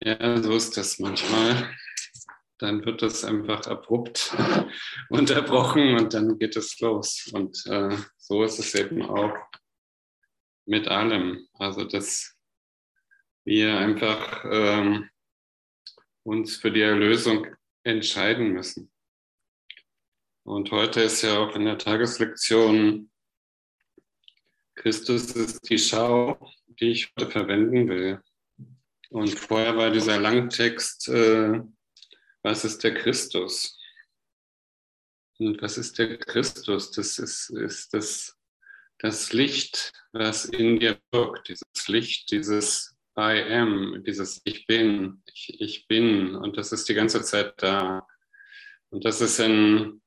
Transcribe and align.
Ja, 0.00 0.42
so 0.42 0.52
ist 0.54 0.76
das 0.76 0.98
manchmal. 0.98 1.74
Dann 2.58 2.84
wird 2.84 3.02
das 3.02 3.24
einfach 3.24 3.66
abrupt 3.66 4.34
unterbrochen 5.10 5.96
und 5.96 6.14
dann 6.14 6.38
geht 6.38 6.56
es 6.56 6.78
los. 6.80 7.28
Und 7.32 7.64
äh, 7.66 7.96
so 8.16 8.42
ist 8.42 8.58
es 8.58 8.74
eben 8.74 9.02
auch 9.02 9.36
mit 10.66 10.88
allem. 10.88 11.46
Also, 11.54 11.84
dass 11.84 12.36
wir 13.44 13.78
einfach 13.78 14.44
ähm, 14.44 15.10
uns 16.22 16.56
für 16.56 16.70
die 16.70 16.82
Erlösung 16.82 17.46
entscheiden 17.84 18.52
müssen. 18.52 18.92
Und 20.44 20.70
heute 20.70 21.02
ist 21.02 21.22
ja 21.22 21.38
auch 21.38 21.54
in 21.54 21.64
der 21.64 21.78
Tageslektion 21.78 23.10
Christus 24.78 25.32
ist 25.32 25.68
die 25.68 25.78
Schau, 25.78 26.38
die 26.68 26.92
ich 26.92 27.12
heute 27.18 27.30
verwenden 27.30 27.88
will. 27.88 28.20
Und 29.10 29.30
vorher 29.30 29.76
war 29.76 29.90
dieser 29.90 30.20
Langtext, 30.20 31.08
äh, 31.08 31.60
was 32.42 32.64
ist 32.64 32.84
der 32.84 32.94
Christus? 32.94 33.76
Und 35.38 35.60
was 35.62 35.78
ist 35.78 35.98
der 35.98 36.16
Christus? 36.18 36.92
Das 36.92 37.18
ist, 37.18 37.50
ist 37.50 37.92
das, 37.92 38.36
das 38.98 39.32
Licht, 39.32 39.92
was 40.12 40.44
in 40.44 40.78
dir 40.78 40.98
wirkt, 41.10 41.48
dieses 41.48 41.88
Licht, 41.88 42.30
dieses 42.30 42.96
I 43.18 43.42
am, 43.50 44.04
dieses 44.06 44.40
Ich 44.44 44.66
bin, 44.66 45.22
ich, 45.32 45.60
ich 45.60 45.88
bin. 45.88 46.36
Und 46.36 46.56
das 46.56 46.70
ist 46.70 46.88
die 46.88 46.94
ganze 46.94 47.22
Zeit 47.22 47.54
da. 47.56 48.06
Und 48.90 49.04
das 49.04 49.20
ist 49.20 49.40
in, 49.40 50.00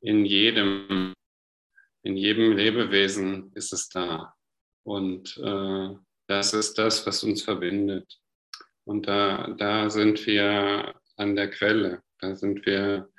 in 0.00 0.24
jedem 0.24 1.12
in 2.06 2.16
jedem 2.16 2.52
Lebewesen 2.52 3.50
ist 3.54 3.72
es 3.72 3.88
da. 3.88 4.32
Und 4.84 5.36
äh, 5.38 5.88
das 6.28 6.54
ist 6.54 6.78
das, 6.78 7.04
was 7.04 7.24
uns 7.24 7.42
verbindet. 7.42 8.20
Und 8.84 9.08
da, 9.08 9.48
da 9.58 9.90
sind 9.90 10.24
wir 10.24 10.94
an 11.16 11.34
der 11.34 11.50
Quelle, 11.50 12.02
da 12.20 12.36
sind 12.36 12.64
wir 12.64 13.10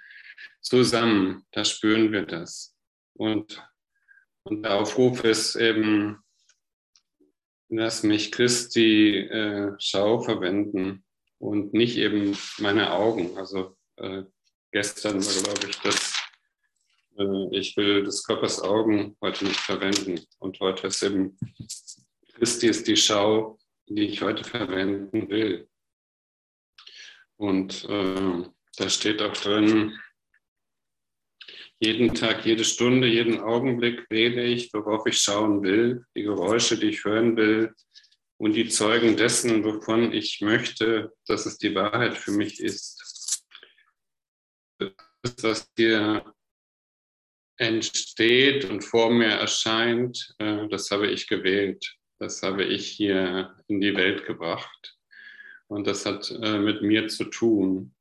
zusammen, 0.62 1.46
da 1.52 1.66
spüren 1.66 2.14
wir 2.14 2.26
das. 2.26 2.78
Und, 3.14 3.62
und 4.44 4.64
der 4.64 4.76
Aufruf 4.76 5.26
ist 5.26 5.58
eben, 5.58 6.20
lass 7.68 8.04
mich 8.04 8.32
Christi 8.32 9.18
äh, 9.18 9.74
Schau 9.80 10.22
verwenden 10.22 11.04
und 11.40 11.74
nicht 11.74 11.98
eben 11.98 12.38
meine 12.60 12.94
Augen. 12.94 13.38
Also 13.38 13.76
äh, 13.98 14.24
gestern 14.72 15.16
war, 15.26 15.44
glaube 15.44 15.70
ich, 15.70 15.78
das 15.80 16.17
ich 17.52 17.76
will 17.78 18.04
des 18.04 18.24
Körpers 18.24 18.62
Augen 18.62 19.16
heute 19.22 19.46
nicht 19.46 19.60
verwenden. 19.60 20.20
Und 20.40 20.60
heute 20.60 20.88
ist 20.88 21.02
eben 21.04 21.38
Christi 22.36 22.68
ist 22.68 22.88
die 22.88 22.98
Schau, 22.98 23.58
die 23.88 24.08
ich 24.08 24.22
heute 24.22 24.44
verwenden 24.44 25.30
will. 25.30 25.68
Und 27.38 27.86
äh, 27.86 28.44
da 28.78 28.90
steht 28.90 29.22
auch 29.22 29.34
drin, 29.34 29.98
jeden 31.80 32.16
Tag, 32.16 32.46
jede 32.46 32.64
Stunde, 32.64 33.08
jeden 33.08 33.40
Augenblick 33.40 34.10
wähle 34.10 34.44
ich, 34.44 34.74
worauf 34.74 35.06
ich 35.06 35.20
schauen 35.20 35.62
will, 35.62 36.06
die 36.16 36.24
Geräusche, 36.24 36.78
die 36.78 36.90
ich 36.90 37.06
hören 37.06 37.38
will 37.38 37.74
und 38.38 38.54
die 38.54 38.68
Zeugen 38.68 39.16
dessen, 39.16 39.64
wovon 39.64 40.12
ich 40.12 40.42
möchte, 40.42 41.14
dass 41.28 41.46
es 41.46 41.58
die 41.58 41.76
Wahrheit 41.76 42.18
für 42.18 42.32
mich 42.32 42.60
ist. 42.60 43.44
Das, 44.80 45.36
was 45.42 45.74
dir 45.74 46.24
entsteht 47.58 48.66
und 48.66 48.84
vor 48.84 49.12
mir 49.12 49.28
erscheint, 49.28 50.36
äh, 50.40 50.68
das 50.70 50.92
habe 50.92 51.08
ich 51.08 51.28
gewählt. 51.28 51.96
Das 52.20 52.42
habe 52.42 52.64
ich 52.64 52.88
hier 52.88 53.56
in 53.68 53.82
die 53.82 53.96
Welt 53.96 54.26
gebracht. 54.26 54.98
Und 55.68 55.86
das 55.86 56.06
hat 56.06 56.32
äh, 56.32 56.60
mit 56.60 56.82
mir 56.82 57.08
zu 57.08 57.26
tun. 57.26 57.94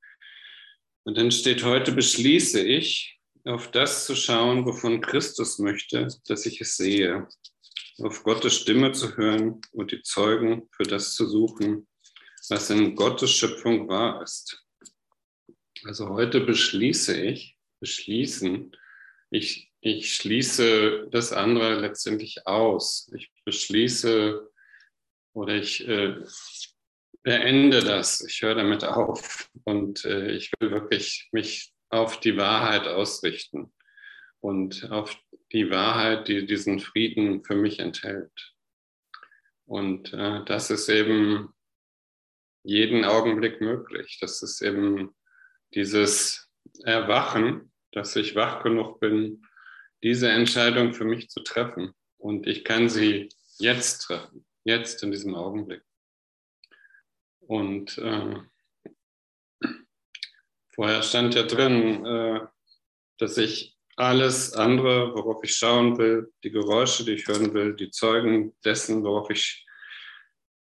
Und 1.04 1.18
dann 1.18 1.30
steht 1.30 1.64
heute, 1.64 1.92
beschließe 1.92 2.60
ich, 2.62 3.18
auf 3.44 3.70
das 3.70 4.06
zu 4.06 4.16
schauen, 4.16 4.64
wovon 4.64 5.00
Christus 5.00 5.58
möchte, 5.58 6.08
dass 6.26 6.46
ich 6.46 6.60
es 6.60 6.76
sehe. 6.76 7.28
Auf 7.98 8.24
Gottes 8.24 8.56
Stimme 8.56 8.92
zu 8.92 9.16
hören 9.16 9.60
und 9.72 9.92
die 9.92 10.02
Zeugen 10.02 10.68
für 10.72 10.82
das 10.82 11.14
zu 11.14 11.26
suchen, 11.26 11.86
was 12.48 12.70
in 12.70 12.94
Gottes 12.94 13.32
Schöpfung 13.32 13.88
wahr 13.88 14.22
ist. 14.22 14.64
Also 15.84 16.08
heute 16.08 16.40
beschließe 16.40 17.20
ich, 17.20 17.56
beschließen, 17.80 18.76
ich, 19.30 19.72
ich 19.80 20.14
schließe 20.14 21.08
das 21.10 21.32
andere 21.32 21.74
letztendlich 21.74 22.46
aus. 22.46 23.10
Ich 23.14 23.32
beschließe 23.44 24.50
oder 25.32 25.54
ich 25.54 25.86
äh, 25.86 26.16
beende 27.22 27.80
das. 27.80 28.20
Ich 28.22 28.42
höre 28.42 28.54
damit 28.54 28.84
auf 28.84 29.50
und 29.64 30.04
äh, 30.04 30.30
ich 30.32 30.50
will 30.58 30.70
wirklich 30.70 31.28
mich 31.32 31.72
auf 31.88 32.20
die 32.20 32.36
Wahrheit 32.36 32.86
ausrichten 32.86 33.72
und 34.40 34.90
auf 34.90 35.16
die 35.52 35.70
Wahrheit, 35.70 36.28
die 36.28 36.46
diesen 36.46 36.80
Frieden 36.80 37.44
für 37.44 37.56
mich 37.56 37.78
enthält. 37.78 38.54
Und 39.64 40.12
äh, 40.12 40.44
das 40.44 40.70
ist 40.70 40.88
eben 40.88 41.52
jeden 42.62 43.04
Augenblick 43.04 43.60
möglich. 43.60 44.18
Das 44.20 44.42
ist 44.42 44.60
eben 44.60 45.14
dieses 45.74 46.50
Erwachen 46.82 47.72
dass 47.96 48.14
ich 48.14 48.34
wach 48.34 48.62
genug 48.62 49.00
bin, 49.00 49.42
diese 50.02 50.28
Entscheidung 50.28 50.92
für 50.92 51.06
mich 51.06 51.30
zu 51.30 51.42
treffen. 51.42 51.94
Und 52.18 52.46
ich 52.46 52.62
kann 52.62 52.90
sie 52.90 53.30
jetzt 53.58 54.00
treffen, 54.00 54.44
jetzt 54.64 55.02
in 55.02 55.12
diesem 55.12 55.34
Augenblick. 55.34 55.82
Und 57.40 57.96
äh, 57.96 58.34
vorher 60.74 61.02
stand 61.02 61.36
ja 61.36 61.44
drin, 61.44 62.04
äh, 62.04 62.40
dass 63.16 63.38
ich 63.38 63.78
alles 63.96 64.52
andere, 64.52 65.14
worauf 65.14 65.42
ich 65.42 65.56
schauen 65.56 65.96
will, 65.96 66.30
die 66.44 66.50
Geräusche, 66.50 67.02
die 67.06 67.12
ich 67.12 67.26
hören 67.26 67.54
will, 67.54 67.76
die 67.76 67.90
Zeugen 67.90 68.54
dessen, 68.62 69.04
worauf 69.04 69.30
ich 69.30 69.66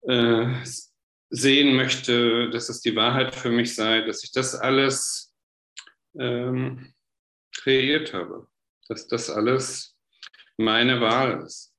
äh, 0.04 0.64
sehen 1.30 1.76
möchte, 1.76 2.50
dass 2.52 2.70
es 2.70 2.80
die 2.80 2.96
Wahrheit 2.96 3.36
für 3.36 3.50
mich 3.50 3.76
sei, 3.76 4.00
dass 4.06 4.24
ich 4.24 4.32
das 4.32 4.56
alles 4.56 5.36
ähm, 6.18 6.94
kreiert 7.58 8.14
habe, 8.14 8.48
dass 8.88 9.08
das 9.08 9.30
alles 9.30 9.98
meine 10.58 11.02
Wahl 11.02 11.44
ist. 11.44 11.74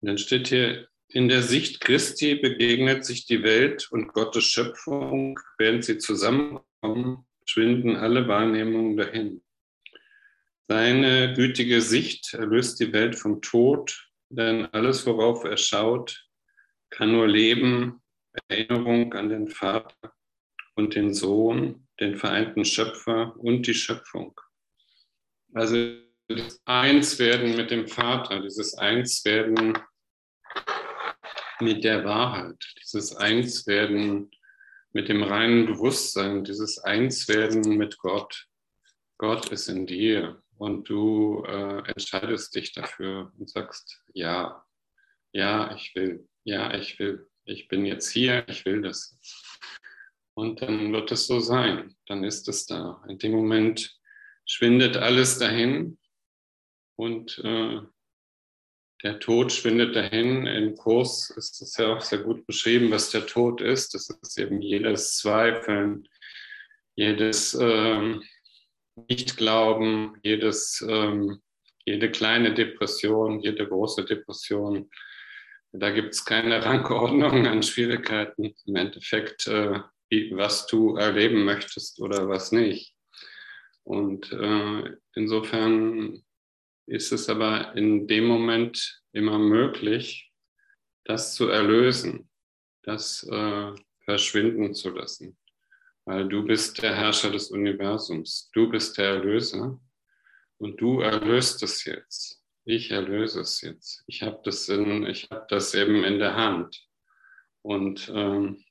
Und 0.00 0.08
dann 0.08 0.18
steht 0.18 0.48
hier, 0.48 0.88
in 1.08 1.28
der 1.28 1.42
Sicht 1.42 1.80
Christi 1.80 2.36
begegnet 2.36 3.04
sich 3.04 3.26
die 3.26 3.42
Welt 3.42 3.90
und 3.92 4.08
Gottes 4.08 4.44
Schöpfung, 4.44 5.38
während 5.58 5.84
sie 5.84 5.98
zusammenkommen, 5.98 7.26
schwinden 7.44 7.96
alle 7.96 8.26
Wahrnehmungen 8.28 8.96
dahin. 8.96 9.42
Seine 10.68 11.34
gütige 11.34 11.82
Sicht 11.82 12.32
erlöst 12.32 12.80
die 12.80 12.92
Welt 12.92 13.14
vom 13.14 13.42
Tod, 13.42 14.08
denn 14.30 14.66
alles, 14.66 15.04
worauf 15.04 15.44
er 15.44 15.58
schaut, 15.58 16.26
kann 16.88 17.12
nur 17.12 17.28
Leben, 17.28 18.00
Erinnerung 18.48 19.12
an 19.12 19.28
den 19.28 19.48
Vater 19.48 20.14
und 20.74 20.94
den 20.94 21.12
Sohn 21.12 21.86
den 22.00 22.16
vereinten 22.16 22.64
Schöpfer 22.64 23.34
und 23.38 23.66
die 23.66 23.74
Schöpfung. 23.74 24.38
Also 25.54 25.96
das 26.28 26.60
Einswerden 26.64 27.56
mit 27.56 27.70
dem 27.70 27.86
Vater, 27.86 28.40
dieses 28.40 28.74
Einswerden 28.74 29.78
mit 31.60 31.84
der 31.84 32.04
Wahrheit, 32.04 32.56
dieses 32.82 33.14
Einswerden 33.14 34.30
mit 34.92 35.08
dem 35.08 35.22
reinen 35.22 35.66
Bewusstsein, 35.66 36.44
dieses 36.44 36.78
Einswerden 36.78 37.76
mit 37.76 37.98
Gott. 37.98 38.46
Gott 39.18 39.50
ist 39.50 39.68
in 39.68 39.86
dir 39.86 40.42
und 40.58 40.88
du 40.88 41.44
äh, 41.46 41.78
entscheidest 41.88 42.54
dich 42.54 42.72
dafür 42.72 43.32
und 43.38 43.48
sagst, 43.48 44.02
ja, 44.12 44.64
ja, 45.32 45.74
ich 45.74 45.94
will, 45.94 46.28
ja, 46.44 46.74
ich 46.74 46.98
will, 46.98 47.28
ich 47.44 47.68
bin 47.68 47.86
jetzt 47.86 48.10
hier, 48.10 48.46
ich 48.48 48.64
will 48.64 48.82
das. 48.82 49.18
Und 50.34 50.62
dann 50.62 50.92
wird 50.92 51.12
es 51.12 51.26
so 51.26 51.40
sein, 51.40 51.94
dann 52.06 52.24
ist 52.24 52.48
es 52.48 52.66
da. 52.66 53.02
In 53.08 53.18
dem 53.18 53.32
Moment 53.32 53.98
schwindet 54.46 54.96
alles 54.96 55.38
dahin 55.38 55.98
und 56.96 57.38
äh, 57.44 57.80
der 59.02 59.18
Tod 59.18 59.52
schwindet 59.52 59.96
dahin. 59.96 60.46
Im 60.46 60.76
Kurs 60.76 61.30
ist 61.30 61.60
es 61.60 61.76
ja 61.76 61.94
auch 61.94 62.00
sehr 62.00 62.20
gut 62.20 62.46
beschrieben, 62.46 62.90
was 62.90 63.10
der 63.10 63.26
Tod 63.26 63.60
ist. 63.60 63.94
Das 63.94 64.08
ist 64.08 64.38
eben 64.38 64.62
jedes 64.62 65.16
Zweifeln, 65.16 66.08
jedes 66.94 67.54
ähm, 67.54 68.22
Nichtglauben, 69.08 70.18
jedes, 70.22 70.84
ähm, 70.88 71.42
jede 71.84 72.10
kleine 72.10 72.54
Depression, 72.54 73.40
jede 73.40 73.66
große 73.66 74.04
Depression. 74.04 74.88
Da 75.72 75.90
gibt 75.90 76.14
es 76.14 76.24
keine 76.24 76.64
Rangordnung 76.64 77.46
an 77.46 77.62
Schwierigkeiten. 77.62 78.54
Im 78.66 78.76
Endeffekt 78.76 79.46
äh, 79.46 79.80
was 80.34 80.66
du 80.66 80.96
erleben 80.96 81.44
möchtest 81.44 82.00
oder 82.00 82.28
was 82.28 82.52
nicht. 82.52 82.94
Und 83.84 84.30
äh, 84.32 84.96
insofern 85.14 86.22
ist 86.86 87.12
es 87.12 87.28
aber 87.28 87.74
in 87.74 88.06
dem 88.06 88.26
Moment 88.26 89.02
immer 89.12 89.38
möglich, 89.38 90.30
das 91.04 91.34
zu 91.34 91.48
erlösen, 91.48 92.30
das 92.82 93.24
äh, 93.24 93.72
verschwinden 94.04 94.74
zu 94.74 94.90
lassen. 94.90 95.36
Weil 96.04 96.28
du 96.28 96.44
bist 96.44 96.82
der 96.82 96.94
Herrscher 96.94 97.30
des 97.30 97.50
Universums, 97.50 98.50
du 98.52 98.68
bist 98.68 98.98
der 98.98 99.14
Erlöser 99.16 99.80
und 100.58 100.80
du 100.80 101.00
erlöst 101.00 101.62
es 101.62 101.84
jetzt. 101.84 102.42
Ich 102.64 102.90
erlöse 102.90 103.40
es 103.40 103.60
jetzt. 103.60 104.04
Ich 104.06 104.22
habe 104.22 104.40
das, 104.44 104.68
hab 104.68 105.48
das 105.48 105.74
eben 105.74 106.04
in 106.04 106.18
der 106.18 106.36
Hand. 106.36 106.80
Und, 107.62 108.10
ähm, 108.14 108.64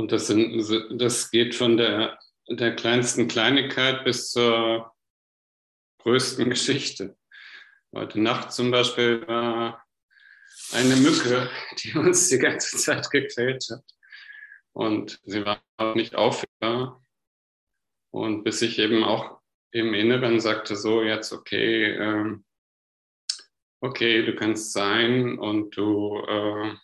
und 0.00 0.12
das, 0.12 0.28
sind, 0.28 0.66
das 0.98 1.30
geht 1.30 1.54
von 1.54 1.76
der, 1.76 2.18
der 2.48 2.74
kleinsten 2.74 3.28
Kleinigkeit 3.28 4.02
bis 4.02 4.30
zur 4.30 4.90
größten 5.98 6.48
Geschichte. 6.48 7.18
Heute 7.94 8.18
Nacht 8.18 8.50
zum 8.50 8.70
Beispiel 8.70 9.28
war 9.28 9.84
eine 10.72 10.96
Mücke, 10.96 11.50
die 11.82 11.98
uns 11.98 12.30
die 12.30 12.38
ganze 12.38 12.78
Zeit 12.78 13.10
gequält 13.10 13.66
hat. 13.70 13.84
Und 14.72 15.20
sie 15.24 15.44
war 15.44 15.60
nicht 15.94 16.14
aufhörbar. 16.14 17.04
Und 18.10 18.42
bis 18.42 18.62
ich 18.62 18.78
eben 18.78 19.04
auch 19.04 19.42
im 19.70 19.92
Inneren 19.92 20.40
sagte, 20.40 20.76
so 20.76 21.02
jetzt, 21.02 21.30
okay, 21.34 21.92
äh, 21.92 22.38
okay, 23.82 24.24
du 24.24 24.34
kannst 24.34 24.72
sein 24.72 25.38
und 25.38 25.76
du, 25.76 26.24
äh, 26.26 26.74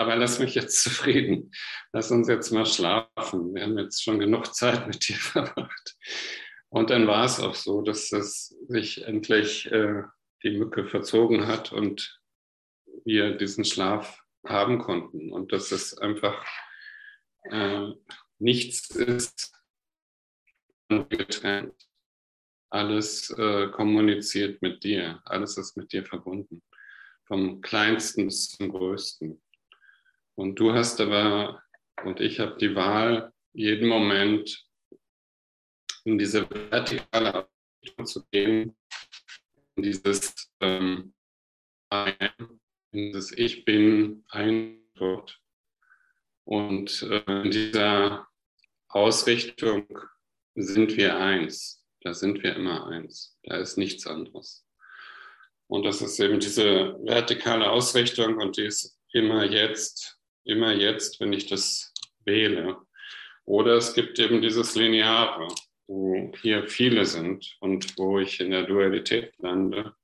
aber 0.00 0.16
lass 0.16 0.38
mich 0.38 0.54
jetzt 0.54 0.82
zufrieden. 0.82 1.52
Lass 1.92 2.10
uns 2.10 2.26
jetzt 2.26 2.50
mal 2.50 2.64
schlafen. 2.64 3.54
Wir 3.54 3.64
haben 3.64 3.78
jetzt 3.78 4.02
schon 4.02 4.18
genug 4.18 4.54
Zeit 4.54 4.86
mit 4.86 5.06
dir 5.06 5.16
verbracht. 5.16 5.96
Und 6.70 6.90
dann 6.90 7.06
war 7.06 7.24
es 7.24 7.38
auch 7.38 7.54
so, 7.54 7.82
dass 7.82 8.10
es 8.12 8.56
sich 8.68 9.04
endlich 9.04 9.70
äh, 9.70 10.02
die 10.42 10.56
Mücke 10.56 10.86
verzogen 10.86 11.46
hat 11.46 11.72
und 11.72 12.18
wir 13.04 13.36
diesen 13.36 13.64
Schlaf 13.64 14.22
haben 14.46 14.78
konnten. 14.78 15.32
Und 15.32 15.52
dass 15.52 15.70
es 15.70 15.98
einfach 15.98 16.46
äh, 17.50 17.88
nichts 18.38 18.90
ist 18.90 19.52
getrennt. 20.88 21.74
Alles 22.70 23.30
äh, 23.30 23.68
kommuniziert 23.68 24.62
mit 24.62 24.82
dir. 24.82 25.20
Alles 25.24 25.58
ist 25.58 25.76
mit 25.76 25.92
dir 25.92 26.06
verbunden. 26.06 26.62
Vom 27.26 27.60
kleinsten 27.60 28.26
bis 28.26 28.48
zum 28.48 28.70
größten. 28.70 29.40
Und 30.36 30.58
du 30.58 30.72
hast 30.72 31.00
aber, 31.00 31.62
und 32.04 32.20
ich 32.20 32.40
habe 32.40 32.56
die 32.58 32.74
Wahl, 32.74 33.32
jeden 33.52 33.88
Moment 33.88 34.66
in 36.04 36.18
diese 36.18 36.48
vertikale 36.48 37.48
Richtung 37.82 38.06
zu 38.06 38.24
gehen, 38.30 38.76
in 39.76 39.82
dieses 39.82 40.50
ähm, 40.60 41.12
in 42.92 43.12
dieses 43.12 43.32
Ich 43.32 43.64
bin 43.64 44.24
ein 44.30 44.80
Gott. 44.96 45.40
Und 46.44 47.02
äh, 47.02 47.42
in 47.42 47.50
dieser 47.50 48.28
Ausrichtung 48.88 49.86
sind 50.54 50.96
wir 50.96 51.16
eins. 51.16 51.84
Da 52.02 52.14
sind 52.14 52.42
wir 52.42 52.56
immer 52.56 52.86
eins. 52.88 53.38
Da 53.44 53.56
ist 53.58 53.76
nichts 53.76 54.06
anderes. 54.06 54.66
Und 55.68 55.84
das 55.84 56.02
ist 56.02 56.18
eben 56.18 56.40
diese 56.40 56.98
vertikale 57.04 57.70
Ausrichtung 57.70 58.38
und 58.38 58.56
die 58.56 58.64
ist 58.64 58.98
immer 59.12 59.44
jetzt, 59.44 60.19
immer 60.44 60.72
jetzt, 60.72 61.20
wenn 61.20 61.32
ich 61.32 61.46
das 61.46 61.92
wähle. 62.24 62.76
Oder 63.44 63.74
es 63.74 63.94
gibt 63.94 64.18
eben 64.18 64.42
dieses 64.42 64.74
Lineare, 64.74 65.48
wo 65.86 66.32
hier 66.40 66.68
viele 66.68 67.04
sind 67.04 67.56
und 67.60 67.98
wo 67.98 68.18
ich 68.18 68.40
in 68.40 68.50
der 68.50 68.62
Dualität 68.64 69.32
lande, 69.38 69.94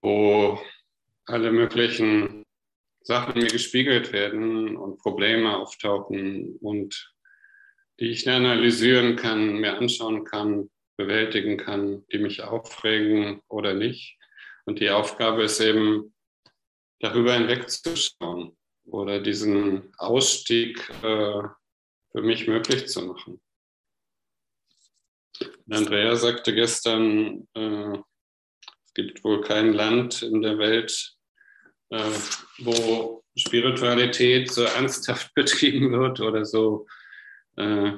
wo 0.00 0.60
alle 1.24 1.50
möglichen 1.50 2.44
Sachen 3.00 3.40
mir 3.40 3.48
gespiegelt 3.48 4.12
werden 4.12 4.76
und 4.76 4.98
Probleme 4.98 5.56
auftauchen 5.56 6.56
und 6.60 7.12
die 7.98 8.10
ich 8.10 8.28
analysieren 8.28 9.16
kann, 9.16 9.60
mir 9.60 9.78
anschauen 9.78 10.24
kann, 10.24 10.70
bewältigen 10.96 11.56
kann, 11.56 12.04
die 12.12 12.18
mich 12.18 12.42
aufregen 12.42 13.40
oder 13.48 13.74
nicht. 13.74 14.18
Und 14.64 14.80
die 14.80 14.90
Aufgabe 14.90 15.44
ist 15.44 15.60
eben, 15.60 16.12
darüber 17.00 17.34
hinwegzuschauen 17.34 18.56
oder 18.86 19.20
diesen 19.20 19.92
Ausstieg 19.98 20.78
äh, 21.02 21.42
für 22.12 22.22
mich 22.22 22.46
möglich 22.46 22.88
zu 22.88 23.02
machen. 23.02 23.40
Andrea 25.68 26.16
sagte 26.16 26.54
gestern, 26.54 27.46
äh, 27.54 27.98
es 28.84 28.94
gibt 28.94 29.24
wohl 29.24 29.42
kein 29.42 29.72
Land 29.72 30.22
in 30.22 30.40
der 30.40 30.58
Welt, 30.58 31.16
äh, 31.90 32.10
wo 32.58 33.22
Spiritualität 33.36 34.50
so 34.50 34.62
ernsthaft 34.62 35.32
betrieben 35.34 35.92
wird 35.92 36.20
oder 36.20 36.44
so 36.44 36.86
äh, 37.56 37.92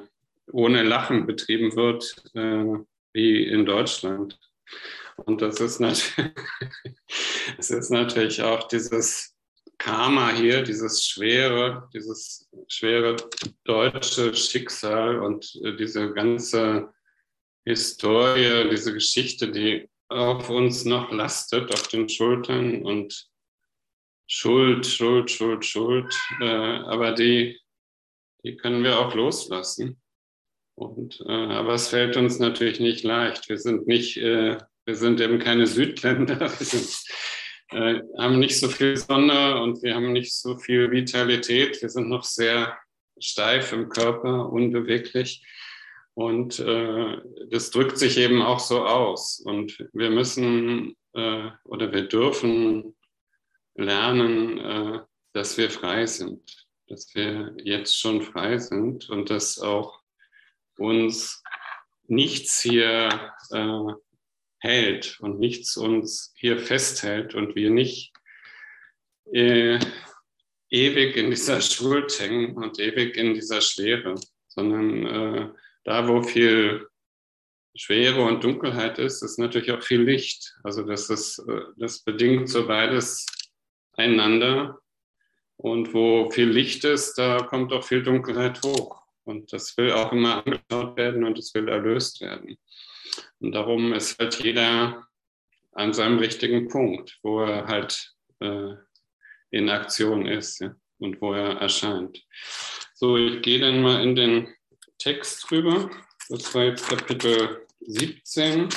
ohne 0.50 0.82
Lachen 0.82 1.26
betrieben 1.26 1.76
wird 1.76 2.17
äh, 2.34 2.84
wie 3.12 3.44
in 3.44 3.67
Deutschland. 3.67 4.38
Und 5.17 5.43
das 5.43 5.61
ist, 5.61 5.81
das 7.56 7.70
ist 7.70 7.91
natürlich 7.91 8.43
auch 8.43 8.67
dieses 8.69 9.38
Karma 9.78 10.30
hier, 10.30 10.62
dieses 10.62 11.06
schwere, 11.06 11.88
dieses 11.94 12.48
schwere 12.66 13.16
deutsche 13.64 14.34
Schicksal 14.34 15.20
und 15.20 15.54
äh, 15.64 15.76
diese 15.76 16.12
ganze 16.12 16.92
Historie, 17.64 18.69
diese 18.70 18.92
Geschichte, 18.92 19.50
die 19.50 19.88
auf 20.08 20.50
uns 20.50 20.84
noch 20.84 21.12
lastet, 21.12 21.72
auf 21.72 21.88
den 21.88 22.08
Schultern 22.08 22.82
und 22.82 23.28
Schuld, 24.26 24.86
Schuld, 24.86 25.30
Schuld, 25.30 25.64
Schuld, 25.64 26.14
äh, 26.40 26.44
aber 26.44 27.12
die, 27.12 27.58
die 28.44 28.56
können 28.56 28.84
wir 28.84 28.98
auch 28.98 29.14
loslassen. 29.14 30.00
Und, 30.74 31.20
äh, 31.26 31.32
aber 31.32 31.74
es 31.74 31.88
fällt 31.88 32.16
uns 32.16 32.38
natürlich 32.38 32.78
nicht 32.78 33.04
leicht. 33.04 33.48
Wir 33.48 33.58
sind 33.58 33.86
nicht, 33.86 34.16
äh, 34.16 34.58
wir 34.84 34.94
sind 34.94 35.20
eben 35.20 35.38
keine 35.38 35.66
Südländer, 35.66 36.40
wir 36.58 36.66
sind, 36.66 37.04
äh, 37.70 38.00
haben 38.19 38.38
nicht 38.38 38.59
so 38.59 38.69
viel 38.69 38.97
Sonne 38.97 39.61
und 39.61 39.82
wir 39.82 39.94
haben 39.94 40.12
nicht 40.12 40.32
so 40.35 40.56
viel 40.56 40.91
Vitalität. 40.91 41.81
Wir 41.82 41.88
sind 41.88 42.09
noch 42.09 42.25
sehr 42.25 42.76
steif 43.19 43.73
im 43.73 43.88
Körper, 43.88 44.50
unbeweglich. 44.50 45.44
Und 46.15 46.59
äh, 46.59 47.19
das 47.50 47.70
drückt 47.70 47.99
sich 47.99 48.19
eben 48.19 48.43
auch 48.43 48.59
so 48.59 48.85
aus. 48.85 49.38
Und 49.38 49.88
wir 49.93 50.11
müssen 50.11 50.97
äh, 51.15 51.50
oder 51.65 51.93
wir 51.93 52.09
dürfen 52.09 52.97
lernen, 53.75 54.58
äh, 54.58 55.01
dass 55.32 55.56
wir 55.58 55.70
frei 55.70 56.06
sind, 56.06 56.67
dass 56.89 57.15
wir 57.15 57.55
jetzt 57.63 57.98
schon 57.98 58.22
frei 58.22 58.58
sind 58.58 59.08
und 59.10 59.31
dass 59.31 59.60
auch 59.60 60.01
uns 60.77 61.43
nichts 62.06 62.60
hier 62.60 63.32
äh, 63.51 63.93
hält 64.58 65.19
und 65.20 65.38
nichts 65.38 65.77
uns 65.77 66.32
hier 66.36 66.58
festhält 66.58 67.34
und 67.34 67.55
wir 67.55 67.70
nicht 67.70 68.12
äh, 69.32 69.79
ewig 70.70 71.17
in 71.17 71.31
dieser 71.31 71.60
Schuld 71.60 72.19
hängen 72.20 72.56
und 72.56 72.79
ewig 72.79 73.17
in 73.17 73.34
dieser 73.34 73.60
Schwere, 73.60 74.15
sondern 74.48 75.06
äh, 75.06 75.48
da, 75.84 76.08
wo 76.08 76.22
viel 76.22 76.86
Schwere 77.74 78.22
und 78.22 78.43
Dunkelheit 78.43 78.98
ist, 78.98 79.22
ist 79.22 79.38
natürlich 79.38 79.70
auch 79.70 79.82
viel 79.82 80.03
Licht. 80.03 80.56
Also 80.65 80.82
das 80.82 81.10
ist, 81.10 81.38
äh, 81.38 81.60
das 81.77 82.00
bedingt 82.00 82.48
so 82.48 82.67
beides 82.67 83.27
einander. 83.93 84.81
Und 85.56 85.93
wo 85.93 86.31
viel 86.31 86.48
Licht 86.48 86.84
ist, 86.84 87.19
da 87.19 87.38
kommt 87.43 87.72
auch 87.72 87.84
viel 87.84 88.03
Dunkelheit 88.03 88.62
hoch. 88.62 89.03
Und 89.24 89.53
das 89.53 89.77
will 89.77 89.93
auch 89.93 90.12
immer 90.12 90.44
angeschaut 90.44 90.96
werden 90.96 91.24
und 91.24 91.38
es 91.38 91.53
will 91.55 91.69
erlöst 91.69 92.20
werden. 92.20 92.56
Und 93.41 93.53
darum 93.53 93.93
ist 93.93 94.19
halt 94.19 94.43
jeder 94.43 95.06
an 95.72 95.93
seinem 95.93 96.19
richtigen 96.19 96.69
Punkt, 96.69 97.19
wo 97.22 97.41
er 97.41 97.67
halt 97.67 98.15
äh, 98.41 98.74
in 99.50 99.70
Aktion 99.70 100.27
ist 100.27 100.60
ja, 100.60 100.74
und 100.98 101.20
wo 101.20 101.32
er 101.32 101.60
erscheint. 101.60 102.24
So, 102.94 103.17
ich 103.17 103.43
gehe 103.43 103.60
dann 103.60 103.82
mal 103.82 104.03
in 104.03 104.17
den 104.17 104.55
Text 104.98 105.50
rüber. 105.50 105.88
Das 106.29 106.55
war 106.55 106.65
jetzt 106.65 106.88
Kapitel 106.88 107.67
17. 107.81 108.69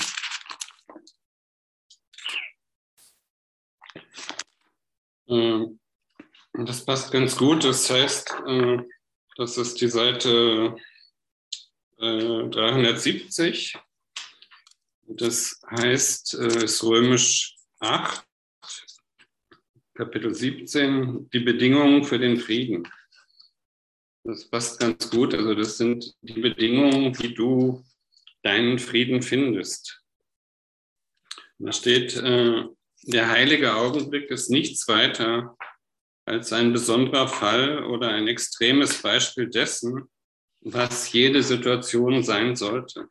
Ähm, 5.28 5.80
das 6.54 6.86
passt 6.86 7.12
ganz 7.12 7.36
gut. 7.36 7.64
Das 7.64 7.90
heißt, 7.90 8.36
äh, 8.48 8.78
das 9.38 9.58
ist 9.58 9.82
die 9.82 9.88
Seite 9.88 10.76
370. 11.98 13.78
Das 15.18 15.62
heißt, 15.70 16.36
es 16.36 16.56
äh, 16.56 16.66
ist 16.66 16.84
römisch 16.84 17.56
8, 17.80 18.24
Kapitel 19.94 20.34
17, 20.34 21.30
die 21.32 21.40
Bedingungen 21.40 22.04
für 22.04 22.18
den 22.18 22.38
Frieden. 22.38 22.88
Das 24.24 24.50
passt 24.50 24.80
ganz 24.80 25.10
gut. 25.10 25.34
Also 25.34 25.54
das 25.54 25.78
sind 25.78 26.16
die 26.22 26.40
Bedingungen, 26.40 27.18
wie 27.20 27.34
du 27.34 27.84
deinen 28.44 28.80
Frieden 28.80 29.22
findest. 29.22 30.02
Da 31.60 31.72
steht, 31.72 32.16
äh, 32.18 32.64
der 33.04 33.30
heilige 33.30 33.76
Augenblick 33.76 34.30
ist 34.30 34.50
nichts 34.50 34.88
weiter 34.88 35.58
als 36.26 36.54
ein 36.54 36.72
besonderer 36.72 37.28
Fall 37.28 37.84
oder 37.84 38.10
ein 38.10 38.28
extremes 38.28 39.02
Beispiel 39.02 39.50
dessen, 39.50 40.10
was 40.62 41.12
jede 41.12 41.44
Situation 41.44 42.24
sein 42.24 42.56
sollte. 42.56 43.10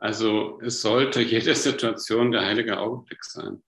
Also 0.00 0.58
es 0.62 0.80
sollte 0.80 1.20
jede 1.20 1.54
Situation 1.54 2.32
der 2.32 2.46
heilige 2.46 2.78
Augenblick 2.78 3.22
sein. 3.22 3.62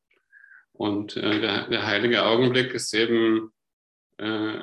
Und 0.73 1.17
äh, 1.17 1.41
der, 1.41 1.69
der, 1.69 1.87
heilige 1.87 2.25
Augenblick 2.25 2.73
ist 2.73 2.95
eben 2.95 3.53
äh, 4.17 4.61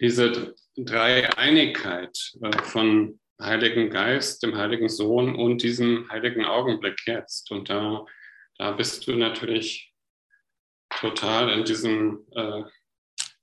diese 0.00 0.56
Dreieinigkeit 0.76 2.32
äh, 2.42 2.62
von 2.64 3.20
Heiligen 3.40 3.90
Geist, 3.90 4.42
dem 4.42 4.56
Heiligen 4.56 4.88
Sohn 4.88 5.36
und 5.36 5.62
diesem 5.62 6.10
heiligen 6.10 6.44
Augenblick 6.44 7.00
jetzt. 7.06 7.52
Und 7.52 7.70
da, 7.70 8.04
da 8.56 8.72
bist 8.72 9.06
du 9.06 9.14
natürlich 9.14 9.94
total 10.98 11.50
in 11.50 11.64
diesem 11.64 12.26
äh, 12.32 12.64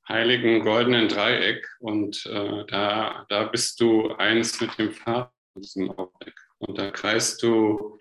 heiligen 0.10 0.66
goldenen 0.66 1.08
Dreieck 1.08 1.66
und 1.80 2.26
äh, 2.26 2.66
da, 2.66 3.26
da 3.30 3.44
bist 3.46 3.80
du 3.80 4.14
eins 4.16 4.60
mit 4.60 4.78
dem 4.78 4.92
Vater 4.92 5.34
in 5.56 5.62
diesem 5.62 5.90
Augenblick. 5.92 6.45
Und 6.60 6.78
da 6.78 6.92
kreist 6.92 7.44
du 7.44 8.00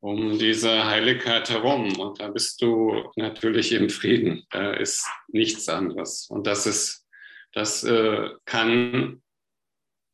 um 0.00 0.36
diese 0.36 0.84
Heiligkeit 0.84 1.48
herum 1.48 1.96
und 2.00 2.20
da 2.20 2.28
bist 2.28 2.60
du 2.60 3.08
natürlich 3.14 3.70
im 3.72 3.88
Frieden. 3.88 4.44
Da 4.50 4.72
ist 4.72 5.06
nichts 5.28 5.68
anderes. 5.68 6.26
Und 6.28 6.46
das 6.48 6.66
ist, 6.66 7.06
das 7.52 7.84
äh, 7.84 8.30
kann 8.44 9.22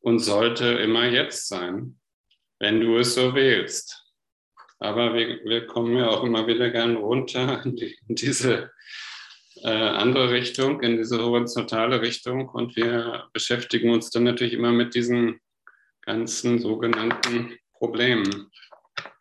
und 0.01 0.19
sollte 0.19 0.65
immer 0.65 1.05
jetzt 1.05 1.47
sein, 1.47 1.99
wenn 2.59 2.81
du 2.81 2.97
es 2.97 3.15
so 3.15 3.33
wählst. 3.33 4.05
Aber 4.77 5.15
wir, 5.15 5.39
wir 5.43 5.65
kommen 5.65 5.97
ja 5.97 6.07
auch 6.07 6.23
immer 6.23 6.45
wieder 6.45 6.69
gern 6.69 6.95
runter 6.95 7.61
in, 7.65 7.75
die, 7.75 7.97
in 8.07 8.15
diese 8.15 8.71
äh, 9.63 9.69
andere 9.69 10.31
Richtung, 10.31 10.81
in 10.81 10.97
diese 10.97 11.19
horizontale 11.19 12.01
Richtung 12.01 12.47
und 12.47 12.75
wir 12.75 13.27
beschäftigen 13.33 13.89
uns 13.91 14.11
dann 14.11 14.23
natürlich 14.23 14.53
immer 14.53 14.71
mit 14.71 14.93
diesen 14.93 15.41
ganzen 16.01 16.59
sogenannten 16.59 17.57
Problemen. 17.73 18.49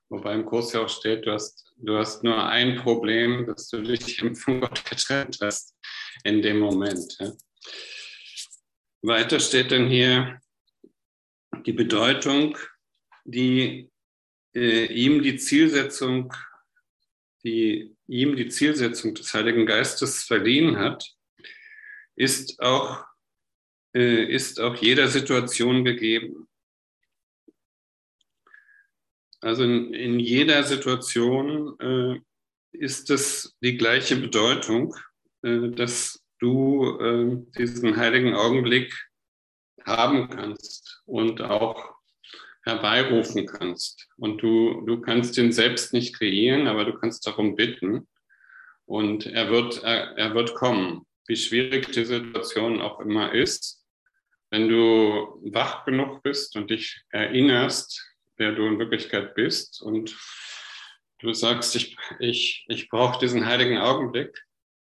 Wobei 0.08 0.34
im 0.34 0.46
Kurs 0.46 0.72
ja 0.72 0.80
auch 0.80 0.88
steht, 0.88 1.26
du 1.26 1.32
hast, 1.32 1.72
du 1.76 1.96
hast 1.96 2.24
nur 2.24 2.42
ein 2.42 2.76
Problem, 2.76 3.46
dass 3.46 3.68
du 3.68 3.82
dich 3.82 4.20
von 4.34 4.60
Gott 4.60 4.84
getrennt 4.84 5.38
hast 5.42 5.76
in 6.24 6.42
dem 6.42 6.58
Moment. 6.58 7.16
Ja. 7.20 7.32
Weiter 9.02 9.38
steht 9.38 9.70
dann 9.70 9.88
hier 9.88 10.40
die 11.66 11.72
Bedeutung, 11.72 12.56
die 13.24 13.90
äh, 14.54 14.86
ihm 14.86 15.22
die 15.22 15.36
Zielsetzung, 15.36 16.32
die 17.44 17.94
ihm 18.06 18.36
die 18.36 18.48
Zielsetzung 18.48 19.14
des 19.14 19.32
Heiligen 19.34 19.66
Geistes 19.66 20.24
verliehen 20.24 20.78
hat, 20.78 21.06
ist 22.16 22.60
auch, 22.60 23.04
äh, 23.94 24.24
ist 24.24 24.60
auch 24.60 24.74
jeder 24.76 25.08
Situation 25.08 25.84
gegeben. 25.84 26.47
Also 29.40 29.64
in, 29.64 29.94
in 29.94 30.20
jeder 30.20 30.62
Situation 30.64 31.78
äh, 31.80 32.20
ist 32.72 33.10
es 33.10 33.56
die 33.62 33.76
gleiche 33.76 34.16
Bedeutung, 34.16 34.96
äh, 35.42 35.68
dass 35.70 36.24
du 36.40 36.98
äh, 36.98 37.36
diesen 37.58 37.96
heiligen 37.96 38.34
Augenblick 38.34 38.94
haben 39.84 40.28
kannst 40.28 41.02
und 41.06 41.40
auch 41.40 41.94
herbeirufen 42.64 43.46
kannst. 43.46 44.08
Und 44.16 44.42
du, 44.42 44.82
du 44.86 45.00
kannst 45.00 45.38
ihn 45.38 45.52
selbst 45.52 45.92
nicht 45.92 46.16
kreieren, 46.16 46.66
aber 46.66 46.84
du 46.84 46.94
kannst 46.94 47.26
darum 47.26 47.56
bitten. 47.56 48.06
Und 48.84 49.26
er 49.26 49.50
wird, 49.50 49.82
er, 49.82 50.16
er 50.16 50.34
wird 50.34 50.54
kommen, 50.54 51.06
wie 51.26 51.36
schwierig 51.36 51.92
die 51.92 52.04
Situation 52.04 52.80
auch 52.80 53.00
immer 53.00 53.32
ist. 53.32 53.84
Wenn 54.50 54.68
du 54.68 55.40
wach 55.52 55.84
genug 55.84 56.22
bist 56.22 56.56
und 56.56 56.70
dich 56.70 57.02
erinnerst, 57.10 58.02
wer 58.38 58.52
du 58.52 58.66
in 58.66 58.78
Wirklichkeit 58.78 59.34
bist 59.34 59.82
und 59.82 60.16
du 61.20 61.32
sagst, 61.32 61.76
ich, 61.76 61.96
ich, 62.18 62.64
ich 62.68 62.88
brauche 62.88 63.18
diesen 63.18 63.46
heiligen 63.46 63.78
Augenblick, 63.78 64.44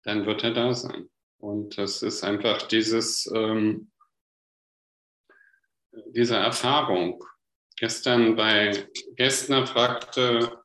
dann 0.03 0.25
wird 0.25 0.43
er 0.43 0.53
da 0.53 0.73
sein. 0.73 1.09
Und 1.37 1.77
das 1.77 2.03
ist 2.03 2.23
einfach 2.23 2.63
dieses, 2.63 3.31
ähm, 3.33 3.91
diese 6.07 6.35
Erfahrung. 6.35 7.23
Gestern 7.77 8.35
bei 8.35 8.87
Gestner 9.15 9.65
fragte 9.65 10.61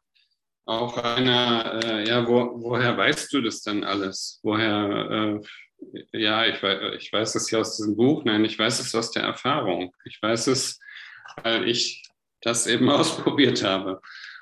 auch 0.66 0.96
einer, 0.98 1.80
äh, 1.84 2.08
ja, 2.08 2.26
wo, 2.26 2.60
woher 2.60 2.96
weißt 2.96 3.32
du 3.32 3.40
das 3.42 3.62
denn 3.62 3.84
alles? 3.84 4.40
Woher, 4.42 5.40
äh, 6.12 6.18
ja, 6.18 6.46
ich, 6.46 6.62
ich 6.98 7.12
weiß 7.12 7.34
es 7.36 7.50
ja 7.50 7.60
aus 7.60 7.76
diesem 7.76 7.96
Buch, 7.96 8.24
nein, 8.24 8.44
ich 8.44 8.58
weiß 8.58 8.80
es 8.80 8.94
aus 8.94 9.10
der 9.12 9.22
Erfahrung. 9.22 9.94
Ich 10.04 10.20
weiß 10.20 10.48
es, 10.48 10.80
weil 11.42 11.68
ich 11.68 12.02
das 12.44 12.66
eben 12.66 12.88
ausprobiert 12.90 13.62
habe 13.64 14.00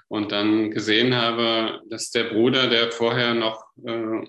und 0.09 0.33
dann 0.33 0.71
gesehen 0.71 1.15
habe, 1.15 1.81
dass 1.89 2.11
der 2.11 2.25
Bruder, 2.25 2.69
der 2.69 2.93
vorher 2.93 3.35
noch 3.35 3.65
äh, 3.85 4.27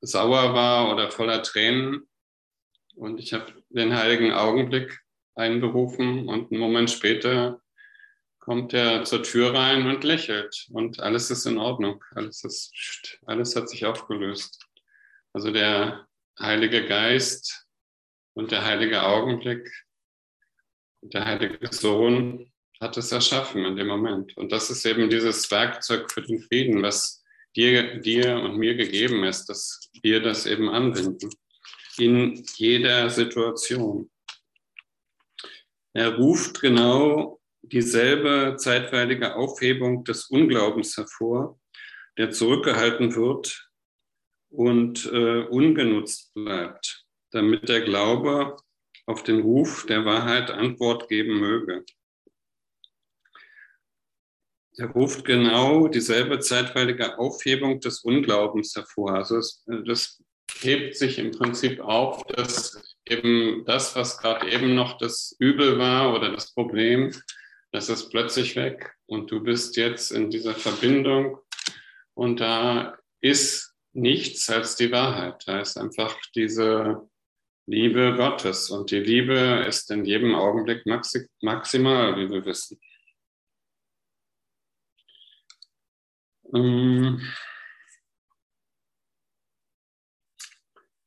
sauer 0.00 0.54
war 0.54 0.92
oder 0.92 1.10
voller 1.10 1.42
Tränen, 1.42 2.08
und 2.96 3.20
ich 3.20 3.34
habe 3.34 3.52
den 3.68 3.94
heiligen 3.94 4.32
Augenblick 4.32 5.00
einberufen 5.34 6.28
und 6.28 6.50
einen 6.50 6.60
Moment 6.60 6.90
später 6.90 7.60
kommt 8.38 8.72
er 8.72 9.04
zur 9.04 9.22
Tür 9.22 9.52
rein 9.54 9.86
und 9.86 10.02
lächelt 10.02 10.68
und 10.70 11.00
alles 11.00 11.30
ist 11.30 11.46
in 11.46 11.58
Ordnung, 11.58 12.02
alles 12.12 12.42
ist, 12.42 13.18
alles 13.26 13.54
hat 13.54 13.68
sich 13.68 13.84
aufgelöst. 13.84 14.66
Also 15.32 15.50
der 15.50 16.06
Heilige 16.38 16.86
Geist 16.86 17.66
und 18.34 18.50
der 18.50 18.64
heilige 18.64 19.02
Augenblick 19.02 19.70
und 21.02 21.12
der 21.12 21.24
heilige 21.26 21.66
Sohn 21.70 22.50
hat 22.80 22.96
es 22.96 23.12
erschaffen 23.12 23.64
in 23.64 23.76
dem 23.76 23.86
Moment. 23.86 24.36
Und 24.36 24.52
das 24.52 24.70
ist 24.70 24.84
eben 24.84 25.08
dieses 25.08 25.50
Werkzeug 25.50 26.10
für 26.10 26.22
den 26.22 26.40
Frieden, 26.40 26.82
was 26.82 27.24
dir, 27.54 28.00
dir 28.00 28.36
und 28.36 28.58
mir 28.58 28.74
gegeben 28.74 29.24
ist, 29.24 29.46
dass 29.46 29.90
wir 30.02 30.20
das 30.20 30.46
eben 30.46 30.68
anwenden. 30.68 31.30
In 31.98 32.44
jeder 32.56 33.08
Situation. 33.08 34.10
Er 35.94 36.14
ruft 36.16 36.60
genau 36.60 37.40
dieselbe 37.62 38.56
zeitweilige 38.58 39.34
Aufhebung 39.34 40.04
des 40.04 40.26
Unglaubens 40.26 40.96
hervor, 40.96 41.58
der 42.18 42.30
zurückgehalten 42.30 43.14
wird 43.16 43.70
und 44.50 45.06
äh, 45.06 45.44
ungenutzt 45.44 46.32
bleibt, 46.34 47.04
damit 47.30 47.68
der 47.68 47.80
Glaube 47.80 48.56
auf 49.06 49.22
den 49.22 49.40
Ruf 49.40 49.86
der 49.86 50.04
Wahrheit 50.04 50.50
Antwort 50.50 51.08
geben 51.08 51.40
möge. 51.40 51.84
Er 54.78 54.88
ruft 54.88 55.24
genau 55.24 55.88
dieselbe 55.88 56.38
zeitweilige 56.38 57.18
Aufhebung 57.18 57.80
des 57.80 58.00
Unglaubens 58.00 58.74
hervor. 58.74 59.14
Also 59.14 59.38
es, 59.38 59.64
das 59.86 60.22
hebt 60.60 60.96
sich 60.96 61.18
im 61.18 61.30
Prinzip 61.30 61.80
auf, 61.80 62.22
dass 62.24 62.96
eben 63.08 63.64
das, 63.64 63.96
was 63.96 64.18
gerade 64.18 64.50
eben 64.50 64.74
noch 64.74 64.98
das 64.98 65.34
Übel 65.38 65.78
war 65.78 66.14
oder 66.14 66.30
das 66.30 66.52
Problem, 66.52 67.12
das 67.72 67.88
ist 67.88 68.10
plötzlich 68.10 68.56
weg 68.56 68.94
und 69.06 69.30
du 69.30 69.42
bist 69.42 69.76
jetzt 69.76 70.12
in 70.12 70.30
dieser 70.30 70.54
Verbindung 70.54 71.38
und 72.14 72.40
da 72.40 72.96
ist 73.20 73.74
nichts 73.92 74.48
als 74.50 74.76
die 74.76 74.92
Wahrheit. 74.92 75.42
Da 75.46 75.60
ist 75.60 75.78
einfach 75.78 76.16
diese 76.34 77.08
Liebe 77.66 78.14
Gottes 78.16 78.70
und 78.70 78.90
die 78.90 79.00
Liebe 79.00 79.64
ist 79.66 79.90
in 79.90 80.04
jedem 80.04 80.34
Augenblick 80.34 80.84
maximal, 81.40 82.16
wie 82.16 82.30
wir 82.30 82.44
wissen. 82.44 82.78
Ähm, 86.56 87.20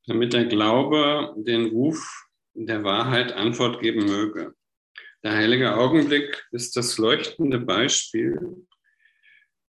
damit 0.05 0.33
der 0.33 0.45
Glaube 0.45 1.33
den 1.37 1.67
Ruf 1.67 2.27
der 2.53 2.83
Wahrheit 2.83 3.33
Antwort 3.33 3.81
geben 3.81 4.05
möge. 4.05 4.53
Der 5.23 5.33
heilige 5.33 5.75
Augenblick 5.75 6.47
ist 6.51 6.75
das 6.77 6.97
leuchtende 6.97 7.59
Beispiel, 7.59 8.67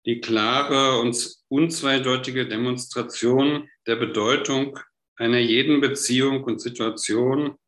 die 0.07 0.21
klare 0.21 1.01
und 1.01 1.37
unzweideutige 1.49 2.47
Demonstration 2.49 3.69
der 3.87 3.97
Bedeutung 3.97 4.79
einer 5.17 5.39
jeden 5.39 5.81
Beziehung 5.81 6.45
und 6.45 6.61
Situation, 6.61 7.59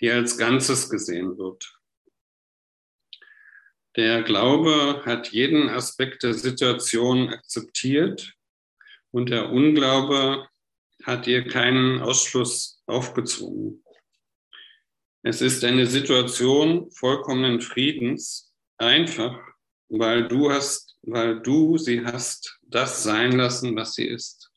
die 0.00 0.10
als 0.10 0.38
Ganzes 0.38 0.90
gesehen 0.90 1.38
wird. 1.38 1.73
Der 3.96 4.22
Glaube 4.22 5.02
hat 5.04 5.32
jeden 5.32 5.68
Aspekt 5.68 6.22
der 6.22 6.34
Situation 6.34 7.28
akzeptiert 7.28 8.34
und 9.10 9.30
der 9.30 9.50
Unglaube 9.50 10.48
hat 11.04 11.26
ihr 11.26 11.46
keinen 11.46 12.00
Ausschluss 12.00 12.82
aufgezwungen. 12.86 13.84
Es 15.22 15.40
ist 15.40 15.64
eine 15.64 15.86
Situation 15.86 16.90
vollkommenen 16.90 17.60
Friedens, 17.60 18.52
einfach, 18.78 19.38
weil 19.88 20.28
du 20.28 20.50
hast 20.50 20.94
weil 21.06 21.40
du 21.40 21.76
sie 21.78 22.04
hast 22.04 22.58
das 22.62 23.02
sein 23.02 23.32
lassen, 23.32 23.76
was 23.76 23.94
sie 23.94 24.06
ist. 24.06 24.50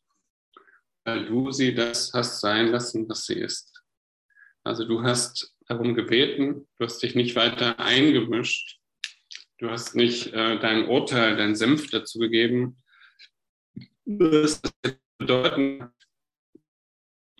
Weil 1.03 1.25
du 1.25 1.51
sie 1.51 1.73
das 1.73 2.11
hast 2.13 2.41
sein 2.41 2.67
lassen, 2.67 3.07
was 3.09 3.25
sie 3.25 3.35
ist. 3.35 3.83
Also 4.63 4.85
du 4.85 5.03
hast 5.03 5.53
darum 5.67 5.95
gebeten, 5.95 6.67
du 6.77 6.85
hast 6.85 7.01
dich 7.03 7.15
nicht 7.15 7.35
weiter 7.35 7.79
eingemischt, 7.79 8.79
du 9.59 9.69
hast 9.69 9.95
nicht 9.95 10.33
äh, 10.33 10.59
dein 10.59 10.87
Urteil, 10.87 11.35
dein 11.35 11.55
Senf 11.55 11.89
dazu 11.89 12.19
gegeben. 12.19 12.77
Das 14.05 14.61
bedeuten, 15.17 15.89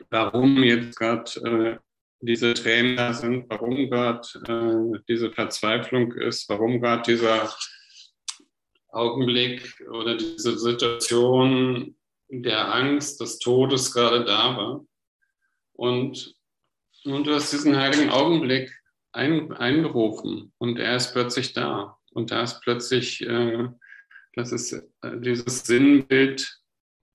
warum 0.10 0.64
jetzt 0.64 0.98
gerade 0.98 1.32
äh, 1.44 1.78
diese 2.20 2.54
Tränen 2.54 2.98
da 2.98 3.14
sind, 3.14 3.50
warum 3.50 3.90
gerade 3.90 4.28
äh, 4.48 5.00
diese 5.08 5.32
Verzweiflung 5.32 6.14
ist, 6.14 6.50
warum 6.50 6.82
gerade 6.82 7.04
dieser 7.04 7.54
Augenblick 8.90 9.80
oder 9.92 10.18
diese 10.18 10.58
Situation 10.58 11.96
der 12.30 12.74
Angst, 12.74 13.22
des 13.22 13.40
Todes 13.40 13.94
gerade 13.94 14.26
da 14.26 14.58
war. 14.58 14.86
Und, 15.74 16.36
und 17.06 17.28
du 17.28 17.34
hast 17.34 17.54
diesen 17.54 17.78
heiligen 17.78 18.10
Augenblick 18.10 18.72
ein, 19.12 19.54
einberufen 19.54 20.52
und 20.58 20.80
er 20.80 20.96
ist 20.96 21.14
plötzlich 21.14 21.54
da. 21.54 21.98
Und 22.18 22.32
da 22.32 22.42
ist 22.42 22.62
plötzlich, 22.62 23.22
äh, 23.22 23.70
das 24.34 24.52
ist 24.52 24.74
äh, 24.74 25.20
dieses 25.20 25.60
Sinnbild, 25.60 26.60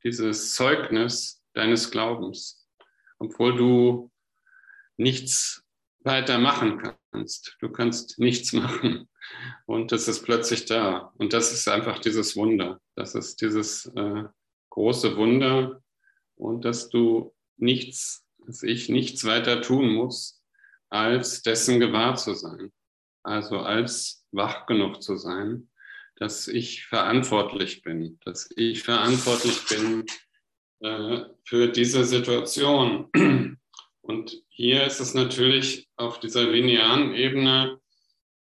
dieses 0.04 0.54
Zeugnis 0.54 1.42
deines 1.54 1.90
Glaubens. 1.90 2.68
Obwohl 3.18 3.56
du 3.56 4.12
nichts 4.96 5.64
weiter 6.04 6.38
machen 6.38 6.96
kannst. 7.10 7.56
Du 7.58 7.68
kannst 7.68 8.20
nichts 8.20 8.52
machen. 8.52 9.08
Und 9.66 9.90
es 9.90 10.06
ist 10.06 10.22
plötzlich 10.22 10.66
da. 10.66 11.12
Und 11.18 11.32
das 11.32 11.52
ist 11.52 11.66
einfach 11.66 11.98
dieses 11.98 12.36
Wunder. 12.36 12.80
Das 12.94 13.16
ist 13.16 13.40
dieses 13.40 13.86
äh, 13.96 14.22
große 14.70 15.16
Wunder. 15.16 15.82
Und 16.36 16.64
dass 16.64 16.90
du 16.90 17.34
nichts, 17.56 18.24
dass 18.46 18.62
ich 18.62 18.88
nichts 18.88 19.24
weiter 19.24 19.62
tun 19.62 19.92
muss, 19.92 20.44
als 20.90 21.42
dessen 21.42 21.80
gewahr 21.80 22.14
zu 22.14 22.34
sein. 22.34 22.72
Also 23.24 23.58
als 23.58 24.21
wach 24.32 24.66
genug 24.66 25.02
zu 25.02 25.16
sein, 25.16 25.68
dass 26.16 26.48
ich 26.48 26.86
verantwortlich 26.86 27.82
bin, 27.82 28.18
dass 28.24 28.50
ich 28.56 28.82
verantwortlich 28.82 29.64
bin 29.68 30.04
äh, 30.80 31.24
für 31.44 31.68
diese 31.68 32.04
Situation. 32.04 33.08
Und 34.00 34.42
hier 34.48 34.84
ist 34.84 35.00
es 35.00 35.14
natürlich 35.14 35.88
auf 35.96 36.18
dieser 36.18 36.44
linearen 36.44 37.14
Ebene, 37.14 37.78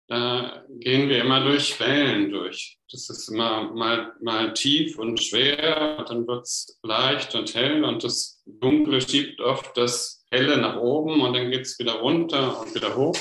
da 0.09 0.65
gehen 0.69 1.07
wir 1.07 1.21
immer 1.21 1.43
durch 1.43 1.79
Wellen 1.79 2.31
durch. 2.31 2.79
Das 2.91 3.11
ist 3.11 3.29
immer 3.29 3.71
mal, 3.71 4.15
mal 4.21 4.53
tief 4.53 4.97
und 4.97 5.21
schwer, 5.21 5.97
und 5.99 6.09
dann 6.09 6.27
wird 6.27 6.47
es 6.47 6.79
leicht 6.81 7.35
und 7.35 7.53
hell 7.53 7.83
und 7.83 8.03
das 8.03 8.41
Dunkle 8.47 9.01
schiebt 9.01 9.39
oft 9.39 9.77
das 9.77 10.25
Helle 10.31 10.57
nach 10.57 10.77
oben 10.77 11.21
und 11.21 11.33
dann 11.33 11.51
geht 11.51 11.61
es 11.61 11.77
wieder 11.77 11.99
runter 11.99 12.59
und 12.59 12.73
wieder 12.73 12.95
hoch. 12.95 13.15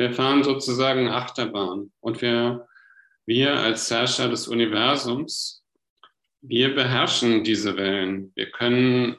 Wir 0.00 0.14
fahren 0.14 0.42
sozusagen 0.42 1.08
Achterbahn 1.08 1.92
und 2.00 2.22
wir, 2.22 2.66
wir 3.26 3.52
als 3.52 3.90
Herrscher 3.90 4.30
des 4.30 4.48
Universums, 4.48 5.62
wir 6.40 6.74
beherrschen 6.74 7.44
diese 7.44 7.76
Wellen. 7.76 8.32
Wir 8.34 8.50
können 8.50 9.18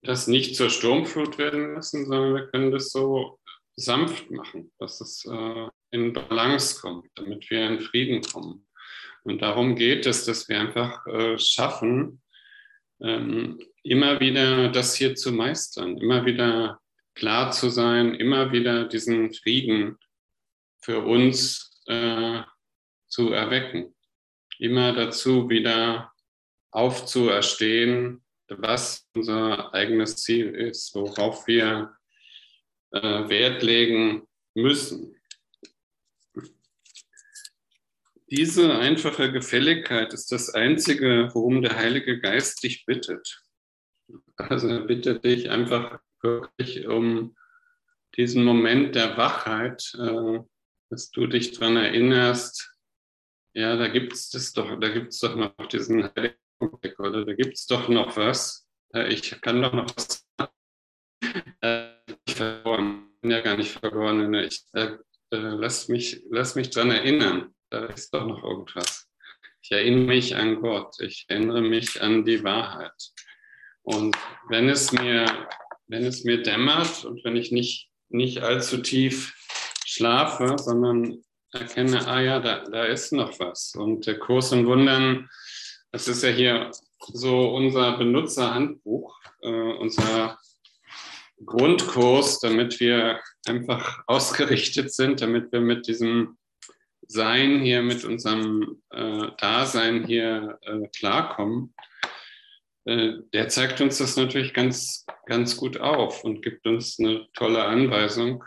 das 0.00 0.28
nicht 0.28 0.56
zur 0.56 0.70
Sturmflut 0.70 1.36
werden 1.36 1.74
lassen, 1.74 2.06
sondern 2.06 2.34
wir 2.36 2.46
können 2.46 2.70
das 2.72 2.90
so 2.90 3.38
sanft 3.74 4.30
machen, 4.30 4.72
dass 4.78 5.02
es 5.02 5.26
äh, 5.26 5.68
in 5.90 6.14
Balance 6.14 6.80
kommt, 6.80 7.10
damit 7.14 7.50
wir 7.50 7.68
in 7.68 7.80
Frieden 7.80 8.22
kommen. 8.22 8.66
Und 9.24 9.42
darum 9.42 9.76
geht 9.76 10.06
es, 10.06 10.24
dass 10.24 10.48
wir 10.48 10.58
einfach 10.58 11.06
äh, 11.06 11.38
schaffen, 11.38 12.22
ähm, 13.02 13.60
immer 13.82 14.20
wieder 14.20 14.70
das 14.70 14.96
hier 14.96 15.14
zu 15.16 15.32
meistern, 15.32 15.98
immer 15.98 16.24
wieder 16.24 16.80
klar 17.16 17.50
zu 17.50 17.70
sein, 17.70 18.14
immer 18.14 18.52
wieder 18.52 18.84
diesen 18.84 19.32
Frieden 19.32 19.98
für 20.80 21.00
uns 21.00 21.82
äh, 21.86 22.42
zu 23.08 23.32
erwecken, 23.32 23.94
immer 24.58 24.92
dazu 24.92 25.48
wieder 25.48 26.12
aufzuerstehen, 26.70 28.22
was 28.48 29.08
unser 29.14 29.72
eigenes 29.74 30.16
Ziel 30.16 30.54
ist, 30.54 30.94
worauf 30.94 31.46
wir 31.46 31.96
äh, 32.92 33.28
Wert 33.28 33.62
legen 33.62 34.28
müssen. 34.54 35.16
Diese 38.28 38.76
einfache 38.76 39.32
Gefälligkeit 39.32 40.12
ist 40.12 40.32
das 40.32 40.50
Einzige, 40.50 41.30
worum 41.32 41.62
der 41.62 41.76
Heilige 41.76 42.20
Geist 42.20 42.62
dich 42.62 42.84
bittet. 42.84 43.42
Also 44.36 44.68
er 44.68 44.80
bittet 44.80 45.24
dich 45.24 45.48
einfach 45.48 46.00
wirklich 46.22 46.86
um 46.86 47.36
diesen 48.16 48.44
Moment 48.44 48.94
der 48.94 49.16
Wachheit, 49.16 49.92
äh, 49.98 50.40
dass 50.90 51.10
du 51.10 51.26
dich 51.26 51.52
daran 51.52 51.76
erinnerst, 51.76 52.72
ja, 53.54 53.76
da 53.76 53.88
gibt 53.88 54.12
es 54.12 54.52
doch, 54.52 54.78
da 54.78 54.88
gibt 54.88 55.08
es 55.08 55.20
doch 55.20 55.34
noch 55.34 55.54
diesen 55.68 56.04
Heiligen 56.14 56.36
Augenblick, 56.58 56.98
oder? 56.98 57.24
Da 57.24 57.32
gibt 57.34 57.54
es 57.54 57.66
doch 57.66 57.88
noch 57.88 58.16
was. 58.16 58.68
Ich 59.08 59.40
kann 59.40 59.62
doch 59.62 59.72
noch 59.72 59.86
was 59.96 60.26
äh, 61.62 61.96
ich 62.26 62.36
bin 62.36 63.30
ja 63.30 63.40
gar 63.40 63.56
nicht 63.56 63.72
verloren. 63.72 64.34
Ich, 64.34 64.64
äh, 64.72 64.96
äh, 65.30 65.36
lass, 65.36 65.88
mich, 65.88 66.22
lass 66.30 66.54
mich 66.54 66.70
dran 66.70 66.90
erinnern. 66.90 67.54
Da 67.70 67.86
ist 67.86 68.12
doch 68.14 68.26
noch 68.26 68.42
irgendwas. 68.42 69.08
Ich 69.62 69.72
erinnere 69.72 70.06
mich 70.06 70.36
an 70.36 70.60
Gott. 70.60 71.00
Ich 71.00 71.24
erinnere 71.28 71.62
mich 71.62 72.00
an 72.00 72.24
die 72.24 72.44
Wahrheit. 72.44 73.12
Und 73.82 74.16
wenn 74.48 74.68
es 74.68 74.92
mir, 74.92 75.26
wenn 75.88 76.04
es 76.04 76.24
mir 76.24 76.42
dämmert 76.42 77.04
und 77.04 77.24
wenn 77.24 77.36
ich 77.36 77.52
nicht, 77.52 77.88
nicht 78.08 78.38
allzu 78.38 78.78
tief 78.78 79.34
schlafe, 79.84 80.56
sondern 80.58 81.22
erkenne, 81.52 82.06
ah 82.06 82.20
ja, 82.20 82.40
da, 82.40 82.64
da 82.64 82.84
ist 82.84 83.12
noch 83.12 83.38
was. 83.38 83.74
Und 83.76 84.06
der 84.06 84.18
Kurs 84.18 84.52
in 84.52 84.66
Wundern 84.66 85.28
das 85.96 86.08
ist 86.08 86.22
ja 86.22 86.28
hier 86.28 86.70
so 86.98 87.54
unser 87.54 87.96
Benutzerhandbuch, 87.96 89.18
äh, 89.40 89.48
unser 89.48 90.38
Grundkurs, 91.42 92.38
damit 92.40 92.80
wir 92.80 93.18
einfach 93.46 94.02
ausgerichtet 94.06 94.92
sind, 94.92 95.22
damit 95.22 95.52
wir 95.52 95.60
mit 95.60 95.86
diesem 95.86 96.36
Sein 97.08 97.60
hier, 97.60 97.80
mit 97.82 98.04
unserem 98.04 98.82
äh, 98.90 99.28
Dasein 99.38 100.04
hier 100.04 100.58
äh, 100.60 100.86
klarkommen. 100.88 101.74
Äh, 102.84 103.14
der 103.32 103.48
zeigt 103.48 103.80
uns 103.80 103.96
das 103.96 104.18
natürlich 104.18 104.52
ganz, 104.52 105.05
ganz 105.26 105.56
gut 105.56 105.78
auf 105.78 106.24
und 106.24 106.42
gibt 106.42 106.66
uns 106.66 106.98
eine 106.98 107.26
tolle 107.34 107.64
Anweisung. 107.64 108.42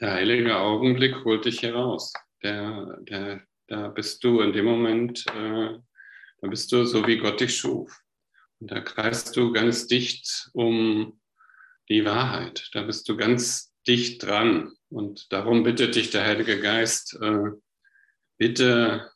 Der 0.00 0.12
heilige 0.12 0.56
Augenblick 0.58 1.24
holt 1.24 1.44
dich 1.44 1.62
heraus. 1.62 2.12
Der, 2.42 2.98
der, 3.00 3.42
da 3.66 3.88
bist 3.88 4.22
du 4.24 4.40
in 4.40 4.52
dem 4.52 4.64
Moment 4.64 5.26
äh, 5.34 5.78
da 6.40 6.48
bist 6.48 6.72
du 6.72 6.84
so, 6.84 7.06
wie 7.06 7.18
Gott 7.18 7.40
dich 7.40 7.56
schuf. 7.56 8.00
Und 8.60 8.70
da 8.70 8.80
kreist 8.80 9.36
du 9.36 9.52
ganz 9.52 9.86
dicht 9.86 10.50
um 10.54 11.20
die 11.88 12.04
Wahrheit. 12.04 12.68
Da 12.72 12.82
bist 12.82 13.08
du 13.08 13.16
ganz 13.16 13.74
dicht 13.86 14.22
dran. 14.22 14.72
Und 14.88 15.32
darum 15.32 15.62
bittet 15.62 15.94
dich 15.94 16.10
der 16.10 16.24
Heilige 16.24 16.60
Geist, 16.60 17.18
äh, 17.20 17.50
bitte 18.38 19.10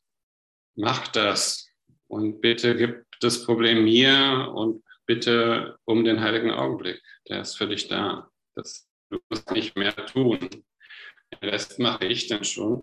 mach 0.76 1.08
das 1.08 1.68
und 2.08 2.40
bitte 2.40 2.76
gib 2.76 3.04
das 3.20 3.44
Problem 3.44 3.84
mir 3.84 4.52
und 4.54 4.83
bitte 5.06 5.78
um 5.84 6.04
den 6.04 6.20
heiligen 6.20 6.50
Augenblick. 6.50 7.02
Der 7.28 7.40
ist 7.40 7.56
für 7.56 7.68
dich 7.68 7.88
da. 7.88 8.30
Das, 8.54 8.88
du 9.10 9.18
musst 9.28 9.50
nicht 9.50 9.76
mehr 9.76 9.94
tun. 9.94 10.38
Den 10.40 11.50
Rest 11.50 11.78
mache 11.78 12.06
ich 12.06 12.28
dann 12.28 12.44
schon. 12.44 12.82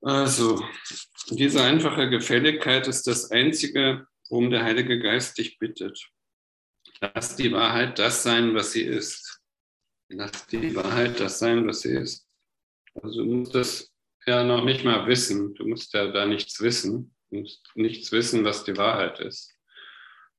Also, 0.00 0.64
diese 1.30 1.62
einfache 1.62 2.08
Gefälligkeit 2.08 2.86
ist 2.86 3.06
das 3.06 3.30
Einzige, 3.30 4.06
worum 4.28 4.50
der 4.50 4.62
Heilige 4.62 5.00
Geist 5.00 5.38
dich 5.38 5.58
bittet. 5.58 6.08
Lass 7.00 7.36
die 7.36 7.52
Wahrheit 7.52 7.98
das 7.98 8.22
sein, 8.22 8.54
was 8.54 8.72
sie 8.72 8.82
ist. 8.82 9.40
Lass 10.08 10.46
die 10.46 10.74
Wahrheit 10.74 11.20
das 11.20 11.38
sein, 11.38 11.66
was 11.66 11.82
sie 11.82 11.92
ist. 11.92 12.26
Also 12.94 13.24
du 13.24 13.34
musst 13.34 13.54
das 13.54 13.92
ja 14.26 14.42
noch 14.44 14.64
nicht 14.64 14.84
mal 14.84 15.06
wissen. 15.06 15.54
Du 15.54 15.66
musst 15.66 15.92
ja 15.94 16.10
da 16.10 16.26
nichts 16.26 16.60
wissen. 16.60 17.14
Du 17.30 17.40
musst 17.40 17.70
nichts 17.74 18.10
wissen, 18.10 18.44
was 18.44 18.64
die 18.64 18.76
Wahrheit 18.76 19.20
ist. 19.20 19.57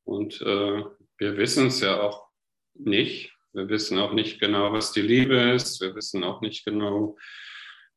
Und 0.09 0.41
äh, 0.41 0.83
wir 1.19 1.37
wissen 1.37 1.67
es 1.67 1.81
ja 1.81 2.01
auch 2.01 2.29
nicht. 2.73 3.31
Wir 3.53 3.69
wissen 3.69 3.99
auch 3.99 4.11
nicht 4.11 4.39
genau, 4.39 4.73
was 4.73 4.91
die 4.91 5.03
Liebe 5.03 5.37
ist. 5.53 5.81
Wir 5.81 5.93
wissen 5.93 6.23
auch 6.23 6.41
nicht 6.41 6.65
genau, 6.65 7.15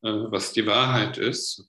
äh, 0.03 0.09
was 0.09 0.53
die 0.53 0.67
Wahrheit 0.67 1.17
ist. 1.17 1.67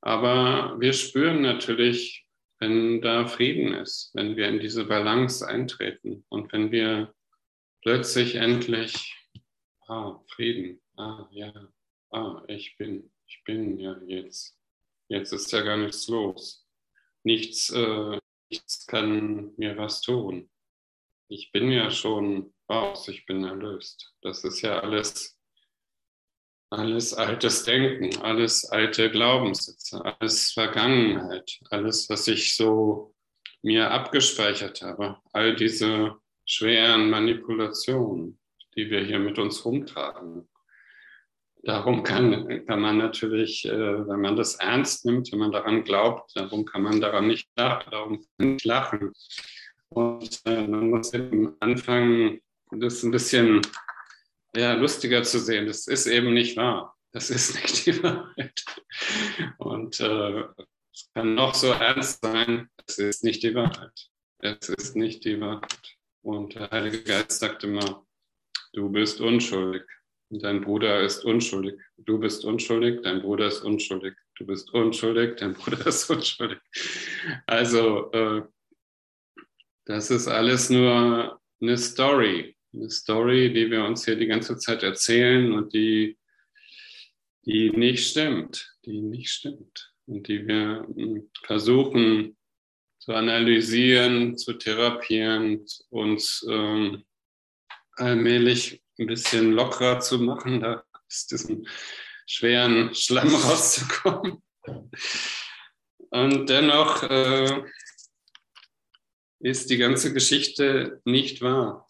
Aber 0.00 0.76
wir 0.78 0.92
spüren 0.92 1.42
natürlich, 1.42 2.24
wenn 2.60 3.02
da 3.02 3.26
Frieden 3.26 3.74
ist, 3.74 4.12
wenn 4.14 4.36
wir 4.36 4.46
in 4.46 4.60
diese 4.60 4.84
Balance 4.84 5.44
eintreten 5.44 6.24
und 6.28 6.52
wenn 6.52 6.70
wir 6.70 7.12
plötzlich 7.82 8.36
endlich, 8.36 9.16
ah, 9.88 10.20
Frieden, 10.28 10.80
ah, 10.96 11.26
ja, 11.32 11.52
ah, 12.12 12.40
ich 12.46 12.76
bin, 12.76 13.10
Ich 13.26 13.42
bin 13.44 13.78
ja 13.78 13.96
jetzt. 14.06 14.56
Jetzt 15.08 15.32
ist 15.32 15.50
ja 15.50 15.62
gar 15.62 15.76
nichts 15.76 16.06
los. 16.06 16.68
Nichts, 17.24 17.70
äh, 17.70 18.21
nichts 18.52 18.86
kann 18.86 19.54
mir 19.56 19.76
was 19.78 20.02
tun. 20.02 20.50
Ich 21.28 21.50
bin 21.52 21.70
ja 21.70 21.90
schon 21.90 22.52
raus, 22.68 23.08
ich 23.08 23.24
bin 23.24 23.44
erlöst. 23.44 24.14
Das 24.20 24.44
ist 24.44 24.60
ja 24.60 24.80
alles, 24.80 25.38
alles 26.70 27.14
altes 27.14 27.64
Denken, 27.64 28.20
alles 28.20 28.66
alte 28.66 29.10
Glaubenssätze, 29.10 30.04
alles 30.04 30.52
Vergangenheit, 30.52 31.58
alles, 31.70 32.10
was 32.10 32.28
ich 32.28 32.54
so 32.54 33.14
mir 33.62 33.90
abgespeichert 33.90 34.82
habe, 34.82 35.18
all 35.32 35.56
diese 35.56 36.16
schweren 36.44 37.08
Manipulationen, 37.08 38.38
die 38.76 38.90
wir 38.90 39.02
hier 39.02 39.18
mit 39.18 39.38
uns 39.38 39.64
rumtragen. 39.64 40.46
Darum 41.64 42.02
kann, 42.02 42.66
kann 42.66 42.80
man 42.80 42.98
natürlich, 42.98 43.64
äh, 43.66 44.08
wenn 44.08 44.20
man 44.20 44.36
das 44.36 44.56
ernst 44.56 45.04
nimmt, 45.04 45.30
wenn 45.30 45.38
man 45.38 45.52
daran 45.52 45.84
glaubt, 45.84 46.32
darum 46.34 46.64
kann 46.64 46.82
man 46.82 47.00
daran 47.00 47.28
nicht 47.28 47.48
lachen, 47.56 47.90
darum 47.90 48.26
kann 48.36 48.52
nicht 48.54 48.64
lachen. 48.64 49.12
Und 49.90 50.40
äh, 50.44 50.66
man 50.66 50.90
muss 50.90 51.14
eben 51.14 51.54
anfangen, 51.60 52.40
das 52.72 53.02
ein 53.04 53.12
bisschen 53.12 53.62
ja, 54.56 54.72
lustiger 54.74 55.22
zu 55.22 55.38
sehen. 55.38 55.66
Das 55.66 55.86
ist 55.86 56.06
eben 56.06 56.34
nicht 56.34 56.56
wahr. 56.56 56.96
Das 57.12 57.30
ist 57.30 57.54
nicht 57.62 57.86
die 57.86 58.02
Wahrheit. 58.02 58.64
Und 59.58 60.00
äh, 60.00 60.44
es 60.92 61.10
kann 61.14 61.34
noch 61.34 61.54
so 61.54 61.68
ernst 61.68 62.22
sein, 62.22 62.68
es 62.86 62.98
ist 62.98 63.24
nicht 63.24 63.42
die 63.42 63.54
Wahrheit. 63.54 64.08
Es 64.38 64.68
ist 64.68 64.96
nicht 64.96 65.24
die 65.24 65.40
Wahrheit. 65.40 65.96
Und 66.22 66.54
der 66.54 66.70
Heilige 66.70 67.02
Geist 67.02 67.38
sagt 67.38 67.64
immer, 67.64 68.04
du 68.72 68.90
bist 68.90 69.20
unschuldig. 69.20 69.84
Dein 70.40 70.62
Bruder 70.62 71.02
ist 71.02 71.26
unschuldig. 71.26 71.78
Du 71.98 72.18
bist 72.18 72.46
unschuldig, 72.46 73.02
dein 73.02 73.20
Bruder 73.20 73.48
ist 73.48 73.60
unschuldig. 73.60 74.14
Du 74.38 74.46
bist 74.46 74.72
unschuldig, 74.72 75.36
dein 75.36 75.52
Bruder 75.52 75.86
ist 75.86 76.08
unschuldig. 76.08 76.58
Also, 77.46 78.10
äh, 78.12 78.42
das 79.84 80.10
ist 80.10 80.28
alles 80.28 80.70
nur 80.70 81.38
eine 81.60 81.76
Story. 81.76 82.56
Eine 82.72 82.88
Story, 82.88 83.52
die 83.52 83.70
wir 83.70 83.84
uns 83.84 84.06
hier 84.06 84.16
die 84.16 84.26
ganze 84.26 84.56
Zeit 84.56 84.82
erzählen 84.82 85.52
und 85.52 85.74
die, 85.74 86.16
die 87.44 87.68
nicht 87.70 88.08
stimmt. 88.08 88.74
Die 88.86 89.02
nicht 89.02 89.28
stimmt. 89.28 89.92
Und 90.06 90.28
die 90.28 90.46
wir 90.48 90.86
hm, 90.94 91.28
versuchen 91.42 92.38
zu 93.00 93.12
analysieren, 93.12 94.38
zu 94.38 94.54
therapieren, 94.54 95.66
uns 95.90 96.46
ähm, 96.48 97.04
allmählich 97.96 98.81
ein 98.98 99.06
bisschen 99.06 99.52
lockerer 99.52 100.00
zu 100.00 100.18
machen, 100.18 100.60
da 100.60 100.84
aus 101.06 101.26
diesem 101.26 101.66
schweren 102.26 102.94
Schlamm 102.94 103.34
rauszukommen. 103.34 104.42
Und 106.10 106.50
dennoch 106.50 107.02
äh, 107.04 107.62
ist 109.40 109.70
die 109.70 109.78
ganze 109.78 110.12
Geschichte 110.12 111.00
nicht 111.04 111.40
wahr. 111.42 111.88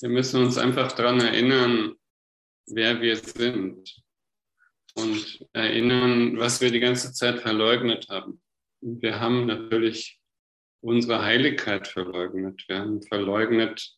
Wir 0.00 0.08
müssen 0.08 0.42
uns 0.42 0.58
einfach 0.58 0.92
daran 0.92 1.20
erinnern, 1.20 1.94
wer 2.66 3.00
wir 3.00 3.16
sind 3.16 4.02
und 4.94 5.46
erinnern, 5.52 6.38
was 6.38 6.60
wir 6.60 6.70
die 6.70 6.80
ganze 6.80 7.12
Zeit 7.12 7.40
verleugnet 7.40 8.08
haben. 8.08 8.42
Wir 8.80 9.20
haben 9.20 9.46
natürlich 9.46 10.20
unsere 10.80 11.22
Heiligkeit 11.22 11.88
verleugnet. 11.88 12.64
Wir 12.68 12.78
haben 12.78 13.02
verleugnet, 13.02 13.96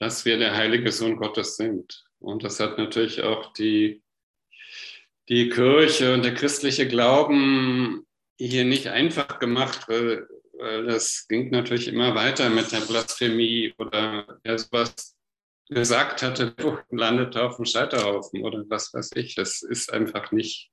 dass 0.00 0.24
wir 0.24 0.38
der 0.38 0.56
heilige 0.56 0.90
Sohn 0.90 1.16
Gottes 1.16 1.56
sind. 1.56 2.04
Und 2.18 2.42
das 2.42 2.58
hat 2.58 2.78
natürlich 2.78 3.22
auch 3.22 3.52
die, 3.52 4.02
die 5.28 5.50
Kirche 5.50 6.14
und 6.14 6.24
der 6.24 6.34
christliche 6.34 6.88
Glauben 6.88 8.06
hier 8.38 8.64
nicht 8.64 8.88
einfach 8.88 9.38
gemacht, 9.38 9.88
weil, 9.88 10.26
weil 10.54 10.86
das 10.86 11.28
ging 11.28 11.50
natürlich 11.50 11.86
immer 11.86 12.14
weiter 12.14 12.48
mit 12.48 12.72
der 12.72 12.80
Blasphemie 12.80 13.74
oder 13.76 14.40
wer 14.42 14.58
sowas 14.58 15.16
gesagt 15.68 16.22
hatte, 16.22 16.54
landet 16.90 17.36
auf 17.36 17.56
dem 17.56 17.66
Scheiterhaufen 17.66 18.42
oder 18.42 18.64
was 18.68 18.94
weiß 18.94 19.10
ich. 19.16 19.34
Das 19.34 19.60
ist 19.62 19.92
einfach 19.92 20.32
nicht, 20.32 20.70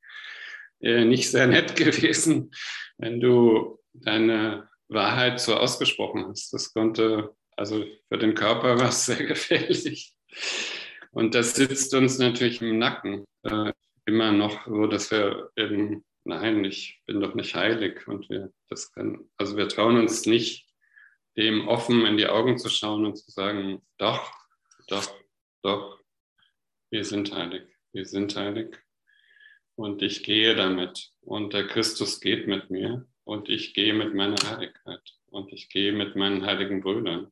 äh, 0.80 1.04
nicht 1.04 1.30
sehr 1.30 1.48
nett 1.48 1.76
gewesen, 1.76 2.52
wenn 2.98 3.20
du 3.20 3.80
deine 3.92 4.70
Wahrheit 4.88 5.42
so 5.42 5.56
ausgesprochen 5.56 6.28
hast. 6.30 6.54
Das 6.54 6.74
konnte 6.74 7.36
also 7.58 7.86
für 8.08 8.18
den 8.18 8.36
Körper 8.36 8.80
war 8.80 8.90
es 8.90 9.06
sehr 9.06 9.26
gefährlich. 9.26 10.16
Und 11.12 11.36
das 11.36 11.56
sitzt 11.56 11.94
uns 11.94 12.20
natürlich 12.20 12.62
im 12.62 12.78
Nacken 12.78 13.26
äh, 13.44 13.74
immer 14.06 14.32
noch 14.32 14.68
so, 14.68 14.88
dass 14.88 15.12
wir 15.12 15.52
eben, 15.56 16.06
nein, 16.24 16.64
ich 16.64 17.02
bin 17.06 17.20
doch 17.20 17.34
nicht 17.34 17.56
heilig. 17.56 18.08
Und 18.08 18.30
wir 18.30 18.54
das 18.70 18.92
können, 18.92 19.30
also 19.38 19.58
wir 19.58 19.68
trauen 19.68 19.98
uns 19.98 20.26
nicht, 20.26 20.68
dem 21.36 21.68
offen 21.68 22.06
in 22.06 22.18
die 22.18 22.28
Augen 22.28 22.58
zu 22.58 22.70
schauen 22.70 23.06
und 23.06 23.18
zu 23.18 23.32
sagen, 23.32 23.82
doch, 23.98 24.32
doch, 24.88 25.08
doch, 25.62 26.00
wir 26.90 27.04
sind 27.04 27.34
heilig, 27.34 27.64
wir 27.92 28.06
sind 28.06 28.36
heilig. 28.36 28.78
Und 29.76 30.02
ich 30.02 30.24
gehe 30.24 30.56
damit. 30.56 31.12
Und 31.22 31.54
der 31.54 31.68
Christus 31.68 32.20
geht 32.20 32.48
mit 32.48 32.72
mir. 32.72 33.08
Und 33.24 33.50
ich 33.50 33.74
gehe 33.76 33.94
mit 33.94 34.16
meiner 34.16 34.38
Heiligkeit. 34.50 35.02
Und 35.28 35.52
ich 35.54 35.70
gehe 35.70 35.92
mit 35.92 36.16
meinen 36.16 36.46
heiligen 36.46 36.82
Brüdern. 36.82 37.32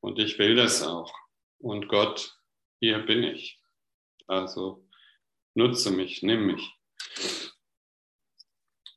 Und 0.00 0.18
ich 0.18 0.38
will 0.38 0.54
das 0.54 0.82
auch. 0.82 1.12
Und 1.58 1.88
Gott, 1.88 2.38
hier 2.80 2.98
bin 3.00 3.22
ich. 3.22 3.60
Also 4.26 4.86
nutze 5.54 5.90
mich, 5.90 6.22
nimm 6.22 6.46
mich. 6.46 6.72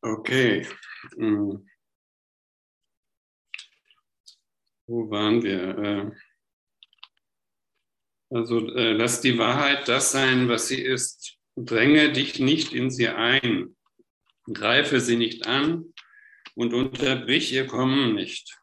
Okay. 0.02 0.68
Hm. 1.16 1.68
Wo 4.88 5.10
waren 5.10 5.44
wir? 5.44 5.78
Äh, 5.78 6.12
also 8.32 8.68
äh, 8.76 8.94
lass 8.94 9.22
die 9.22 9.38
Wahrheit 9.38 9.88
das 9.88 10.12
sein, 10.12 10.50
was 10.50 10.68
sie 10.68 10.82
ist. 10.82 11.38
Dränge 11.56 12.12
dich 12.12 12.40
nicht 12.40 12.74
in 12.74 12.90
sie 12.90 13.10
ein. 13.10 13.76
Greife 14.52 15.00
sie 15.00 15.18
nicht 15.18 15.48
an 15.48 15.94
und 16.56 16.74
unterbrich 16.74 17.52
ihr 17.52 17.68
Kommen 17.68 18.16
nicht. 18.16 18.60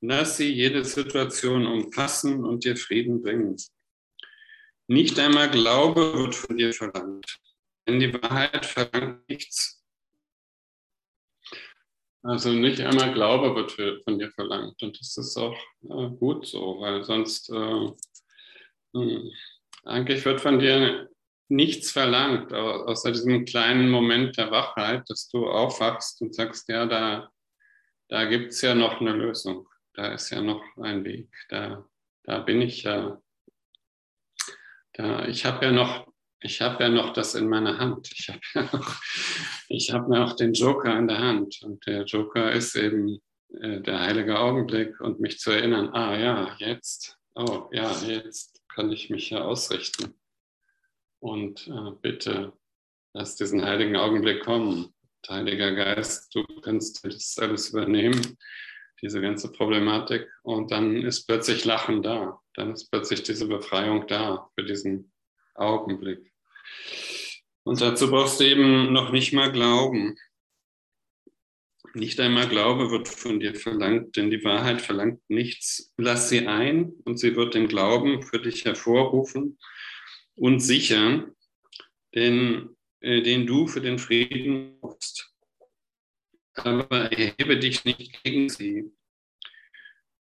Lass 0.00 0.36
sie 0.36 0.52
jede 0.52 0.84
Situation 0.84 1.66
umfassen 1.66 2.44
und 2.44 2.64
dir 2.64 2.76
Frieden 2.76 3.20
bringen. 3.20 3.56
Nicht 4.86 5.18
einmal 5.18 5.50
Glaube 5.50 6.14
wird 6.14 6.34
von 6.34 6.56
dir 6.56 6.72
verlangt, 6.72 7.38
denn 7.86 7.98
die 7.98 8.12
Wahrheit 8.14 8.64
verlangt 8.64 9.28
nichts. 9.28 9.84
Also 12.22 12.52
nicht 12.52 12.80
einmal 12.80 13.12
Glaube 13.12 13.54
wird 13.56 14.04
von 14.04 14.18
dir 14.18 14.30
verlangt 14.30 14.82
und 14.82 14.98
das 15.00 15.16
ist 15.16 15.36
auch 15.36 15.56
äh, 15.82 16.08
gut 16.16 16.46
so, 16.46 16.80
weil 16.80 17.02
sonst 17.04 17.50
äh, 17.50 17.90
hm, 18.94 19.30
eigentlich 19.84 20.24
wird 20.24 20.40
von 20.40 20.58
dir 20.58 21.08
nichts 21.48 21.90
verlangt, 21.90 22.52
außer 22.52 23.10
diesem 23.10 23.44
kleinen 23.46 23.90
Moment 23.90 24.36
der 24.36 24.50
Wachheit, 24.50 25.08
dass 25.08 25.28
du 25.28 25.48
aufwachst 25.48 26.20
und 26.20 26.34
sagst, 26.34 26.68
ja, 26.68 26.86
da, 26.86 27.30
da 28.08 28.24
gibt 28.26 28.52
es 28.52 28.60
ja 28.60 28.74
noch 28.74 29.00
eine 29.00 29.12
Lösung 29.12 29.67
da 29.98 30.12
ist 30.12 30.30
ja 30.30 30.40
noch 30.40 30.62
ein 30.76 31.04
Weg, 31.04 31.28
da, 31.48 31.84
da 32.22 32.38
bin 32.38 32.62
ich 32.62 32.84
ja, 32.84 33.20
da, 34.92 35.26
ich 35.26 35.44
habe 35.44 35.66
ja 35.66 35.72
noch, 35.72 36.06
ich 36.40 36.60
habe 36.60 36.84
ja 36.84 36.88
noch 36.88 37.12
das 37.12 37.34
in 37.34 37.48
meiner 37.48 37.78
Hand. 37.78 38.08
Ich 38.12 38.28
habe 38.28 38.40
ja 38.54 38.62
noch, 38.62 39.02
ich 39.68 39.92
habe 39.92 40.14
noch 40.14 40.36
den 40.36 40.52
Joker 40.52 40.96
in 40.96 41.08
der 41.08 41.18
Hand 41.18 41.62
und 41.64 41.84
der 41.84 42.04
Joker 42.04 42.52
ist 42.52 42.76
eben 42.76 43.18
äh, 43.60 43.80
der 43.80 43.98
heilige 43.98 44.38
Augenblick 44.38 45.00
und 45.00 45.18
mich 45.18 45.40
zu 45.40 45.50
erinnern, 45.50 45.88
ah 45.88 46.16
ja, 46.16 46.56
jetzt, 46.58 47.18
oh 47.34 47.68
ja, 47.72 47.90
jetzt 48.02 48.62
kann 48.68 48.92
ich 48.92 49.10
mich 49.10 49.30
ja 49.30 49.42
ausrichten. 49.42 50.14
Und 51.18 51.66
äh, 51.66 51.90
bitte 52.00 52.52
lass 53.14 53.34
diesen 53.34 53.64
heiligen 53.64 53.96
Augenblick 53.96 54.44
kommen. 54.44 54.94
Heiliger 55.28 55.72
Geist, 55.72 56.32
du 56.36 56.44
kannst 56.62 57.04
das 57.04 57.36
alles 57.40 57.70
übernehmen 57.70 58.38
diese 59.02 59.20
ganze 59.20 59.52
Problematik. 59.52 60.28
Und 60.42 60.70
dann 60.70 61.02
ist 61.02 61.26
plötzlich 61.26 61.64
Lachen 61.64 62.02
da. 62.02 62.40
Dann 62.54 62.72
ist 62.72 62.90
plötzlich 62.90 63.22
diese 63.22 63.46
Befreiung 63.46 64.06
da 64.06 64.50
für 64.54 64.64
diesen 64.64 65.12
Augenblick. 65.54 66.32
Und 67.64 67.80
dazu 67.80 68.10
brauchst 68.10 68.40
du 68.40 68.44
eben 68.44 68.92
noch 68.92 69.12
nicht 69.12 69.32
mal 69.32 69.52
glauben. 69.52 70.16
Nicht 71.94 72.20
einmal 72.20 72.48
Glaube 72.48 72.90
wird 72.90 73.08
von 73.08 73.40
dir 73.40 73.54
verlangt, 73.54 74.16
denn 74.16 74.30
die 74.30 74.44
Wahrheit 74.44 74.80
verlangt 74.80 75.20
nichts. 75.28 75.92
Lass 75.96 76.28
sie 76.28 76.46
ein 76.46 76.92
und 77.04 77.18
sie 77.18 77.34
wird 77.34 77.54
den 77.54 77.68
Glauben 77.68 78.22
für 78.22 78.38
dich 78.38 78.64
hervorrufen 78.64 79.58
und 80.36 80.60
sichern, 80.60 81.34
denn, 82.14 82.76
äh, 83.00 83.22
den 83.22 83.46
du 83.46 83.66
für 83.66 83.80
den 83.80 83.98
Frieden 83.98 84.78
brauchst 84.80 85.27
aber 86.58 87.12
erhebe 87.12 87.58
dich 87.58 87.84
nicht 87.84 88.22
gegen 88.22 88.48
sie. 88.48 88.90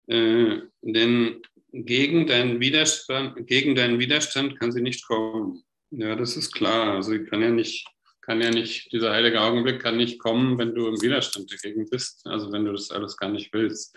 Äh, 0.08 0.60
denn 0.82 1.42
gegen 1.72 2.26
deinen, 2.26 2.60
Widerstand, 2.60 3.46
gegen 3.46 3.74
deinen 3.74 3.98
Widerstand 3.98 4.58
kann 4.58 4.72
sie 4.72 4.82
nicht 4.82 5.06
kommen. 5.06 5.64
Ja, 5.90 6.16
das 6.16 6.36
ist 6.36 6.52
klar. 6.52 6.94
Also 6.94 7.18
kann 7.24 7.42
ja 7.42 7.50
nicht, 7.50 7.86
kann 8.20 8.40
ja 8.40 8.50
nicht, 8.50 8.92
dieser 8.92 9.12
heilige 9.12 9.40
Augenblick 9.40 9.80
kann 9.80 9.96
nicht 9.96 10.18
kommen, 10.18 10.58
wenn 10.58 10.74
du 10.74 10.86
im 10.88 11.00
Widerstand 11.00 11.52
dagegen 11.52 11.88
bist, 11.88 12.26
also 12.26 12.52
wenn 12.52 12.64
du 12.64 12.72
das 12.72 12.90
alles 12.90 13.16
gar 13.16 13.30
nicht 13.30 13.52
willst. 13.52 13.96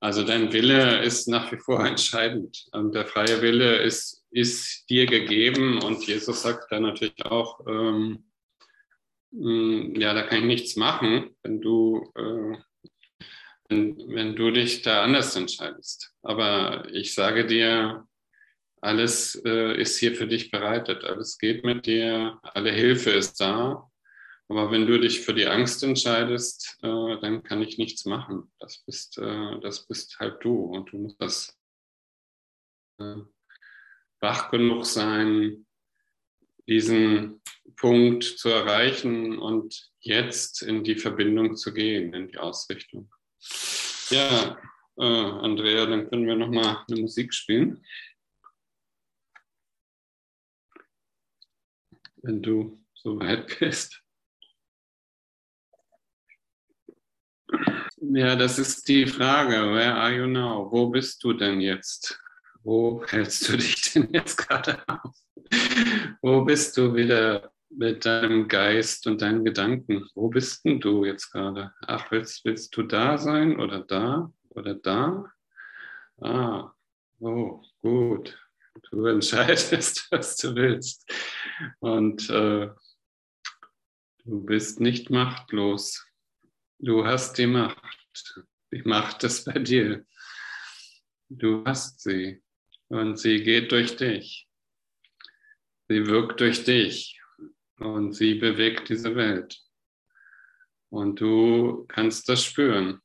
Also 0.00 0.24
dein 0.24 0.52
Wille 0.52 1.00
ist 1.02 1.28
nach 1.28 1.52
wie 1.52 1.58
vor 1.58 1.86
entscheidend. 1.86 2.64
Und 2.72 2.92
der 2.94 3.06
freie 3.06 3.40
Wille 3.40 3.76
ist, 3.76 4.24
ist 4.30 4.88
dir 4.90 5.06
gegeben 5.06 5.80
und 5.82 6.04
Jesus 6.06 6.42
sagt 6.42 6.72
da 6.72 6.80
natürlich 6.80 7.24
auch, 7.24 7.60
ähm, 7.68 8.24
ja, 9.32 10.12
da 10.14 10.22
kann 10.22 10.40
ich 10.40 10.44
nichts 10.44 10.76
machen, 10.76 11.34
wenn 11.42 11.60
du, 11.60 12.12
äh, 12.14 12.58
wenn, 13.68 13.96
wenn 14.08 14.36
du 14.36 14.50
dich 14.50 14.82
da 14.82 15.02
anders 15.02 15.34
entscheidest. 15.36 16.14
Aber 16.22 16.86
ich 16.92 17.14
sage 17.14 17.46
dir, 17.46 18.06
alles 18.82 19.40
äh, 19.44 19.80
ist 19.80 19.98
hier 19.98 20.14
für 20.14 20.26
dich 20.26 20.50
bereitet, 20.50 21.04
alles 21.04 21.38
geht 21.38 21.64
mit 21.64 21.86
dir, 21.86 22.38
alle 22.42 22.72
Hilfe 22.72 23.10
ist 23.10 23.40
da. 23.40 23.88
Aber 24.48 24.70
wenn 24.70 24.86
du 24.86 25.00
dich 25.00 25.20
für 25.20 25.32
die 25.32 25.46
Angst 25.46 25.82
entscheidest, 25.82 26.78
äh, 26.82 27.20
dann 27.20 27.42
kann 27.42 27.62
ich 27.62 27.78
nichts 27.78 28.04
machen. 28.04 28.52
Das 28.58 28.82
bist, 28.84 29.16
äh, 29.18 29.60
das 29.60 29.86
bist 29.86 30.18
halt 30.18 30.44
du 30.44 30.64
und 30.64 30.92
du 30.92 30.98
musst 30.98 31.22
das 31.22 31.58
äh, 32.98 33.22
wach 34.20 34.50
genug 34.50 34.84
sein, 34.84 35.64
diesen 36.66 37.40
Punkt 37.76 38.24
zu 38.24 38.48
erreichen 38.48 39.38
und 39.38 39.90
jetzt 40.00 40.62
in 40.62 40.84
die 40.84 40.96
Verbindung 40.96 41.56
zu 41.56 41.72
gehen, 41.72 42.12
in 42.14 42.28
die 42.28 42.38
Ausrichtung. 42.38 43.10
Ja, 44.10 44.58
äh, 44.98 45.04
Andrea, 45.04 45.86
dann 45.86 46.08
können 46.08 46.26
wir 46.26 46.36
nochmal 46.36 46.84
eine 46.88 47.00
Musik 47.00 47.32
spielen. 47.34 47.82
wenn 52.22 52.42
du 52.42 52.80
so 52.94 53.18
weit 53.18 53.58
bist. 53.58 54.02
Ja, 57.96 58.34
das 58.36 58.58
ist 58.58 58.88
die 58.88 59.06
Frage. 59.06 59.52
Where 59.52 59.94
are 59.94 60.16
you 60.16 60.26
now? 60.26 60.70
Wo 60.70 60.88
bist 60.88 61.22
du 61.22 61.32
denn 61.32 61.60
jetzt? 61.60 62.20
Wo 62.62 63.04
hältst 63.06 63.48
du 63.48 63.56
dich 63.56 63.92
denn 63.92 64.08
jetzt 64.12 64.36
gerade 64.36 64.82
auf? 64.88 65.21
Wo 66.22 66.44
bist 66.44 66.76
du 66.76 66.94
wieder 66.94 67.52
mit 67.68 68.04
deinem 68.04 68.48
Geist 68.48 69.06
und 69.06 69.22
deinen 69.22 69.44
Gedanken? 69.44 70.08
Wo 70.14 70.28
bist 70.28 70.64
denn 70.64 70.80
du 70.80 71.04
jetzt 71.04 71.30
gerade? 71.30 71.72
Ach, 71.86 72.10
willst, 72.10 72.44
willst 72.44 72.76
du 72.76 72.82
da 72.82 73.18
sein 73.18 73.58
oder 73.58 73.80
da 73.80 74.32
oder 74.50 74.74
da? 74.74 75.32
Ah, 76.20 76.72
oh, 77.20 77.62
gut. 77.80 78.38
Du 78.90 79.06
entscheidest, 79.06 80.08
was 80.10 80.36
du 80.36 80.54
willst. 80.54 81.10
Und 81.80 82.28
äh, 82.30 82.70
du 84.24 84.44
bist 84.44 84.80
nicht 84.80 85.10
machtlos. 85.10 86.06
Du 86.78 87.06
hast 87.06 87.38
die 87.38 87.46
Macht. 87.46 88.42
Die 88.72 88.82
Macht 88.82 89.24
ist 89.24 89.44
bei 89.44 89.58
dir. 89.58 90.04
Du 91.28 91.64
hast 91.64 92.00
sie. 92.00 92.42
Und 92.88 93.18
sie 93.18 93.42
geht 93.42 93.72
durch 93.72 93.96
dich. 93.96 94.48
Sie 95.88 96.06
wirkt 96.06 96.40
durch 96.40 96.64
dich. 96.64 97.20
Und 97.78 98.12
sie 98.12 98.34
bewegt 98.34 98.88
diese 98.88 99.16
Welt. 99.16 99.58
Und 100.90 101.20
du 101.20 101.84
kannst 101.88 102.28
das 102.28 102.44
spüren. 102.44 103.00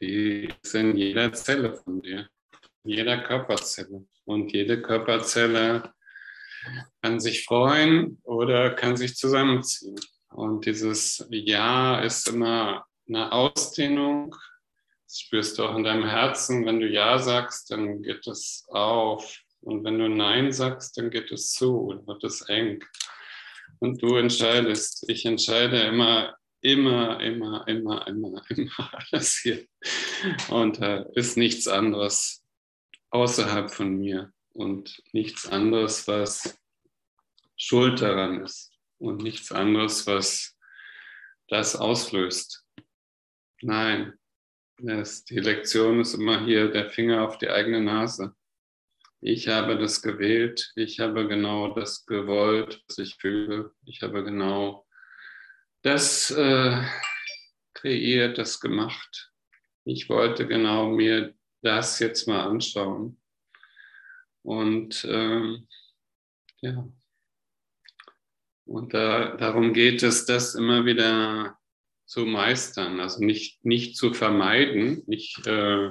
Die 0.00 0.52
ist 0.62 0.74
in 0.74 0.96
jeder 0.96 1.32
Zelle 1.32 1.74
von 1.74 2.00
dir, 2.00 2.28
in 2.84 2.90
jeder 2.90 3.22
Körperzelle. 3.22 4.06
Und 4.24 4.52
jede 4.52 4.80
Körperzelle 4.80 5.92
kann 7.02 7.18
sich 7.18 7.44
freuen 7.44 8.20
oder 8.22 8.70
kann 8.70 8.96
sich 8.96 9.16
zusammenziehen. 9.16 9.98
Und 10.30 10.66
dieses 10.66 11.26
Ja 11.30 12.00
ist 12.00 12.28
immer 12.28 12.86
eine 13.08 13.32
Ausdehnung. 13.32 14.34
Das 15.06 15.20
spürst 15.20 15.58
du 15.58 15.64
auch 15.64 15.76
in 15.76 15.84
deinem 15.84 16.08
Herzen. 16.08 16.64
Wenn 16.66 16.80
du 16.80 16.86
Ja 16.86 17.18
sagst, 17.18 17.70
dann 17.70 18.02
geht 18.02 18.26
es 18.26 18.64
auf. 18.68 19.40
Und 19.62 19.84
wenn 19.84 19.98
du 19.98 20.08
Nein 20.08 20.52
sagst, 20.52 20.96
dann 20.96 21.10
geht 21.10 21.30
es 21.30 21.52
zu 21.52 21.76
und 21.76 22.06
wird 22.06 22.24
es 22.24 22.42
eng. 22.42 22.82
Und 23.78 24.02
du 24.02 24.16
entscheidest. 24.16 25.08
Ich 25.08 25.24
entscheide 25.24 25.80
immer, 25.82 26.36
immer, 26.60 27.20
immer, 27.20 27.66
immer, 27.68 28.06
immer, 28.06 28.42
immer 28.50 28.90
alles 28.92 29.38
hier. 29.38 29.66
Und 30.48 30.80
da 30.80 31.02
äh, 31.02 31.04
ist 31.14 31.36
nichts 31.36 31.68
anderes 31.68 32.42
außerhalb 33.10 33.70
von 33.70 33.96
mir 33.98 34.32
und 34.52 35.02
nichts 35.12 35.46
anderes, 35.46 36.06
was 36.06 36.58
schuld 37.56 38.00
daran 38.00 38.44
ist 38.44 38.72
und 38.98 39.22
nichts 39.22 39.52
anderes, 39.52 40.06
was 40.06 40.56
das 41.48 41.76
auslöst. 41.76 42.64
Nein, 43.62 44.14
das, 44.78 45.24
die 45.24 45.40
Lektion 45.40 46.00
ist 46.00 46.14
immer 46.14 46.44
hier 46.44 46.70
der 46.70 46.90
Finger 46.90 47.26
auf 47.26 47.38
die 47.38 47.50
eigene 47.50 47.80
Nase. 47.80 48.34
Ich 49.20 49.48
habe 49.48 49.78
das 49.78 50.00
gewählt, 50.00 50.72
ich 50.76 51.00
habe 51.00 51.28
genau 51.28 51.74
das 51.74 52.06
gewollt, 52.06 52.82
was 52.88 52.98
ich 52.98 53.16
fühle, 53.16 53.72
ich 53.84 54.02
habe 54.02 54.24
genau 54.24 54.86
das 55.82 56.30
äh, 56.30 56.82
kreiert, 57.74 58.38
das 58.38 58.60
gemacht. 58.60 59.32
Ich 59.84 60.08
wollte 60.08 60.46
genau 60.46 60.88
mir 60.88 61.34
das 61.62 61.98
jetzt 61.98 62.28
mal 62.28 62.46
anschauen. 62.46 63.20
Und 64.42 65.04
ähm, 65.08 65.68
ja, 66.62 66.88
und 68.70 68.94
da, 68.94 69.36
darum 69.36 69.72
geht 69.72 70.02
es, 70.04 70.26
das 70.26 70.54
immer 70.54 70.84
wieder 70.84 71.58
zu 72.06 72.24
meistern, 72.24 73.00
also 73.00 73.22
nicht, 73.22 73.64
nicht 73.64 73.96
zu 73.96 74.14
vermeiden, 74.14 75.02
nicht 75.06 75.46
äh, 75.46 75.90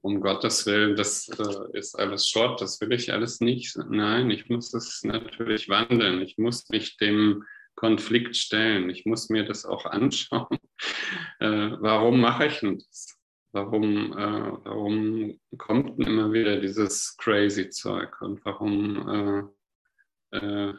um 0.00 0.20
Gottes 0.20 0.64
Willen, 0.66 0.96
das 0.96 1.28
äh, 1.28 1.78
ist 1.78 1.98
alles 1.98 2.28
Schrott, 2.28 2.60
das 2.60 2.80
will 2.80 2.92
ich 2.92 3.12
alles 3.12 3.40
nicht. 3.40 3.76
Nein, 3.88 4.30
ich 4.30 4.48
muss 4.48 4.72
es 4.74 5.02
natürlich 5.02 5.68
wandeln, 5.68 6.22
ich 6.22 6.38
muss 6.38 6.68
mich 6.68 6.96
dem 6.96 7.44
Konflikt 7.74 8.36
stellen, 8.36 8.90
ich 8.90 9.06
muss 9.06 9.28
mir 9.28 9.44
das 9.44 9.64
auch 9.64 9.86
anschauen. 9.86 10.48
Äh, 11.40 11.72
warum 11.80 12.20
mache 12.20 12.46
ich 12.46 12.60
denn 12.60 12.78
das? 12.78 13.18
Warum, 13.52 14.12
äh, 14.12 14.52
warum 14.64 15.40
kommt 15.56 15.98
immer 16.04 16.32
wieder 16.32 16.60
dieses 16.60 17.16
crazy 17.16 17.68
Zeug 17.70 18.20
und 18.20 18.44
warum, 18.44 19.52
äh, 20.32 20.36
äh, 20.36 20.74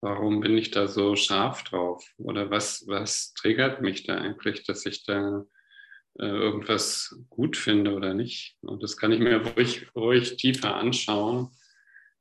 warum 0.00 0.40
bin 0.40 0.58
ich 0.58 0.70
da 0.70 0.86
so 0.86 1.16
scharf 1.16 1.64
drauf? 1.64 2.04
Oder 2.18 2.50
was, 2.50 2.84
was 2.86 3.32
triggert 3.34 3.82
mich 3.82 4.04
da 4.04 4.16
eigentlich, 4.16 4.64
dass 4.64 4.86
ich 4.86 5.04
da 5.04 5.44
äh, 6.20 6.26
irgendwas 6.26 7.18
gut 7.28 7.56
finde 7.56 7.94
oder 7.94 8.14
nicht? 8.14 8.56
Und 8.62 8.82
das 8.82 8.96
kann 8.96 9.12
ich 9.12 9.20
mir 9.20 9.38
ruhig, 9.38 9.88
ruhig 9.94 10.36
tiefer 10.36 10.76
anschauen 10.76 11.50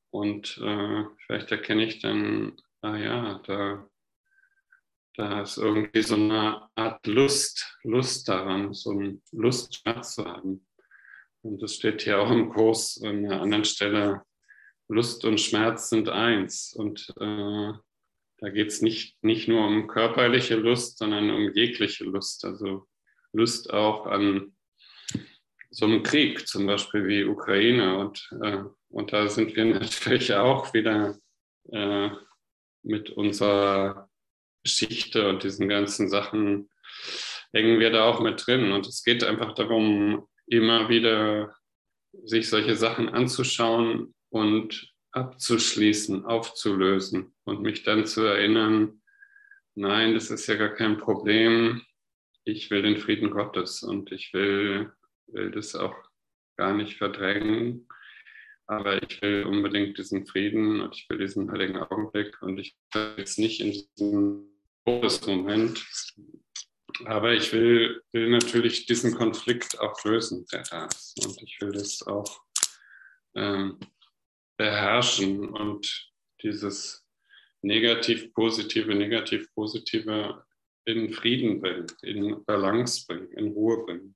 und 0.10 0.58
äh, 0.58 1.04
vielleicht 1.26 1.52
erkenne 1.52 1.86
ich 1.86 2.00
dann, 2.00 2.54
ah 2.82 2.98
ja, 2.98 3.42
da 3.46 3.90
da 5.20 5.42
ist 5.42 5.58
irgendwie 5.58 6.02
so 6.02 6.16
eine 6.16 6.70
Art 6.76 7.06
Lust, 7.06 7.78
Lust 7.84 8.30
daran, 8.30 8.74
so 8.74 8.92
ein 8.92 9.22
Lustschmerz 9.34 10.16
zu 10.16 10.24
haben. 10.24 10.66
Und 11.42 11.62
das 11.62 11.76
steht 11.76 12.04
hier 12.04 12.22
auch 12.22 12.32
im 12.32 12.50
Kurs 12.50 13.02
an 13.04 13.26
einer 13.26 13.42
anderen 13.42 13.66
Stelle. 13.66 14.24
Lust 14.88 15.26
und 15.26 15.42
Schmerz 15.42 15.90
sind 15.90 16.08
eins. 16.08 16.74
Und 16.74 17.14
äh, 17.20 17.74
da 18.38 18.50
geht 18.50 18.70
es 18.70 18.82
nicht, 18.82 19.22
nicht 19.22 19.50
nur 19.50 19.68
um 19.68 19.88
körperliche 19.88 20.56
Lust, 20.56 21.00
sondern 21.00 21.30
um 21.32 21.54
jegliche 21.54 22.06
Lust. 22.06 22.46
Also 22.46 22.88
Lust 23.34 23.74
auch 23.74 24.06
an 24.06 24.56
so 25.72 25.86
einem 25.86 26.04
Krieg, 26.04 26.48
zum 26.48 26.66
Beispiel 26.66 27.08
wie 27.08 27.26
Ukraine. 27.26 27.98
Und, 27.98 28.30
äh, 28.42 28.64
und 28.90 29.14
da 29.14 29.28
sind 29.30 29.56
wir 29.56 29.66
natürlich 29.80 30.34
auch 30.34 30.74
wieder 30.74 31.18
äh, 31.72 32.10
mit 32.84 33.12
unserer 33.12 34.10
Geschichte 34.64 35.30
und 35.30 35.44
diesen 35.44 35.70
ganzen 35.70 36.10
Sachen 36.10 36.70
hängen 37.54 37.80
wir 37.80 37.92
da 37.92 38.06
auch 38.06 38.20
mit 38.20 38.46
drin. 38.46 38.72
Und 38.72 38.88
es 38.88 39.04
geht 39.04 39.24
einfach 39.24 39.54
darum, 39.54 40.28
immer 40.48 40.90
wieder 40.90 41.56
sich 42.24 42.50
solche 42.50 42.76
Sachen 42.76 43.10
anzuschauen 43.10 44.14
und 44.30 44.92
abzuschließen, 45.12 46.26
aufzulösen 46.26 47.34
und 47.44 47.62
mich 47.62 47.84
dann 47.84 48.06
zu 48.06 48.22
erinnern, 48.22 49.02
nein, 49.76 50.14
das 50.14 50.30
ist 50.30 50.48
ja 50.48 50.56
gar 50.56 50.70
kein 50.70 50.98
Problem. 50.98 51.82
Ich 52.46 52.72
will 52.72 52.82
den 52.82 52.98
Frieden 52.98 53.32
Gottes 53.32 53.84
und 53.84 54.12
ich 54.12 54.34
will, 54.34 54.92
will 55.28 55.52
das 55.52 55.76
auch 55.76 55.96
gar 56.58 56.74
nicht 56.74 56.98
verdrängen. 56.98 57.88
Aber 58.68 59.02
ich 59.02 59.22
will 59.22 59.46
unbedingt 59.46 59.98
diesen 59.98 60.28
Frieden 60.28 60.82
und 60.82 60.96
ich 60.96 61.10
will 61.10 61.18
diesen 61.18 61.52
heiligen 61.52 61.78
Augenblick 61.78 62.40
und 62.42 62.60
ich 62.60 62.76
will 62.94 63.16
jetzt 63.18 63.40
nicht 63.40 63.62
in 63.62 63.72
diesem 63.72 64.46
Todesmoment. 64.86 65.84
Aber 67.06 67.34
ich 67.34 67.52
will, 67.54 68.04
will 68.12 68.30
natürlich 68.30 68.86
diesen 68.86 69.16
Konflikt 69.16 69.80
auch 69.80 70.04
lösen, 70.04 70.46
der 70.52 70.64
da 70.64 70.86
ist. 70.86 71.26
Und 71.26 71.42
ich 71.42 71.60
will 71.62 71.72
das 71.72 72.06
auch 72.06 72.42
ähm, 73.36 73.80
beherrschen 74.58 75.50
und 75.50 76.12
dieses 76.44 77.06
negativ-positive, 77.62 78.94
negativ-positive 78.94 80.46
in 80.90 81.14
Frieden 81.14 81.62
bringen, 81.62 81.88
in 82.02 82.44
Balance 82.46 83.06
bringen, 83.08 83.32
in 83.34 83.54
Ruhe 83.54 83.84
bringen. 83.86 84.16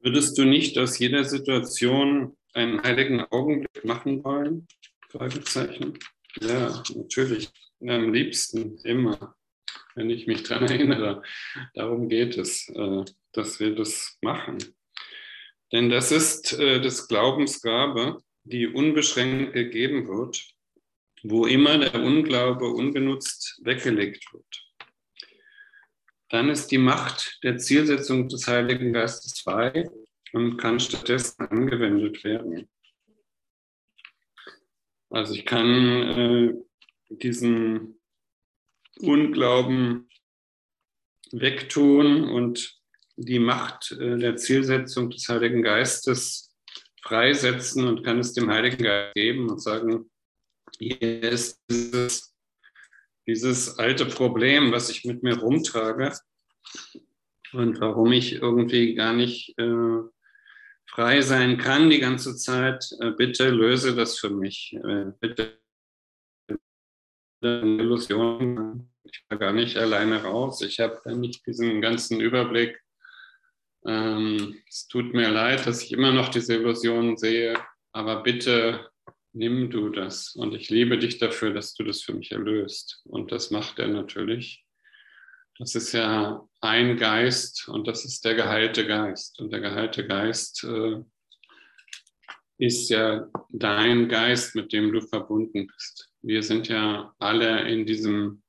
Würdest 0.00 0.38
du 0.38 0.44
nicht 0.44 0.78
aus 0.78 0.98
jeder 0.98 1.24
Situation 1.24 2.36
einen 2.52 2.82
heiligen 2.82 3.20
Augenblick 3.20 3.84
machen 3.84 4.24
wollen? 4.24 4.66
Fragezeichen. 5.10 5.98
Ja, 6.40 6.82
natürlich. 6.94 7.50
Am 7.80 8.12
liebsten 8.12 8.78
immer, 8.84 9.36
wenn 9.94 10.10
ich 10.10 10.26
mich 10.26 10.42
daran 10.44 10.68
erinnere. 10.68 11.22
Darum 11.74 12.08
geht 12.08 12.38
es, 12.38 12.68
äh, 12.68 13.04
dass 13.32 13.60
wir 13.60 13.74
das 13.74 14.16
machen. 14.22 14.58
Denn 15.72 15.90
das 15.90 16.12
ist 16.12 16.52
äh, 16.58 16.80
das 16.80 17.08
Glaubensgabe, 17.08 18.22
die 18.44 18.66
unbeschränkt 18.66 19.52
gegeben 19.52 20.06
wird, 20.06 20.55
wo 21.30 21.46
immer 21.46 21.78
der 21.78 21.94
Unglaube 21.94 22.66
ungenutzt 22.66 23.60
weggelegt 23.62 24.32
wird. 24.32 24.66
Dann 26.28 26.48
ist 26.48 26.68
die 26.68 26.78
Macht 26.78 27.38
der 27.42 27.58
Zielsetzung 27.58 28.28
des 28.28 28.46
Heiligen 28.46 28.92
Geistes 28.92 29.40
frei 29.40 29.88
und 30.32 30.56
kann 30.56 30.80
stattdessen 30.80 31.46
angewendet 31.46 32.22
werden. 32.24 32.68
Also 35.10 35.34
ich 35.34 35.46
kann 35.46 35.68
äh, 36.02 36.54
diesen 37.10 38.00
Unglauben 38.98 40.08
wegtun 41.32 42.28
und 42.28 42.76
die 43.16 43.38
Macht 43.38 43.92
äh, 43.92 44.18
der 44.18 44.36
Zielsetzung 44.36 45.10
des 45.10 45.28
Heiligen 45.28 45.62
Geistes 45.62 46.54
freisetzen 47.02 47.86
und 47.86 48.02
kann 48.02 48.18
es 48.18 48.32
dem 48.32 48.50
Heiligen 48.50 48.82
Geist 48.82 49.14
geben 49.14 49.48
und 49.48 49.62
sagen, 49.62 50.10
hier 50.78 51.22
ist 51.22 51.62
dieses, 51.70 52.34
dieses 53.26 53.78
alte 53.78 54.06
Problem, 54.06 54.72
was 54.72 54.90
ich 54.90 55.04
mit 55.04 55.22
mir 55.22 55.38
rumtrage 55.38 56.12
und 57.52 57.80
warum 57.80 58.12
ich 58.12 58.34
irgendwie 58.34 58.94
gar 58.94 59.12
nicht 59.12 59.58
äh, 59.58 60.00
frei 60.88 61.20
sein 61.20 61.58
kann 61.58 61.90
die 61.90 62.00
ganze 62.00 62.36
Zeit. 62.36 62.88
Äh, 63.00 63.12
bitte 63.12 63.50
löse 63.50 63.94
das 63.94 64.18
für 64.18 64.30
mich. 64.30 64.74
Äh, 64.74 65.12
bitte 65.20 65.58
Illusion. 67.42 68.90
Ich 69.04 69.24
war 69.28 69.38
gar 69.38 69.52
nicht 69.52 69.76
alleine 69.76 70.22
raus. 70.22 70.62
Ich 70.62 70.80
habe 70.80 71.16
nicht 71.16 71.46
diesen 71.46 71.80
ganzen 71.80 72.20
Überblick. 72.20 72.80
Ähm, 73.86 74.62
es 74.68 74.88
tut 74.88 75.14
mir 75.14 75.30
leid, 75.30 75.66
dass 75.66 75.82
ich 75.82 75.92
immer 75.92 76.12
noch 76.12 76.28
diese 76.28 76.54
Illusionen 76.54 77.16
sehe, 77.16 77.54
aber 77.92 78.22
bitte 78.22 78.90
nimm 79.36 79.70
du 79.70 79.90
das. 79.90 80.34
Und 80.34 80.54
ich 80.54 80.70
liebe 80.70 80.98
dich 80.98 81.18
dafür, 81.18 81.52
dass 81.52 81.74
du 81.74 81.84
das 81.84 82.02
für 82.02 82.14
mich 82.14 82.32
erlöst. 82.32 83.02
Und 83.04 83.30
das 83.30 83.50
macht 83.50 83.78
er 83.78 83.88
natürlich. 83.88 84.64
Das 85.58 85.74
ist 85.74 85.92
ja 85.92 86.46
ein 86.60 86.96
Geist 86.96 87.68
und 87.68 87.86
das 87.86 88.04
ist 88.04 88.24
der 88.24 88.34
geheilte 88.34 88.86
Geist. 88.86 89.40
Und 89.40 89.52
der 89.52 89.60
geheilte 89.60 90.06
Geist 90.06 90.64
äh, 90.64 91.02
ist 92.58 92.90
ja 92.90 93.28
dein 93.50 94.08
Geist, 94.08 94.54
mit 94.54 94.72
dem 94.72 94.92
du 94.92 95.00
verbunden 95.00 95.66
bist. 95.66 96.10
Wir 96.22 96.42
sind 96.42 96.68
ja 96.68 97.14
alle 97.18 97.68
in 97.68 97.86
diesem 97.86 98.42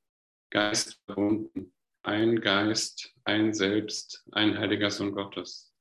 Geist 0.50 1.00
verbunden. 1.06 1.72
Ein 2.02 2.40
Geist, 2.40 3.14
ein 3.24 3.52
Selbst, 3.52 4.24
ein 4.32 4.58
heiliger 4.58 4.90
Sohn 4.90 5.12
Gottes. 5.12 5.72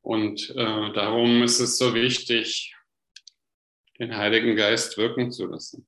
Und 0.00 0.50
äh, 0.50 0.92
darum 0.92 1.42
ist 1.42 1.60
es 1.60 1.76
so 1.76 1.94
wichtig, 1.94 2.74
den 3.98 4.16
Heiligen 4.16 4.56
Geist 4.56 4.96
wirken 4.96 5.30
zu 5.32 5.44
lassen. 5.46 5.86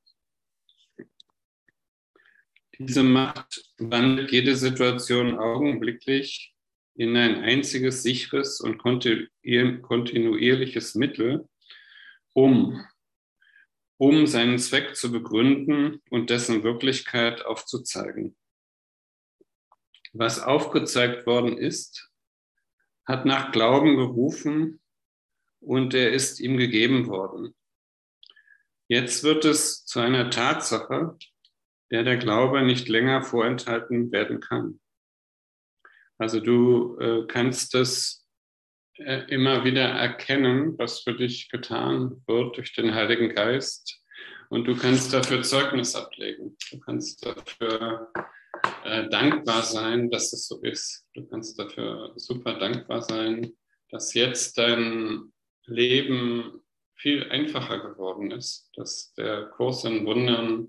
Diese 2.79 3.03
Macht 3.03 3.73
wandelt 3.79 4.31
jede 4.33 4.57
Situation 4.57 5.39
augenblicklich 5.39 6.55
in 6.95 7.17
ein 7.17 7.43
einziges 7.43 8.03
sicheres 8.03 8.61
und 8.61 8.77
kontinuierliches 8.79 10.95
Mittel, 10.95 11.49
um, 12.33 12.87
um 13.99 14.27
seinen 14.27 14.59
Zweck 14.59 14.97
zu 14.97 15.13
begründen 15.13 16.01
und 16.11 16.31
dessen 16.31 16.63
Wirklichkeit 16.63 17.45
aufzuzeigen. 17.45 18.35
Was 20.13 20.41
aufgezeigt 20.41 21.27
worden 21.27 21.59
ist, 21.59 22.11
hat 23.05 23.27
nach 23.27 23.53
Glauben 23.53 23.97
gerufen 23.97 24.81
und 25.61 25.95
er 25.95 26.13
ist 26.13 26.41
ihm 26.41 26.57
gegeben 26.57 27.07
worden. 27.07 27.55
Jetzt 28.91 29.23
wird 29.23 29.45
es 29.45 29.85
zu 29.85 30.01
einer 30.01 30.31
Tatsache, 30.31 31.17
der 31.93 32.03
der 32.03 32.17
Glaube 32.17 32.63
nicht 32.63 32.89
länger 32.89 33.23
vorenthalten 33.23 34.11
werden 34.11 34.41
kann. 34.41 34.81
Also 36.19 36.41
du 36.41 36.99
äh, 36.99 37.25
kannst 37.29 37.73
das 37.75 38.27
äh, 38.95 39.33
immer 39.33 39.63
wieder 39.63 39.85
erkennen, 39.85 40.77
was 40.77 41.03
für 41.03 41.15
dich 41.15 41.49
getan 41.51 42.21
wird 42.27 42.57
durch 42.57 42.75
den 42.75 42.93
Heiligen 42.93 43.33
Geist. 43.33 44.03
Und 44.49 44.65
du 44.65 44.75
kannst 44.75 45.13
dafür 45.13 45.43
Zeugnis 45.43 45.95
ablegen. 45.95 46.57
Du 46.73 46.81
kannst 46.81 47.25
dafür 47.25 48.13
äh, 48.83 49.09
dankbar 49.09 49.63
sein, 49.63 50.11
dass 50.11 50.33
es 50.33 50.49
so 50.49 50.61
ist. 50.63 51.07
Du 51.15 51.25
kannst 51.29 51.57
dafür 51.61 52.13
super 52.17 52.59
dankbar 52.59 53.03
sein, 53.03 53.53
dass 53.91 54.15
jetzt 54.15 54.59
dein 54.59 55.33
Leben 55.67 56.61
viel 57.01 57.31
einfacher 57.31 57.79
geworden 57.79 58.31
ist, 58.31 58.71
dass 58.75 59.15
der 59.15 59.47
Kurs 59.47 59.85
in 59.85 60.05
Wundern 60.05 60.69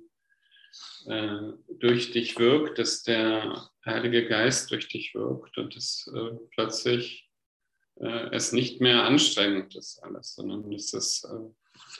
äh, 1.08 1.54
durch 1.80 2.12
dich 2.12 2.40
wirkt, 2.40 2.80
dass 2.80 3.04
der 3.04 3.70
Heilige 3.86 4.28
Geist 4.28 4.72
durch 4.72 4.88
dich 4.88 5.14
wirkt 5.14 5.58
und 5.58 5.76
dass 5.76 6.10
äh, 6.16 6.38
plötzlich 6.52 7.30
äh, 8.00 8.30
es 8.32 8.54
nicht 8.54 8.80
mehr 8.80 9.04
anstrengend 9.04 9.76
ist 9.76 10.02
alles, 10.04 10.36
sondern 10.36 10.72
dass 10.72 10.94
es 10.94 11.24
äh, 11.26 11.50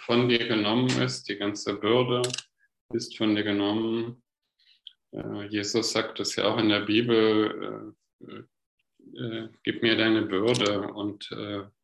von 0.06 0.30
dir 0.30 0.48
genommen 0.48 0.90
ist, 1.02 1.28
die 1.28 1.36
ganze 1.36 1.74
Bürde 1.74 2.22
ist 2.94 3.18
von 3.18 3.36
dir 3.36 3.44
genommen. 3.44 4.24
Äh, 5.12 5.48
Jesus 5.48 5.92
sagt 5.92 6.22
es 6.22 6.38
ja 6.38 6.46
auch 6.46 6.58
in 6.58 6.70
der 6.70 6.82
Bibel, 6.82 7.94
äh, 8.22 9.48
gib 9.64 9.82
mir 9.82 9.98
deine 9.98 10.22
Bürde 10.22 10.94
und 10.94 11.30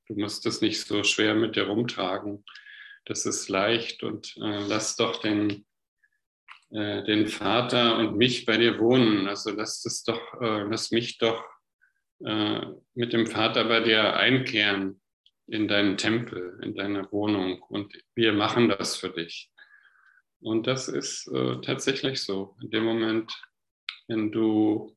du 0.08 0.16
musst 0.16 0.46
es 0.46 0.62
nicht 0.62 0.82
so 0.82 1.04
schwer 1.04 1.36
mit 1.36 1.56
dir 1.56 1.68
rumtragen. 1.68 2.44
Das 3.06 3.26
ist 3.26 3.48
leicht 3.48 4.04
und 4.04 4.34
lass 4.36 4.96
doch 4.98 5.22
den 5.22 5.66
äh, 6.70 7.04
den 7.06 7.28
Vater 7.28 7.98
und 7.98 8.18
mich 8.18 8.46
bei 8.46 8.58
dir 8.58 8.78
wohnen. 8.80 9.28
Also 9.28 9.52
lass 9.52 9.82
das 9.84 10.04
doch, 10.04 10.42
äh, 10.42 10.64
lass 10.64 10.92
mich 10.92 11.18
doch 11.18 11.46
äh, 12.26 12.62
mit 12.94 13.14
dem 13.14 13.28
Vater 13.28 13.64
bei 13.66 13.80
dir 13.80 14.18
einkehren 14.18 15.02
in 15.48 15.70
deinen 15.70 15.96
Tempel, 15.98 16.60
in 16.62 16.76
deine 16.76 17.10
Wohnung 17.12 17.62
und 17.70 17.98
wir 18.16 18.34
machen 18.34 18.68
das 18.68 18.98
für 18.98 19.10
dich. 19.10 19.50
Und 20.42 20.68
das 20.68 20.90
ist 20.90 21.28
äh, 21.28 21.62
tatsächlich 21.62 22.22
so. 22.22 22.58
In 22.62 22.70
dem 22.70 22.84
Moment, 22.84 23.32
wenn 24.10 24.34
du, 24.34 24.94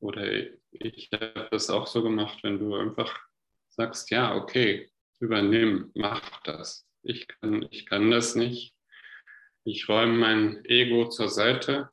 oder 0.00 0.26
ich 0.72 1.08
habe 1.12 1.48
das 1.52 1.70
auch 1.70 1.86
so 1.86 2.02
gemacht, 2.02 2.40
wenn 2.42 2.58
du 2.58 2.74
einfach 2.74 3.16
sagst, 3.76 4.10
ja, 4.10 4.34
okay, 4.34 4.90
übernimm, 5.20 5.90
mach 5.94 6.42
das. 6.42 6.86
Ich 7.02 7.28
kann, 7.28 7.66
ich 7.70 7.86
kann 7.86 8.10
das 8.10 8.34
nicht. 8.34 8.74
Ich 9.64 9.88
räume 9.88 10.14
mein 10.14 10.64
Ego 10.64 11.08
zur 11.08 11.28
Seite 11.28 11.88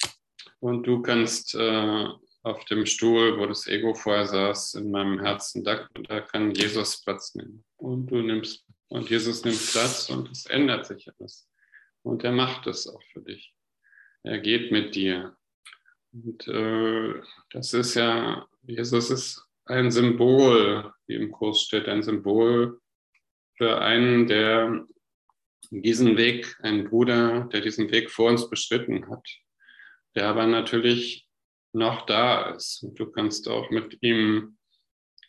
und 0.60 0.84
du 0.84 1.02
kannst 1.02 1.56
äh, 1.56 2.08
auf 2.43 2.65
dem 2.65 2.86
Stuhl, 2.86 3.38
wo 3.39 3.46
das 3.46 3.67
Ego 3.67 3.93
vorher 3.93 4.28
saß, 4.28 4.76
in 4.76 4.91
meinem 4.91 5.19
Herzen, 5.19 5.63
da, 5.63 5.88
da 6.08 6.22
kann 6.22 6.54
Jesus 6.54 7.02
Platz 7.04 7.36
nehmen. 7.36 7.63
Und 7.78 8.08
du 8.08 8.22
nimmst, 8.22 8.65
und 8.89 9.10
Jesus 9.10 9.43
nimmt 9.43 9.72
Platz 9.72 10.10
und 10.10 10.30
es 10.30 10.46
ändert 10.46 10.86
sich 10.86 11.10
alles. 11.17 11.50
Und 12.04 12.23
er 12.23 12.34
macht 12.34 12.67
es 12.67 12.88
auch 12.88 13.02
für 13.12 13.21
dich. 13.21 13.56
Er 14.23 14.40
geht 14.40 14.71
mit 14.71 14.94
dir. 14.94 15.36
Und 16.12 16.48
äh, 16.48 17.21
das 17.52 17.73
ist 17.73 17.96
ja, 17.96 18.48
Jesus 18.62 19.10
ist 19.10 19.48
ein 19.66 19.92
Symbol, 19.92 20.94
wie 21.08 21.16
im 21.16 21.32
Kurs 21.32 21.62
steht, 21.62 21.88
ein 21.88 22.04
Symbol 22.04 22.82
für 23.58 23.82
einen, 23.82 24.28
der 24.28 24.86
diesen 25.70 26.18
Weg, 26.18 26.56
ein 26.62 26.90
Bruder, 26.90 27.50
der 27.52 27.62
diesen 27.62 27.92
Weg 27.92 28.12
vor 28.12 28.30
uns 28.30 28.50
beschritten 28.50 29.10
hat, 29.10 29.28
der 30.16 30.28
aber 30.28 30.46
natürlich 30.46 31.28
noch 31.74 32.06
da 32.06 32.52
ist. 32.52 32.84
Und 32.84 33.00
du 33.00 33.08
kannst 33.08 33.48
auch 33.48 33.70
mit 33.70 33.98
ihm 34.02 34.58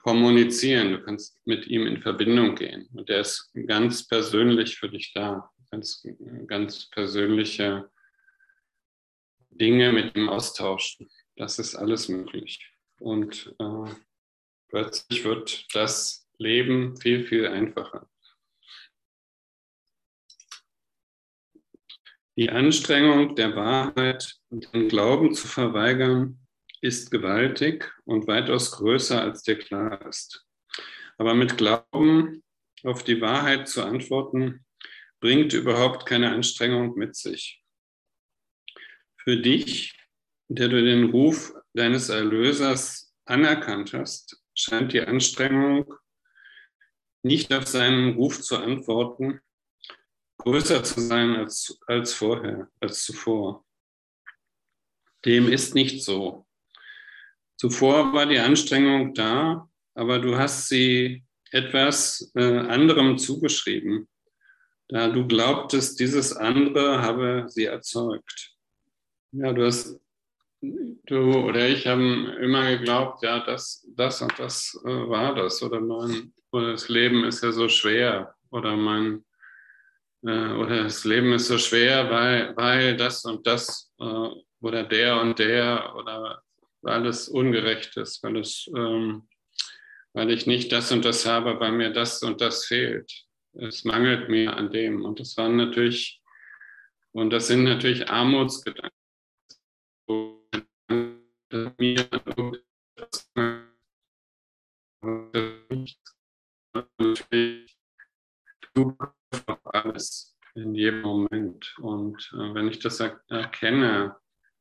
kommunizieren, 0.01 0.93
du 0.93 1.03
kannst 1.03 1.41
mit 1.47 1.66
ihm 1.66 1.87
in 1.87 2.03
Verbindung 2.03 2.55
gehen. 2.55 2.89
Und 2.93 3.09
der 3.09 3.20
ist 3.20 3.51
ganz 3.66 4.07
persönlich 4.07 4.76
für 4.78 4.91
dich 4.91 5.12
da, 5.14 5.51
ganz, 5.70 6.07
ganz 6.47 6.91
persönliche 6.91 7.91
Dinge 9.51 9.93
mit 9.93 10.14
ihm 10.14 10.28
austauschen. 10.28 11.09
Das 11.37 11.59
ist 11.59 11.74
alles 11.74 12.09
möglich. 12.09 12.70
Und 12.99 13.55
äh, 13.59 13.91
plötzlich 14.74 15.24
wird 15.24 15.72
das 15.72 16.28
Leben 16.36 16.96
viel, 16.96 17.24
viel 17.24 17.46
einfacher. 17.46 18.10
Die 22.36 22.50
Anstrengung 22.50 23.36
der 23.36 23.54
Wahrheit 23.54 24.34
und 24.48 24.74
den 24.74 24.88
Glauben 24.88 25.32
zu 25.32 25.46
verweigern 25.46 26.40
ist 26.80 27.12
gewaltig 27.12 27.88
und 28.04 28.26
weitaus 28.26 28.72
größer, 28.72 29.22
als 29.22 29.44
dir 29.44 29.56
klar 29.56 30.04
ist. 30.08 30.44
Aber 31.18 31.34
mit 31.34 31.56
Glauben 31.56 32.42
auf 32.82 33.04
die 33.04 33.20
Wahrheit 33.20 33.68
zu 33.68 33.84
antworten, 33.84 34.66
bringt 35.20 35.52
überhaupt 35.52 36.04
keine 36.04 36.32
Anstrengung 36.32 36.98
mit 36.98 37.14
sich. 37.14 37.62
Für 39.18 39.36
dich, 39.36 39.96
der 40.48 40.66
du 40.66 40.82
den 40.84 41.10
Ruf 41.10 41.54
deines 41.74 42.08
Erlösers 42.08 43.14
anerkannt 43.24 43.92
hast, 43.92 44.43
scheint 44.55 44.92
die 44.92 45.00
Anstrengung, 45.00 45.94
nicht 47.22 47.52
auf 47.52 47.66
seinen 47.66 48.14
Ruf 48.14 48.40
zu 48.40 48.57
antworten, 48.57 49.40
größer 50.38 50.84
zu 50.84 51.00
sein 51.00 51.36
als, 51.36 51.78
als 51.86 52.12
vorher, 52.12 52.68
als 52.80 53.05
zuvor. 53.05 53.64
Dem 55.24 55.50
ist 55.50 55.74
nicht 55.74 56.05
so. 56.05 56.46
Zuvor 57.57 58.12
war 58.12 58.26
die 58.26 58.38
Anstrengung 58.38 59.14
da, 59.14 59.70
aber 59.94 60.18
du 60.18 60.36
hast 60.36 60.68
sie 60.68 61.24
etwas 61.50 62.32
äh, 62.34 62.59
anderem 62.59 63.16
zugeschrieben, 63.16 64.09
da 64.88 65.09
du 65.09 65.26
glaubtest, 65.26 65.98
dieses 65.98 66.32
andere 66.32 67.00
habe 67.00 67.46
sie 67.48 67.64
erzeugt. 67.64 68.55
Ja, 69.32 69.52
du 69.52 69.64
hast, 69.64 69.98
du 71.06 71.34
oder 71.34 71.68
ich 71.68 71.86
haben 71.86 72.28
immer 72.40 72.76
geglaubt, 72.76 73.22
ja, 73.22 73.40
das, 73.40 73.86
das 73.96 74.22
und 74.22 74.38
das 74.38 74.80
äh, 74.84 74.88
war 74.88 75.34
das 75.34 75.62
oder 75.62 75.80
mein, 75.80 76.32
oder 76.52 76.72
das 76.72 76.88
Leben 76.88 77.24
ist 77.24 77.42
ja 77.42 77.52
so 77.52 77.68
schwer 77.68 78.34
oder 78.50 78.76
mein, 78.76 79.24
äh, 80.22 80.52
oder 80.52 80.84
das 80.84 81.04
Leben 81.04 81.32
ist 81.32 81.48
so 81.48 81.58
schwer, 81.58 82.10
weil, 82.10 82.56
weil 82.56 82.96
das 82.96 83.24
und 83.24 83.46
das 83.46 83.92
äh, 84.00 84.28
oder 84.60 84.84
der 84.84 85.20
und 85.20 85.38
der 85.38 85.94
oder 85.96 86.42
weil 86.84 87.06
es 87.06 87.28
ungerecht 87.28 87.96
ist, 87.96 88.22
weil, 88.22 88.36
es, 88.36 88.70
ähm, 88.76 89.26
weil 90.12 90.30
ich 90.30 90.46
nicht 90.46 90.70
das 90.70 90.92
und 90.92 91.04
das 91.04 91.26
habe, 91.26 91.58
weil 91.58 91.72
mir 91.72 91.90
das 91.90 92.22
und 92.22 92.40
das 92.40 92.66
fehlt. 92.66 93.10
Es 93.54 93.84
mangelt 93.84 94.28
mir 94.28 94.54
an 94.56 94.70
dem. 94.70 95.04
Und 95.04 95.18
das 95.18 95.36
waren 95.36 95.56
natürlich, 95.56 96.20
und 97.12 97.30
das 97.30 97.46
sind 97.46 97.64
natürlich 97.64 98.10
Armutsgedanken. 98.10 98.90
Mir 100.89 102.09
natürlich 106.74 107.66
auf 109.47 109.74
alles 109.74 110.37
in 110.55 110.74
jedem 110.74 111.03
Moment. 111.03 111.74
Und 111.78 112.30
äh, 112.35 112.55
wenn 112.55 112.68
ich 112.68 112.78
das 112.78 113.01
er 113.01 113.20
erkenne, 113.28 114.16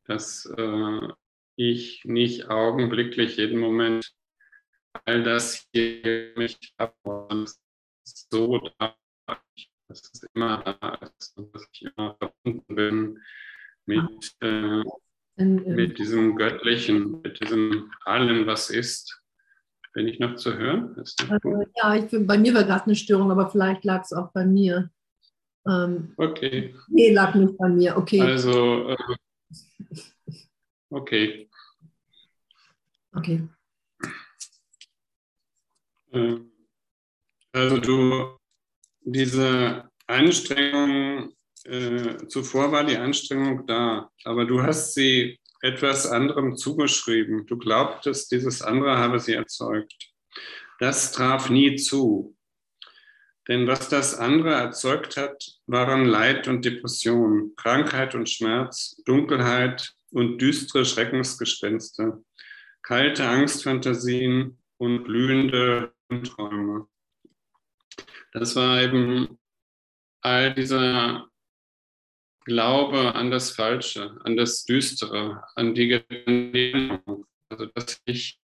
dass 0.06 0.46
äh, 0.58 1.08
ich 1.56 2.04
nicht 2.06 2.50
augenblicklich 2.50 3.38
jeden 3.38 3.60
Moment 3.60 4.14
all 5.06 5.24
das 5.24 5.68
hier 5.72 6.34
mich 6.36 6.74
habe, 6.80 7.46
so 8.04 8.60
da, 8.80 8.96
dass 9.88 10.12
es 10.14 10.24
immer 10.34 10.64
da 10.64 10.96
ist 10.96 11.38
und 11.38 11.54
dass 11.54 11.68
ich 11.72 11.84
immer 11.84 12.16
verbunden 12.16 12.76
bin 12.76 13.24
mit, 13.86 14.36
äh, 14.42 14.84
mit 15.36 15.98
diesem 15.98 16.36
Göttlichen, 16.36 17.22
mit 17.22 17.40
diesem 17.42 17.92
Allen, 18.06 18.46
was 18.46 18.70
ist. 18.70 19.20
Bin 19.94 20.08
ich 20.08 20.20
noch 20.20 20.36
zu 20.36 20.58
hören? 20.58 20.96
Also, 21.30 21.64
ja, 21.76 21.96
ich, 21.96 22.28
bei 22.28 22.38
mir 22.38 22.54
war 22.56 22.64
gerade 22.64 22.86
eine 22.86 22.96
Störung, 22.96 23.30
aber 23.30 23.50
vielleicht 23.50 23.84
lag 23.86 24.02
es 24.02 24.12
auch 24.12 24.32
bei 24.32 24.44
mir. 24.46 24.90
Ähm, 25.68 26.14
okay. 26.18 26.76
Nee, 26.88 27.14
lag 27.14 27.36
nicht 27.36 27.58
bei 27.58 27.70
mir. 27.70 27.96
Okay. 27.96 28.22
Also, 28.22 28.90
äh, 28.90 28.98
okay. 30.90 31.50
Okay. 33.16 33.48
Ähm, 36.12 36.52
also 37.52 37.78
du, 37.78 38.38
diese 39.02 39.90
Anstrengung, 40.08 41.34
äh, 41.66 42.28
zuvor 42.28 42.72
war 42.72 42.84
die 42.84 42.98
Anstrengung 42.98 43.66
da, 43.68 44.10
aber 44.24 44.46
du 44.46 44.62
hast 44.62 44.94
sie 44.94 45.40
etwas 45.62 46.06
anderem 46.06 46.58
zugeschrieben. 46.58 47.46
Du 47.46 47.58
glaubtest, 47.58 48.32
dieses 48.32 48.62
andere 48.62 48.98
habe 48.98 49.20
sie 49.20 49.34
erzeugt. 49.34 50.12
Das 50.80 51.14
traf 51.14 51.50
nie 51.50 51.76
zu. 51.78 52.36
Denn 53.48 53.68
was 53.68 53.90
das 53.90 54.16
andere 54.16 54.54
erzeugt 54.54 55.18
hat, 55.18 55.44
waren 55.68 56.06
Leid 56.06 56.48
und 56.48 56.64
Depression, 56.64 57.54
Krankheit 57.56 58.16
und 58.16 58.30
Schmerz, 58.30 59.02
Dunkelheit 59.06 59.94
und 60.12 60.38
düstere 60.40 60.86
Schreckensgespenster, 60.86 62.22
kalte 62.82 63.28
Angstfantasien 63.28 64.58
und 64.78 65.06
glühende 65.06 65.94
Träume. 66.24 66.88
Das 68.32 68.56
war 68.56 68.82
eben 68.82 69.40
all 70.22 70.54
dieser 70.54 71.30
Glaube 72.46 73.16
an 73.16 73.32
das 73.32 73.52
Falsche, 73.52 74.20
an 74.24 74.36
das 74.36 74.66
Düstere, 74.66 75.44
an 75.56 75.74
die 75.74 75.88
Gedanken, 75.88 77.26
also 77.50 77.68
dass 77.68 78.02
ich 78.06 78.40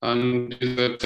an 0.00 0.50
diese 0.50 0.98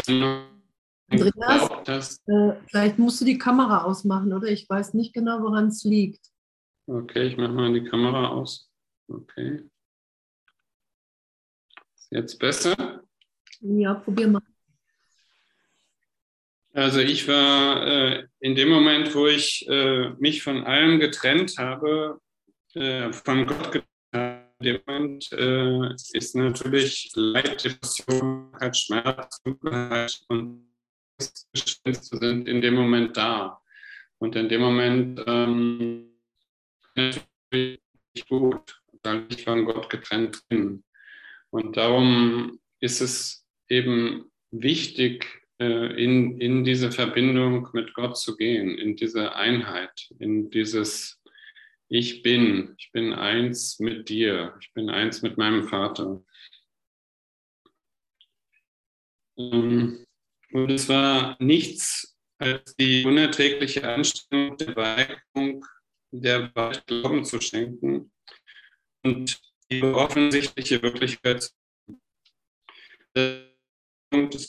Andreas, 1.10 2.20
äh, 2.26 2.52
vielleicht 2.66 2.98
musst 2.98 3.20
du 3.20 3.24
die 3.24 3.38
Kamera 3.38 3.82
ausmachen, 3.84 4.32
oder? 4.32 4.48
Ich 4.48 4.68
weiß 4.68 4.94
nicht 4.94 5.12
genau, 5.12 5.42
woran 5.42 5.68
es 5.68 5.84
liegt. 5.84 6.30
Okay, 6.86 7.28
ich 7.28 7.36
mache 7.36 7.52
mal 7.52 7.72
die 7.72 7.84
Kamera 7.84 8.28
aus. 8.28 8.70
Okay. 9.08 9.68
Ist 11.94 12.10
jetzt 12.10 12.38
besser? 12.38 13.02
Ja, 13.60 13.94
probier 13.94 14.28
mal. 14.28 14.42
Also 16.74 16.98
ich 16.98 17.28
war 17.28 17.86
äh, 17.86 18.26
in 18.40 18.56
dem 18.56 18.68
Moment, 18.68 19.14
wo 19.14 19.28
ich 19.28 19.64
äh, 19.68 20.10
mich 20.18 20.42
von 20.42 20.64
allem 20.64 20.98
getrennt 20.98 21.56
habe, 21.56 22.20
äh, 22.74 23.12
von 23.12 23.46
Gott 23.46 23.70
getrennt 23.70 23.86
habe, 24.12 24.44
in 24.58 24.66
dem 24.66 24.80
Moment 24.84 25.32
äh, 25.32 25.94
ist 26.18 26.34
natürlich 26.34 27.12
Leid, 27.14 27.64
Depression, 27.64 28.50
Schmerz, 28.72 29.40
Dunkelheit 29.44 30.20
und 30.26 30.66
sind 31.20 32.48
in 32.48 32.60
dem 32.60 32.74
Moment 32.74 33.16
da. 33.16 33.60
Und 34.18 34.34
in 34.34 34.48
dem 34.48 34.60
Moment 34.60 35.22
ähm, 35.28 36.10
natürlich 36.96 37.78
gut, 38.28 38.82
weil 39.04 39.26
ich 39.28 39.44
von 39.44 39.64
Gott 39.64 39.88
getrennt 39.90 40.42
bin. 40.48 40.82
Und 41.50 41.76
darum 41.76 42.58
ist 42.80 43.00
es 43.00 43.46
eben 43.68 44.32
wichtig, 44.50 45.43
in, 45.58 46.40
in 46.40 46.64
diese 46.64 46.90
Verbindung 46.90 47.68
mit 47.72 47.94
Gott 47.94 48.18
zu 48.18 48.36
gehen, 48.36 48.76
in 48.76 48.96
diese 48.96 49.34
Einheit, 49.34 50.10
in 50.18 50.50
dieses 50.50 51.20
Ich 51.88 52.22
bin, 52.22 52.74
ich 52.78 52.90
bin 52.92 53.12
eins 53.12 53.78
mit 53.78 54.08
dir, 54.08 54.56
ich 54.60 54.72
bin 54.72 54.90
eins 54.90 55.22
mit 55.22 55.36
meinem 55.38 55.68
Vater. 55.68 56.24
Ähm, 59.36 60.04
und 60.52 60.70
es 60.70 60.88
war 60.88 61.36
nichts 61.40 62.16
als 62.38 62.74
die 62.76 63.04
unerträgliche 63.04 63.88
Anstrengung 63.88 64.56
der 64.56 64.76
Weigerung, 64.76 65.64
der 66.10 66.54
Wahrheit 66.54 66.86
Glauben 66.86 67.24
zu 67.24 67.40
schenken 67.40 68.12
und 69.04 69.40
die 69.70 69.82
offensichtliche 69.82 70.82
Wirklichkeit 70.82 71.50
des 73.16 74.48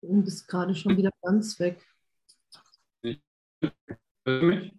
Du 0.00 0.22
bist 0.22 0.46
gerade 0.48 0.74
schon 0.74 0.96
wieder 0.96 1.10
ganz 1.22 1.58
weg. 1.58 1.84
Mich? 3.02 4.72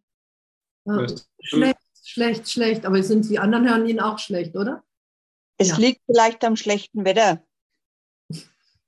Ja, 0.85 1.07
schlecht, 1.41 1.79
schlecht, 2.03 2.49
schlecht. 2.49 2.85
Aber 2.85 3.01
sind 3.03 3.29
die 3.29 3.39
anderen 3.39 3.67
hören 3.67 3.87
ihn 3.87 3.99
auch 3.99 4.19
schlecht, 4.19 4.55
oder? 4.55 4.83
Es 5.57 5.69
ja. 5.69 5.77
liegt 5.77 6.01
vielleicht 6.05 6.43
am 6.45 6.55
schlechten 6.55 7.03
Wetter. 7.03 7.43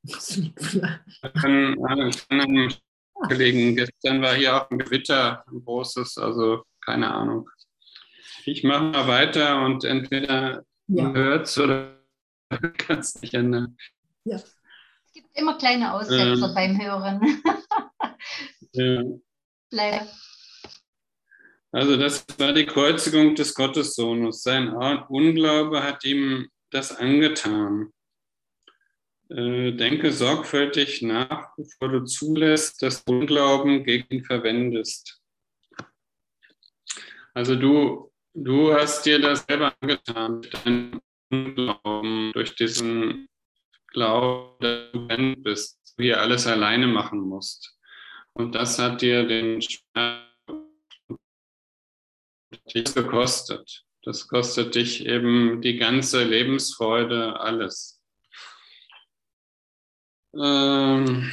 Es 0.04 0.38
liegt 0.38 0.64
vielleicht. 0.64 1.02
Kann, 1.42 1.78
kann 2.30 2.74
gelegen. 3.28 3.76
Gestern 3.76 4.22
war 4.22 4.34
hier 4.36 4.56
auch 4.56 4.70
ein 4.70 4.80
Gewitter, 4.80 5.44
ein 5.48 5.64
großes, 5.64 6.18
also 6.18 6.64
keine 6.84 7.14
Ahnung. 7.14 7.50
Ich 8.46 8.64
mache 8.64 8.86
mal 8.86 9.08
weiter 9.08 9.64
und 9.66 9.84
entweder 9.84 10.66
ja. 10.88 11.12
hört 11.14 11.48
es 11.48 11.58
oder 11.58 12.00
kann 12.50 13.00
es 13.00 13.22
nicht 13.22 13.34
ändern. 13.34 13.78
Ja. 14.24 14.42
Immer 15.34 15.58
kleine 15.58 15.94
Aussetzer 15.94 16.48
ähm, 16.48 16.54
beim 16.54 16.82
Hören. 16.82 17.44
ja. 18.74 19.04
Leider. 19.72 20.08
Also 21.72 21.96
das 21.96 22.26
war 22.38 22.52
die 22.52 22.66
Kreuzigung 22.66 23.36
des 23.36 23.56
Gottessohnes. 23.56 24.44
Sein 24.44 24.70
Unglaube 24.70 25.82
hat 25.82 26.04
ihm 26.04 26.50
das 26.70 26.94
angetan. 26.96 27.94
äh, 29.30 29.72
denke 29.72 30.12
sorgfältig 30.12 31.02
nach, 31.02 31.56
bevor 31.56 31.88
du 31.88 32.04
zulässt, 32.04 32.82
dass 32.82 33.06
du 33.06 33.14
Unglauben 33.14 33.86
gegen 33.86 34.08
ihn 34.10 34.26
verwendest. 34.26 35.22
Also 37.34 37.56
du, 37.56 38.12
du 38.34 38.74
hast 38.74 39.06
dir 39.06 39.22
das 39.22 39.46
selber 39.48 39.74
angetan 39.80 40.42
mit 40.42 40.54
deinem 40.54 41.02
Unglauben, 41.32 42.34
durch 42.34 42.56
diesen 42.56 43.30
Glauben, 43.92 44.56
dass 44.60 44.92
du 44.94 45.36
bist, 45.44 45.80
du 45.98 46.04
hier 46.04 46.22
alles 46.22 46.48
alleine 46.48 46.88
machen 46.88 47.20
musst. 47.20 47.78
Und 48.34 48.56
das 48.56 48.80
hat 48.80 49.02
dir 49.02 49.28
den 49.28 49.62
Schmerz 49.62 50.24
gekostet. 52.96 53.86
Das 54.04 54.28
kostet 54.28 54.76
dich 54.76 55.06
eben 55.06 55.62
die 55.62 55.78
ganze 55.78 56.24
Lebensfreude, 56.24 57.40
alles. 57.40 58.02
Ähm, 60.34 61.32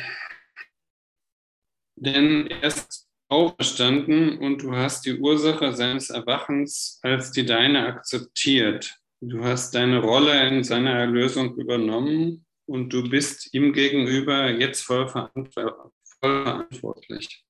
denn 1.94 2.48
er 2.48 2.64
ist 2.64 3.08
auferstanden 3.28 4.38
und 4.38 4.62
du 4.62 4.74
hast 4.74 5.06
die 5.06 5.18
Ursache 5.18 5.72
seines 5.72 6.10
Erwachens 6.10 6.98
als 7.02 7.30
die 7.30 7.46
deine 7.46 7.86
akzeptiert. 7.86 8.98
Du 9.20 9.44
hast 9.44 9.74
deine 9.74 10.00
Rolle 10.00 10.48
in 10.48 10.64
seiner 10.64 10.98
Erlösung 10.98 11.56
übernommen 11.56 12.47
und 12.68 12.92
du 12.92 13.08
bist 13.08 13.52
ihm 13.54 13.72
gegenüber 13.72 14.50
jetzt 14.50 14.82
voll, 14.82 15.08
verantwortlich. 16.20 17.44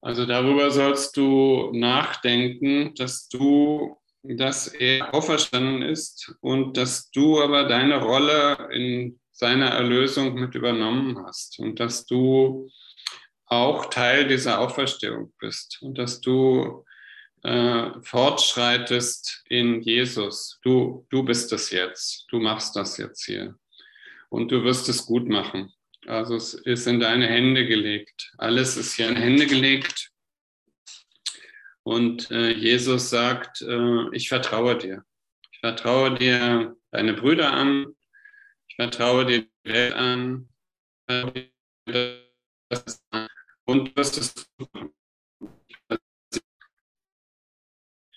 Also 0.00 0.26
darüber 0.26 0.70
sollst 0.70 1.16
du 1.16 1.70
nachdenken, 1.72 2.94
dass 2.94 3.28
du, 3.28 3.96
dass 4.22 4.68
er 4.68 5.14
auferstanden 5.14 5.82
ist 5.82 6.34
und 6.40 6.76
dass 6.76 7.10
du 7.10 7.40
aber 7.40 7.64
deine 7.64 8.02
Rolle 8.02 8.68
in 8.72 9.18
seiner 9.30 9.68
Erlösung 9.70 10.34
mit 10.34 10.54
übernommen 10.54 11.24
hast 11.24 11.58
und 11.60 11.80
dass 11.80 12.04
du 12.04 12.68
auch 13.46 13.86
Teil 13.86 14.26
dieser 14.26 14.58
Auferstehung 14.58 15.32
bist 15.38 15.78
und 15.80 15.96
dass 15.96 16.20
du 16.20 16.84
äh, 17.42 17.90
fortschreitest 18.02 19.44
in 19.48 19.80
Jesus. 19.82 20.58
Du, 20.62 21.06
du 21.10 21.22
bist 21.22 21.52
es 21.52 21.70
jetzt, 21.70 22.26
du 22.30 22.40
machst 22.40 22.74
das 22.74 22.96
jetzt 22.96 23.24
hier 23.24 23.54
und 24.28 24.50
du 24.50 24.64
wirst 24.64 24.88
es 24.88 25.06
gut 25.06 25.28
machen. 25.28 25.72
Also 26.06 26.36
es 26.36 26.54
ist 26.54 26.86
in 26.86 27.00
deine 27.00 27.26
Hände 27.26 27.66
gelegt. 27.66 28.32
Alles 28.38 28.76
ist 28.76 28.94
hier 28.94 29.08
in 29.08 29.16
Hände 29.16 29.46
gelegt. 29.46 30.10
Und 31.82 32.30
äh, 32.30 32.50
Jesus 32.50 33.10
sagt, 33.10 33.62
äh, 33.62 34.08
ich 34.12 34.28
vertraue 34.28 34.76
dir. 34.76 35.04
Ich 35.52 35.60
vertraue 35.60 36.14
dir 36.14 36.76
deine 36.90 37.14
Brüder 37.14 37.52
an. 37.52 37.94
Ich 38.68 38.76
vertraue 38.76 39.26
dir 39.26 39.42
die 39.42 39.70
Welt 39.70 39.94
an. 39.94 40.48
Und 43.66 43.88
du 43.88 43.96
wirst. 43.96 44.50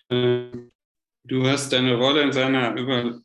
Äh, 0.10 0.52
du 1.26 1.46
hast 1.46 1.74
deine 1.74 1.96
Rolle 1.96 2.22
in 2.22 2.32
seiner 2.32 2.76
Überlösung. 2.76 3.22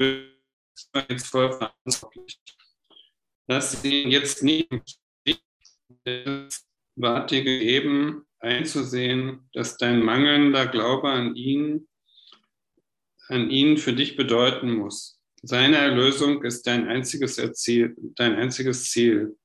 Äh, 0.00 0.37
2012 0.78 1.58
verantwortlich. 1.58 2.40
Dass 3.46 3.82
sie 3.82 4.04
jetzt 4.04 4.42
nicht 4.42 4.68
war 6.96 7.26
dir 7.26 7.44
gegeben, 7.44 8.26
einzusehen, 8.40 9.48
dass 9.52 9.76
dein 9.76 10.02
mangelnder 10.02 10.66
Glaube 10.66 11.10
an 11.10 11.36
ihn, 11.36 11.88
an 13.28 13.50
ihn 13.50 13.78
für 13.78 13.92
dich 13.92 14.16
bedeuten 14.16 14.72
muss. 14.72 15.20
Seine 15.42 15.76
Erlösung 15.76 16.42
ist 16.42 16.66
dein 16.66 16.88
einziges, 16.88 17.38
Erziel, 17.38 17.94
dein 18.16 18.34
einziges 18.34 18.90
Ziel. 18.90 19.36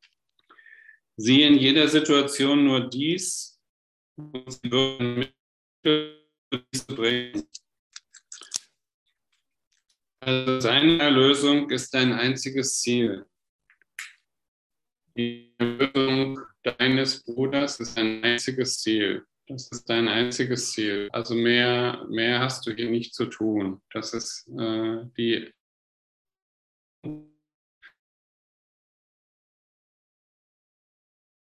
Sieh 1.17 1.43
in 1.43 1.55
jeder 1.55 1.87
Situation 1.87 2.65
nur 2.65 2.89
dies 2.89 3.59
und 4.15 4.51
sie 4.51 4.71
würden 4.71 5.27
Mittel 5.83 6.19
bringen. 6.87 7.47
Also 10.25 10.61
seine 10.61 10.99
Erlösung 10.99 11.69
ist 11.69 11.93
dein 11.93 12.13
einziges 12.13 12.79
Ziel. 12.79 13.25
Die 15.17 15.53
Erlösung 15.57 16.39
deines 16.63 17.23
Bruders 17.23 17.79
ist 17.81 17.97
dein 17.97 18.23
einziges 18.23 18.79
Ziel. 18.79 19.25
Das 19.47 19.69
ist 19.69 19.83
dein 19.89 20.07
einziges 20.07 20.71
Ziel. 20.71 21.09
Also 21.11 21.35
mehr, 21.35 22.05
mehr 22.09 22.39
hast 22.39 22.65
du 22.65 22.71
hier 22.71 22.89
nicht 22.89 23.13
zu 23.13 23.25
tun. 23.25 23.81
Das 23.91 24.13
ist 24.13 24.47
äh, 24.57 25.05
die 25.17 25.53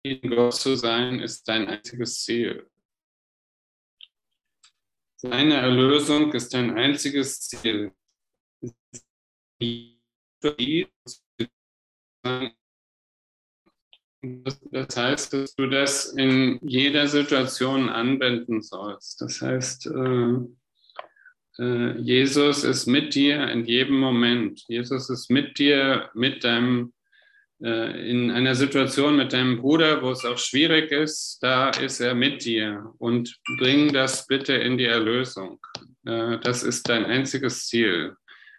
in 0.03 0.29
Gott 0.29 0.55
zu 0.55 0.75
sein, 0.75 1.21
ist 1.21 1.47
dein 1.47 1.67
einziges 1.67 2.21
Ziel. 2.23 2.69
Seine 5.15 5.55
Erlösung 5.55 6.33
ist 6.33 6.53
dein 6.53 6.77
einziges 6.77 7.39
Ziel. 7.47 7.96
Das 14.71 14.97
heißt, 14.97 15.33
dass 15.33 15.55
du 15.55 15.67
das 15.67 16.07
in 16.13 16.59
jeder 16.61 17.07
Situation 17.07 17.89
anwenden 17.89 18.61
sollst. 18.61 19.21
Das 19.21 19.41
heißt, 19.41 19.87
äh, 19.87 20.37
äh, 21.59 21.97
Jesus 21.99 22.63
ist 22.63 22.87
mit 22.87 23.15
dir 23.15 23.47
in 23.49 23.65
jedem 23.65 23.99
Moment. 23.99 24.63
Jesus 24.67 25.09
ist 25.09 25.29
mit 25.29 25.59
dir, 25.59 26.09
mit 26.13 26.43
deinem, 26.43 26.93
äh, 27.61 28.09
in 28.09 28.31
einer 28.31 28.55
Situation 28.55 29.17
mit 29.17 29.33
deinem 29.33 29.57
Bruder, 29.57 30.01
wo 30.01 30.11
es 30.11 30.25
auch 30.25 30.37
schwierig 30.37 30.91
ist, 30.91 31.39
da 31.41 31.69
ist 31.69 31.99
er 31.99 32.15
mit 32.15 32.43
dir. 32.43 32.93
Und 32.97 33.39
bring 33.59 33.93
das 33.93 34.27
bitte 34.27 34.53
in 34.53 34.77
die 34.77 34.85
Erlösung. 34.85 35.59
das 36.03 36.63
ist 36.63 36.87
dein 36.87 37.03
einziges 37.03 37.67
Ziel. 37.67 38.15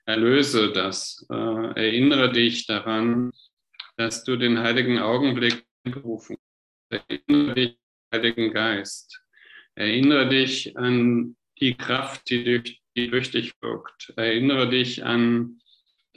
Erlöse 0.09 0.73
das. 0.73 1.27
erinnere 1.29 2.33
dich 2.33 2.67
daran, 2.67 3.31
dass 3.99 4.25
du 4.25 4.37
den 4.37 4.59
heiligen 4.59 4.99
Augenblick 4.99 5.67
berufen 5.85 6.39
Erinnere 6.91 7.55
dich 7.55 7.79
an 8.11 8.23
den 8.23 8.23
Heiligen 8.23 8.53
Geist. 8.53 9.21
Erinnere 9.75 10.29
dich 10.29 10.77
an 10.77 11.37
die 11.61 11.75
Kraft, 11.75 12.31
die 12.31 12.45
durch, 12.45 12.81
die 12.97 13.11
durch 13.11 13.31
dich 13.31 13.53
wirkt. 13.61 14.15
Erinnere 14.17 14.71
dich 14.71 15.05
an 15.05 15.61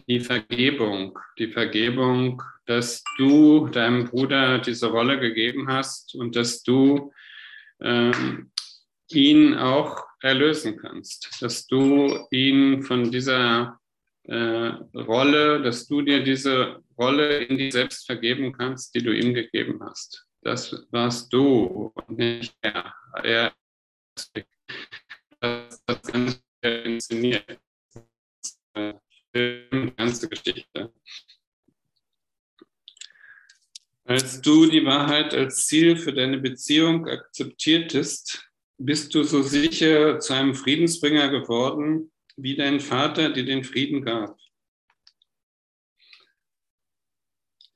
die 0.08 0.22
Vergebung, 0.22 1.20
die 1.38 1.50
Vergebung, 1.50 2.42
dass 2.66 3.04
du 3.18 3.68
deinem 3.68 4.06
Bruder 4.06 4.60
diese 4.60 4.88
Rolle 4.88 5.20
gegeben 5.20 5.68
hast 5.68 6.16
und 6.16 6.36
dass 6.38 6.64
du 6.64 7.12
ähm, 7.82 8.52
ihn 9.10 9.56
auch 9.56 10.06
erlösen 10.22 10.78
kannst, 10.78 11.42
dass 11.42 11.68
du 11.68 12.28
ihn 12.32 12.84
von 12.84 13.12
dieser 13.12 13.81
äh, 14.24 14.72
Rolle, 14.96 15.62
dass 15.62 15.88
du 15.88 16.02
dir 16.02 16.24
diese 16.24 16.84
Rolle 16.98 17.44
in 17.44 17.58
dir 17.58 17.72
selbst 17.72 18.06
vergeben 18.06 18.54
kannst, 18.54 18.94
die 18.96 19.04
du 19.04 19.12
ihm 19.12 19.34
gegeben 19.34 19.80
hast. 19.84 20.26
Das 20.42 20.88
warst 20.92 21.32
du 21.34 21.92
und 21.94 22.18
nicht 22.18 22.56
er. 22.62 22.94
Er 23.24 23.54
das, 25.40 25.84
das 25.86 26.02
Ganze 26.04 26.42
inszeniert. 26.62 27.60
Die 29.36 29.94
ganze 29.96 30.30
Geschichte. 30.30 30.94
Als 34.04 34.42
du 34.42 34.66
die 34.66 34.84
Wahrheit 34.86 35.34
als 35.34 35.68
Ziel 35.68 35.96
für 35.96 36.14
deine 36.14 36.40
Beziehung 36.40 37.08
akzeptiertest, 37.08 38.50
bist 38.78 39.14
du 39.14 39.24
so 39.24 39.42
sicher 39.42 40.20
zu 40.20 40.34
einem 40.34 40.56
Friedensbringer 40.56 41.30
geworden, 41.30 42.12
wie 42.42 42.56
dein 42.56 42.80
Vater 42.80 43.30
dir 43.30 43.46
den 43.46 43.64
Frieden 43.64 44.04
gab. 44.04 44.38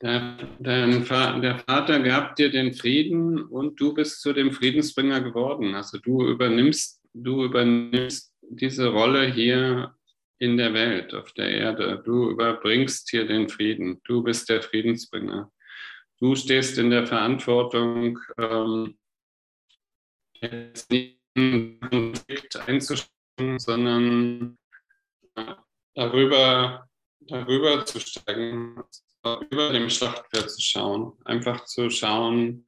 Der, 0.01 0.37
der, 0.59 0.87
der, 0.87 1.59
Vater 1.59 1.99
gab 2.01 2.35
dir 2.35 2.51
den 2.51 2.73
Frieden 2.73 3.43
und 3.43 3.79
du 3.79 3.93
bist 3.93 4.21
zu 4.21 4.33
dem 4.33 4.51
Friedensbringer 4.51 5.21
geworden. 5.21 5.73
Also 5.73 5.99
du 5.99 6.27
übernimmst, 6.27 7.01
du 7.13 7.45
übernimmst 7.45 8.33
diese 8.41 8.87
Rolle 8.87 9.31
hier 9.31 9.95
in 10.37 10.57
der 10.57 10.73
Welt, 10.73 11.13
auf 11.13 11.31
der 11.33 11.49
Erde. 11.49 12.01
Du 12.03 12.29
überbringst 12.29 13.09
hier 13.09 13.25
den 13.25 13.47
Frieden. 13.47 14.01
Du 14.03 14.21
bist 14.21 14.49
der 14.49 14.61
Friedensbringer. 14.61 15.51
Du 16.19 16.35
stehst 16.35 16.77
in 16.77 16.89
der 16.89 17.07
Verantwortung, 17.07 18.19
ähm, 18.37 18.97
jetzt 20.41 20.89
Konflikt 21.35 22.55
einzusteigen, 22.67 23.14
sondern 23.57 24.57
darüber, 25.93 26.87
darüber 27.19 27.85
zu 27.85 27.99
steigen, 27.99 28.83
über 29.49 29.71
dem 29.71 29.89
Schlachtfeld 29.89 30.51
zu 30.51 30.61
schauen, 30.61 31.13
einfach 31.25 31.65
zu 31.65 31.89
schauen, 31.89 32.67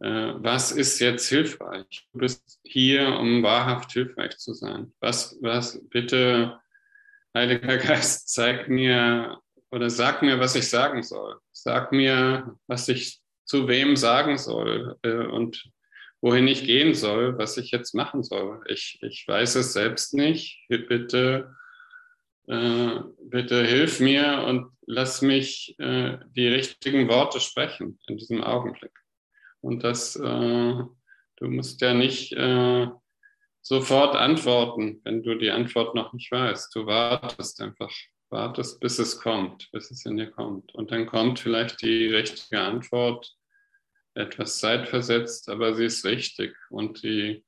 äh, 0.00 0.34
was 0.36 0.72
ist 0.72 0.98
jetzt 1.00 1.28
hilfreich? 1.28 2.08
Du 2.12 2.18
bist 2.18 2.60
hier, 2.64 3.16
um 3.18 3.42
wahrhaft 3.42 3.92
hilfreich 3.92 4.36
zu 4.38 4.52
sein. 4.54 4.92
Was, 5.00 5.36
was 5.40 5.80
bitte 5.88 6.60
Heiliger 7.34 7.76
Geist, 7.78 8.28
zeig 8.28 8.68
mir 8.68 9.40
oder 9.70 9.90
sag 9.90 10.22
mir, 10.22 10.38
was 10.38 10.54
ich 10.54 10.68
sagen 10.68 11.02
soll. 11.02 11.38
Sag 11.52 11.92
mir, 11.92 12.56
was 12.66 12.88
ich 12.88 13.20
zu 13.44 13.68
wem 13.68 13.96
sagen 13.96 14.38
soll 14.38 14.96
äh, 15.02 15.26
und 15.26 15.70
wohin 16.24 16.48
ich 16.48 16.64
gehen 16.64 16.94
soll, 16.94 17.36
was 17.36 17.58
ich 17.58 17.70
jetzt 17.70 17.94
machen 17.94 18.22
soll. 18.22 18.62
Ich, 18.68 18.98
ich 19.02 19.28
weiß 19.28 19.56
es 19.56 19.74
selbst 19.74 20.14
nicht. 20.14 20.58
Bitte, 20.68 21.54
äh, 22.46 23.00
bitte 23.24 23.62
hilf 23.62 24.00
mir 24.00 24.42
und 24.48 24.72
lass 24.86 25.20
mich 25.20 25.78
äh, 25.78 26.16
die 26.34 26.48
richtigen 26.48 27.10
Worte 27.10 27.40
sprechen 27.40 27.98
in 28.06 28.16
diesem 28.16 28.42
Augenblick. 28.42 28.92
Und 29.60 29.84
das, 29.84 30.16
äh, 30.16 30.22
du 30.22 31.46
musst 31.46 31.82
ja 31.82 31.92
nicht 31.92 32.32
äh, 32.32 32.86
sofort 33.60 34.16
antworten, 34.16 35.02
wenn 35.04 35.22
du 35.22 35.34
die 35.34 35.50
Antwort 35.50 35.94
noch 35.94 36.14
nicht 36.14 36.32
weißt. 36.32 36.74
Du 36.74 36.86
wartest 36.86 37.60
einfach, 37.60 37.92
wartest, 38.30 38.80
bis 38.80 38.98
es 38.98 39.20
kommt, 39.20 39.70
bis 39.72 39.90
es 39.90 40.06
in 40.06 40.16
dir 40.16 40.30
kommt. 40.30 40.74
Und 40.74 40.90
dann 40.90 41.04
kommt 41.04 41.38
vielleicht 41.38 41.82
die 41.82 42.06
richtige 42.06 42.62
Antwort, 42.62 43.36
etwas 44.14 44.58
zeitversetzt, 44.58 45.48
aber 45.48 45.74
sie 45.74 45.86
ist 45.86 46.04
richtig 46.04 46.56
und 46.70 46.98
sie, 46.98 47.44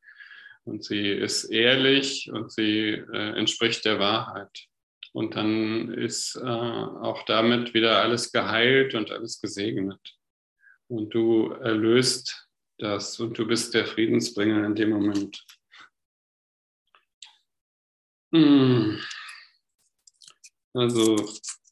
und 0.64 0.84
sie 0.84 1.10
ist 1.10 1.44
ehrlich 1.44 2.30
und 2.30 2.52
sie 2.52 2.90
äh, 2.90 3.38
entspricht 3.38 3.84
der 3.84 3.98
Wahrheit. 3.98 4.66
Und 5.12 5.34
dann 5.34 5.94
ist 5.94 6.36
äh, 6.36 6.40
auch 6.44 7.24
damit 7.24 7.72
wieder 7.72 8.02
alles 8.02 8.32
geheilt 8.32 8.94
und 8.94 9.10
alles 9.10 9.40
gesegnet. 9.40 10.00
Und 10.88 11.14
du 11.14 11.52
erlöst 11.52 12.48
das 12.78 13.18
und 13.18 13.38
du 13.38 13.46
bist 13.46 13.72
der 13.74 13.86
Friedensbringer 13.86 14.66
in 14.66 14.74
dem 14.74 14.90
Moment. 14.90 15.44
Hm. 18.32 19.00
Also 20.74 21.16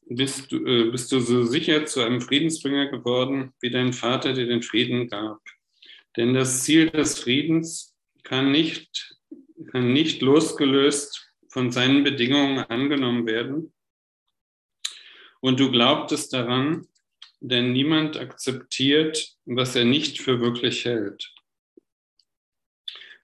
bist 0.05 0.51
du, 0.51 0.65
äh, 0.65 0.91
bist 0.91 1.11
du 1.11 1.19
so 1.19 1.43
sicher 1.43 1.85
zu 1.85 2.01
einem 2.01 2.21
Friedensbringer 2.21 2.87
geworden, 2.87 3.53
wie 3.61 3.69
dein 3.69 3.93
Vater 3.93 4.33
dir 4.33 4.45
den 4.45 4.61
Frieden 4.61 5.07
gab. 5.07 5.41
Denn 6.15 6.33
das 6.33 6.63
Ziel 6.63 6.89
des 6.89 7.19
Friedens 7.19 7.95
kann 8.23 8.51
nicht, 8.51 9.15
kann 9.71 9.93
nicht 9.93 10.21
losgelöst 10.21 11.31
von 11.49 11.71
seinen 11.71 12.03
Bedingungen 12.03 12.59
angenommen 12.59 13.25
werden. 13.25 13.73
Und 15.41 15.59
du 15.59 15.71
glaubtest 15.71 16.33
daran, 16.33 16.87
denn 17.39 17.73
niemand 17.73 18.17
akzeptiert, 18.17 19.35
was 19.45 19.75
er 19.75 19.85
nicht 19.85 20.21
für 20.21 20.39
wirklich 20.39 20.85
hält. 20.85 21.33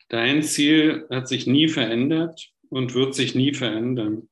Dein 0.09 0.43
Ziel 0.43 1.07
hat 1.09 1.27
sich 1.27 1.47
nie 1.47 1.69
verändert 1.69 2.51
und 2.69 2.93
wird 2.93 3.15
sich 3.15 3.33
nie 3.33 3.53
verändern. 3.53 4.29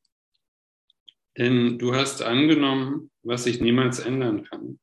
Denn 1.40 1.80
du 1.80 1.96
hast 1.96 2.22
angenommen, 2.22 3.12
was 3.24 3.46
sich 3.46 3.62
niemals 3.62 4.00
ändern 4.00 4.44
kann. 4.44 4.78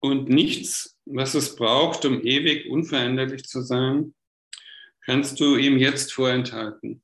Und 0.00 0.30
nichts, 0.30 0.98
was 1.04 1.34
es 1.34 1.56
braucht, 1.56 2.06
um 2.06 2.24
ewig 2.24 2.70
unveränderlich 2.70 3.44
zu 3.44 3.60
sein, 3.60 4.14
kannst 5.04 5.40
du 5.40 5.56
ihm 5.56 5.76
jetzt 5.76 6.14
vorenthalten. 6.14 7.02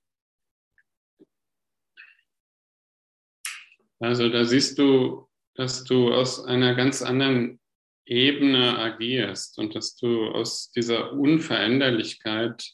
Also 4.00 4.30
da 4.30 4.46
siehst 4.46 4.78
du, 4.78 5.28
dass 5.55 5.84
du 5.84 6.12
aus 6.12 6.42
einer 6.44 6.74
ganz 6.74 7.03
anderen 7.03 7.61
Ebene 8.07 8.78
agierst 8.78 9.59
und 9.59 9.74
dass 9.74 9.94
du 9.96 10.26
aus 10.28 10.70
dieser 10.72 11.12
Unveränderlichkeit 11.12 12.72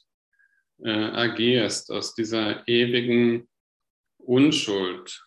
äh, 0.84 0.90
agierst, 0.90 1.90
aus 1.90 2.14
dieser 2.14 2.66
ewigen 2.68 3.48
Unschuld 4.28 5.26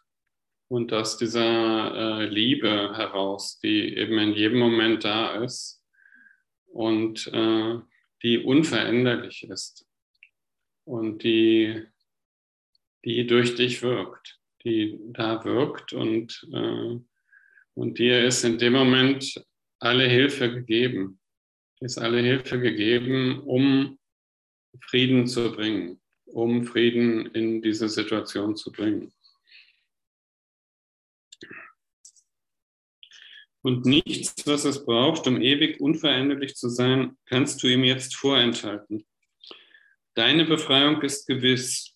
und 0.67 0.93
aus 0.93 1.17
dieser 1.17 2.21
äh, 2.21 2.25
Liebe 2.25 2.95
heraus, 2.95 3.59
die 3.59 3.97
eben 3.97 4.19
in 4.19 4.33
jedem 4.33 4.59
Moment 4.59 5.03
da 5.03 5.43
ist 5.43 5.83
und 6.67 7.25
äh, 7.33 7.79
die 8.21 8.37
unveränderlich 8.37 9.49
ist 9.49 9.87
und 10.85 11.23
die, 11.23 11.83
die 13.03 13.25
durch 13.25 13.55
dich 13.55 13.81
wirkt, 13.81 14.39
die 14.63 14.99
da 15.07 15.43
wirkt 15.45 15.93
und, 15.93 16.47
äh, 16.53 16.99
und 17.73 17.97
dir 17.97 18.23
ist 18.23 18.43
in 18.43 18.59
dem 18.59 18.73
Moment 18.73 19.43
alle 19.79 20.07
Hilfe 20.07 20.53
gegeben, 20.53 21.19
ist 21.79 21.97
alle 21.97 22.21
Hilfe 22.21 22.59
gegeben, 22.59 23.39
um 23.39 23.97
Frieden 24.79 25.25
zu 25.25 25.51
bringen, 25.51 26.00
um 26.33 26.65
Frieden 26.65 27.27
in 27.27 27.61
diese 27.61 27.89
Situation 27.89 28.55
zu 28.55 28.71
bringen. 28.71 29.13
Und 33.63 33.85
nichts, 33.85 34.47
was 34.47 34.65
es 34.65 34.83
braucht, 34.85 35.27
um 35.27 35.39
ewig 35.39 35.79
unveränderlich 35.79 36.55
zu 36.55 36.69
sein, 36.69 37.17
kannst 37.27 37.61
du 37.61 37.67
ihm 37.67 37.83
jetzt 37.83 38.15
vorenthalten. 38.15 39.05
Deine 40.15 40.45
Befreiung 40.45 41.01
ist 41.03 41.27
gewiss. 41.27 41.95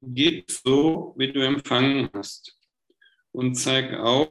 Gib 0.00 0.50
so, 0.50 1.14
wie 1.16 1.32
du 1.32 1.40
empfangen 1.40 2.08
hast. 2.12 2.56
Und 3.30 3.54
zeig 3.54 3.94
auf, 3.94 4.30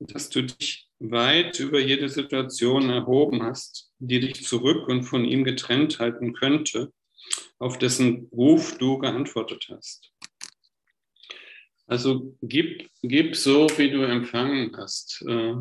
dass 0.00 0.28
du 0.28 0.42
dich 0.42 0.88
weit 0.98 1.60
über 1.60 1.78
jede 1.78 2.08
Situation 2.08 2.90
erhoben 2.90 3.42
hast, 3.42 3.92
die 3.98 4.20
dich 4.20 4.44
zurück 4.44 4.88
und 4.88 5.04
von 5.04 5.24
ihm 5.24 5.44
getrennt 5.44 6.00
halten 6.00 6.32
könnte 6.32 6.92
auf 7.58 7.78
dessen 7.78 8.28
Ruf 8.32 8.76
du 8.78 8.98
geantwortet 8.98 9.66
hast. 9.70 10.12
Also 11.86 12.36
gib, 12.42 12.88
gib 13.02 13.36
so, 13.36 13.66
wie 13.76 13.90
du 13.90 14.02
empfangen 14.02 14.76
hast. 14.76 15.22
Äh, 15.28 15.54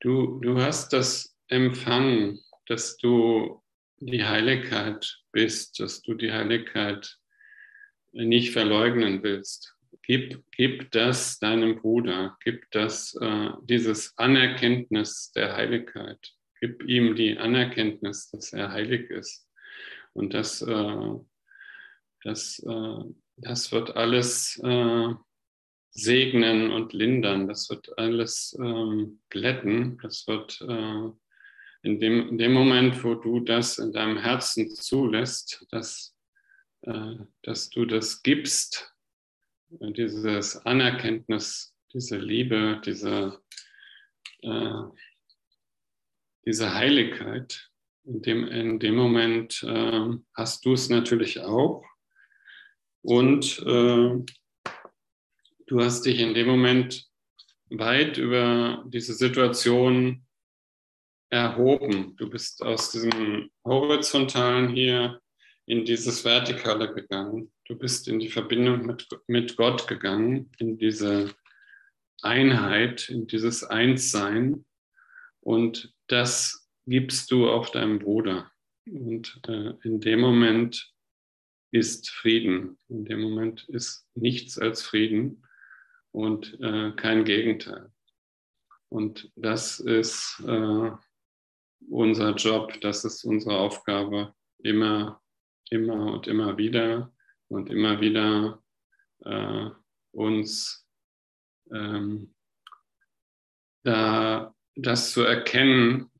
du, 0.00 0.40
du 0.40 0.60
hast 0.60 0.92
das 0.92 1.36
Empfangen, 1.48 2.40
dass 2.66 2.96
du 2.96 3.62
die 4.00 4.24
Heiligkeit 4.24 5.20
bist, 5.32 5.80
dass 5.80 6.02
du 6.02 6.14
die 6.14 6.32
Heiligkeit 6.32 7.18
nicht 8.12 8.52
verleugnen 8.52 9.22
willst. 9.22 9.74
Gib, 10.02 10.42
gib 10.52 10.90
das 10.92 11.38
deinem 11.38 11.76
Bruder, 11.76 12.36
gib 12.42 12.70
das, 12.70 13.14
äh, 13.20 13.50
dieses 13.62 14.16
Anerkenntnis 14.16 15.32
der 15.32 15.54
Heiligkeit. 15.56 16.32
Gib 16.60 16.82
ihm 16.84 17.14
die 17.14 17.36
Anerkenntnis, 17.36 18.30
dass 18.30 18.52
er 18.52 18.72
heilig 18.72 19.10
ist. 19.10 19.47
Und 20.18 20.34
das, 20.34 20.62
äh, 20.62 21.14
das, 22.24 22.58
äh, 22.58 23.04
das 23.36 23.70
wird 23.70 23.94
alles 23.94 24.60
äh, 24.64 25.14
segnen 25.90 26.72
und 26.72 26.92
lindern, 26.92 27.46
das 27.46 27.70
wird 27.70 27.96
alles 27.96 28.56
ähm, 28.60 29.20
glätten, 29.28 29.96
das 30.02 30.26
wird 30.26 30.60
äh, 30.62 31.10
in, 31.82 32.00
dem, 32.00 32.30
in 32.30 32.38
dem 32.38 32.52
Moment, 32.52 33.04
wo 33.04 33.14
du 33.14 33.38
das 33.38 33.78
in 33.78 33.92
deinem 33.92 34.18
Herzen 34.18 34.68
zulässt, 34.74 35.64
dass, 35.70 36.16
äh, 36.82 37.14
dass 37.42 37.70
du 37.70 37.84
das 37.84 38.20
gibst, 38.24 38.92
äh, 39.78 39.92
dieses 39.92 40.56
Anerkenntnis, 40.66 41.76
diese 41.94 42.18
Liebe, 42.18 42.82
diese, 42.84 43.40
diese 46.44 46.74
Heiligkeit, 46.74 47.70
in 48.08 48.22
dem, 48.22 48.48
in 48.48 48.78
dem 48.78 48.96
Moment 48.96 49.62
äh, 49.62 50.08
hast 50.34 50.64
du 50.64 50.72
es 50.72 50.88
natürlich 50.88 51.40
auch. 51.40 51.84
Und 53.02 53.58
äh, 53.60 54.24
du 55.66 55.80
hast 55.80 56.02
dich 56.06 56.18
in 56.20 56.34
dem 56.34 56.46
Moment 56.46 57.06
weit 57.70 58.16
über 58.16 58.82
diese 58.88 59.12
Situation 59.12 60.26
erhoben. 61.30 62.16
Du 62.16 62.30
bist 62.30 62.62
aus 62.62 62.90
diesem 62.90 63.50
Horizontalen 63.64 64.70
hier 64.70 65.20
in 65.66 65.84
dieses 65.84 66.24
Vertikale 66.24 66.94
gegangen. 66.94 67.52
Du 67.66 67.76
bist 67.76 68.08
in 68.08 68.18
die 68.18 68.30
Verbindung 68.30 68.86
mit, 68.86 69.06
mit 69.26 69.56
Gott 69.56 69.86
gegangen, 69.86 70.50
in 70.58 70.78
diese 70.78 71.34
Einheit, 72.22 73.10
in 73.10 73.26
dieses 73.26 73.64
Einssein. 73.64 74.64
Und 75.40 75.92
das 76.06 76.57
gibst 76.88 77.30
du 77.30 77.48
auf 77.48 77.70
deinem 77.70 77.98
Bruder. 77.98 78.50
Und 78.86 79.40
äh, 79.46 79.74
in 79.82 80.00
dem 80.00 80.20
Moment 80.20 80.92
ist 81.70 82.08
Frieden. 82.10 82.78
In 82.88 83.04
dem 83.04 83.20
Moment 83.20 83.68
ist 83.68 84.06
nichts 84.14 84.58
als 84.58 84.82
Frieden 84.82 85.46
und 86.12 86.58
äh, 86.60 86.92
kein 86.92 87.24
Gegenteil. 87.24 87.92
Und 88.88 89.30
das 89.36 89.80
ist 89.80 90.42
äh, 90.46 90.90
unser 91.90 92.34
Job, 92.34 92.80
das 92.80 93.04
ist 93.04 93.24
unsere 93.24 93.58
Aufgabe, 93.58 94.34
immer, 94.58 95.20
immer 95.70 96.14
und 96.14 96.26
immer 96.26 96.56
wieder 96.56 97.12
und 97.48 97.68
immer 97.68 98.00
wieder 98.00 98.62
äh, 99.24 99.70
uns 100.12 100.86
ähm, 101.70 102.34
da 103.82 104.54
das 104.74 105.12
zu 105.12 105.22
erkennen, 105.22 106.10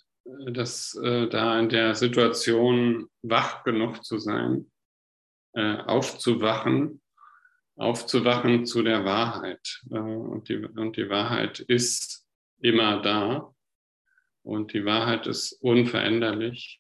das, 0.53 0.95
äh, 1.03 1.29
da 1.29 1.59
in 1.59 1.68
der 1.68 1.95
Situation 1.95 3.09
wach 3.22 3.64
genug 3.64 4.05
zu 4.05 4.18
sein, 4.18 4.70
äh, 5.55 5.76
aufzuwachen 5.76 7.01
aufzuwachen 7.79 8.66
zu 8.66 8.83
der 8.83 9.05
Wahrheit. 9.05 9.83
Äh, 9.91 9.99
und, 9.99 10.49
die, 10.49 10.57
und 10.57 10.97
die 10.97 11.09
Wahrheit 11.09 11.61
ist 11.61 12.26
immer 12.61 13.01
da. 13.01 13.55
Und 14.43 14.72
die 14.72 14.85
Wahrheit 14.85 15.26
ist 15.26 15.53
unveränderlich. 15.53 16.79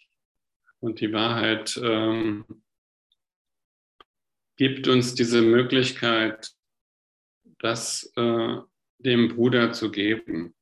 Und 0.80 1.00
die 1.00 1.12
Wahrheit 1.12 1.80
ähm, 1.82 2.44
gibt 4.56 4.88
uns 4.88 5.14
diese 5.14 5.42
Möglichkeit, 5.42 6.50
das 7.60 8.12
äh, 8.16 8.56
dem 8.98 9.28
Bruder 9.28 9.72
zu 9.72 9.90
geben, 9.90 10.54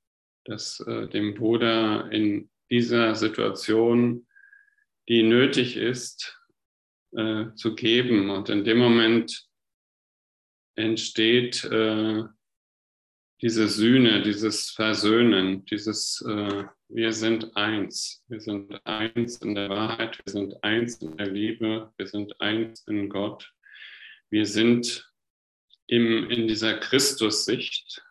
das 0.44 0.80
äh, 0.80 1.08
dem 1.08 1.34
Bruder 1.34 2.10
in 2.10 2.50
dieser 2.70 3.14
Situation, 3.14 4.26
die 5.08 5.22
nötig 5.22 5.76
ist, 5.76 6.40
äh, 7.12 7.46
zu 7.54 7.74
geben. 7.74 8.30
Und 8.30 8.48
in 8.48 8.64
dem 8.64 8.78
Moment 8.78 9.46
entsteht 10.74 11.64
äh, 11.64 12.24
diese 13.42 13.68
Sühne, 13.68 14.22
dieses 14.22 14.70
Versöhnen, 14.70 15.64
dieses 15.66 16.24
äh, 16.26 16.64
Wir 16.88 17.12
sind 17.12 17.56
eins. 17.56 18.24
Wir 18.28 18.40
sind 18.40 18.74
eins 18.86 19.38
in 19.38 19.54
der 19.54 19.68
Wahrheit, 19.68 20.18
wir 20.24 20.32
sind 20.32 20.62
eins 20.62 20.96
in 21.02 21.16
der 21.16 21.28
Liebe, 21.28 21.92
wir 21.96 22.06
sind 22.06 22.40
eins 22.40 22.86
in 22.86 23.08
Gott. 23.08 23.52
Wir 24.30 24.46
sind 24.46 25.12
im, 25.86 26.30
in 26.30 26.48
dieser 26.48 26.78
Christus-Sicht, 26.78 28.02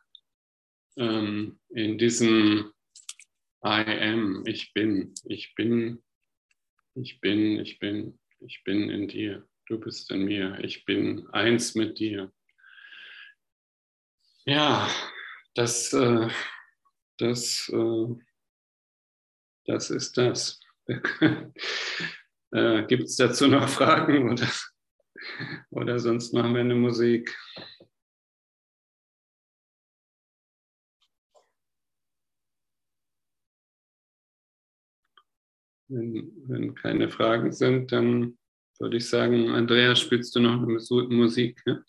ähm, 0.98 1.60
in 1.70 1.98
diesem 1.98 2.72
I 3.66 3.82
am, 3.82 4.44
ich 4.46 4.76
bin, 4.76 5.16
ich 5.24 5.56
bin, 5.56 6.04
ich 6.94 7.20
bin, 7.20 7.60
ich 7.60 7.80
bin, 7.80 8.20
ich 8.40 8.64
bin 8.64 8.92
in 8.92 9.08
dir, 9.08 9.44
du 9.66 9.80
bist 9.80 10.12
in 10.12 10.26
mir, 10.26 10.60
ich 10.64 10.86
bin 10.86 11.28
eins 11.32 11.74
mit 11.74 11.98
dir. 11.98 12.32
Ja, 14.46 14.88
das, 15.56 15.92
äh, 15.94 16.30
das, 17.18 17.68
äh, 17.74 18.16
das 19.66 19.90
ist 19.90 20.16
das. 20.16 20.60
äh, 22.52 22.84
Gibt 22.86 23.06
es 23.06 23.16
dazu 23.16 23.48
noch 23.48 23.68
Fragen 23.68 24.32
oder, 24.34 24.52
oder 25.72 25.98
sonst 25.98 26.34
machen 26.34 26.54
wir 26.54 26.62
eine 26.62 26.76
Musik? 26.76 27.36
Wenn, 35.88 36.32
wenn 36.48 36.76
keine 36.76 37.10
Fragen 37.10 37.52
sind, 37.52 37.92
dann 37.92 38.38
würde 38.80 38.98
ich 38.98 39.08
sagen, 39.08 39.50
Andrea, 39.50 39.96
spielst 39.96 40.36
du 40.36 40.40
noch 40.40 40.62
eine 40.62 40.80
Musik? 41.10 41.62
Ja? 41.66 41.80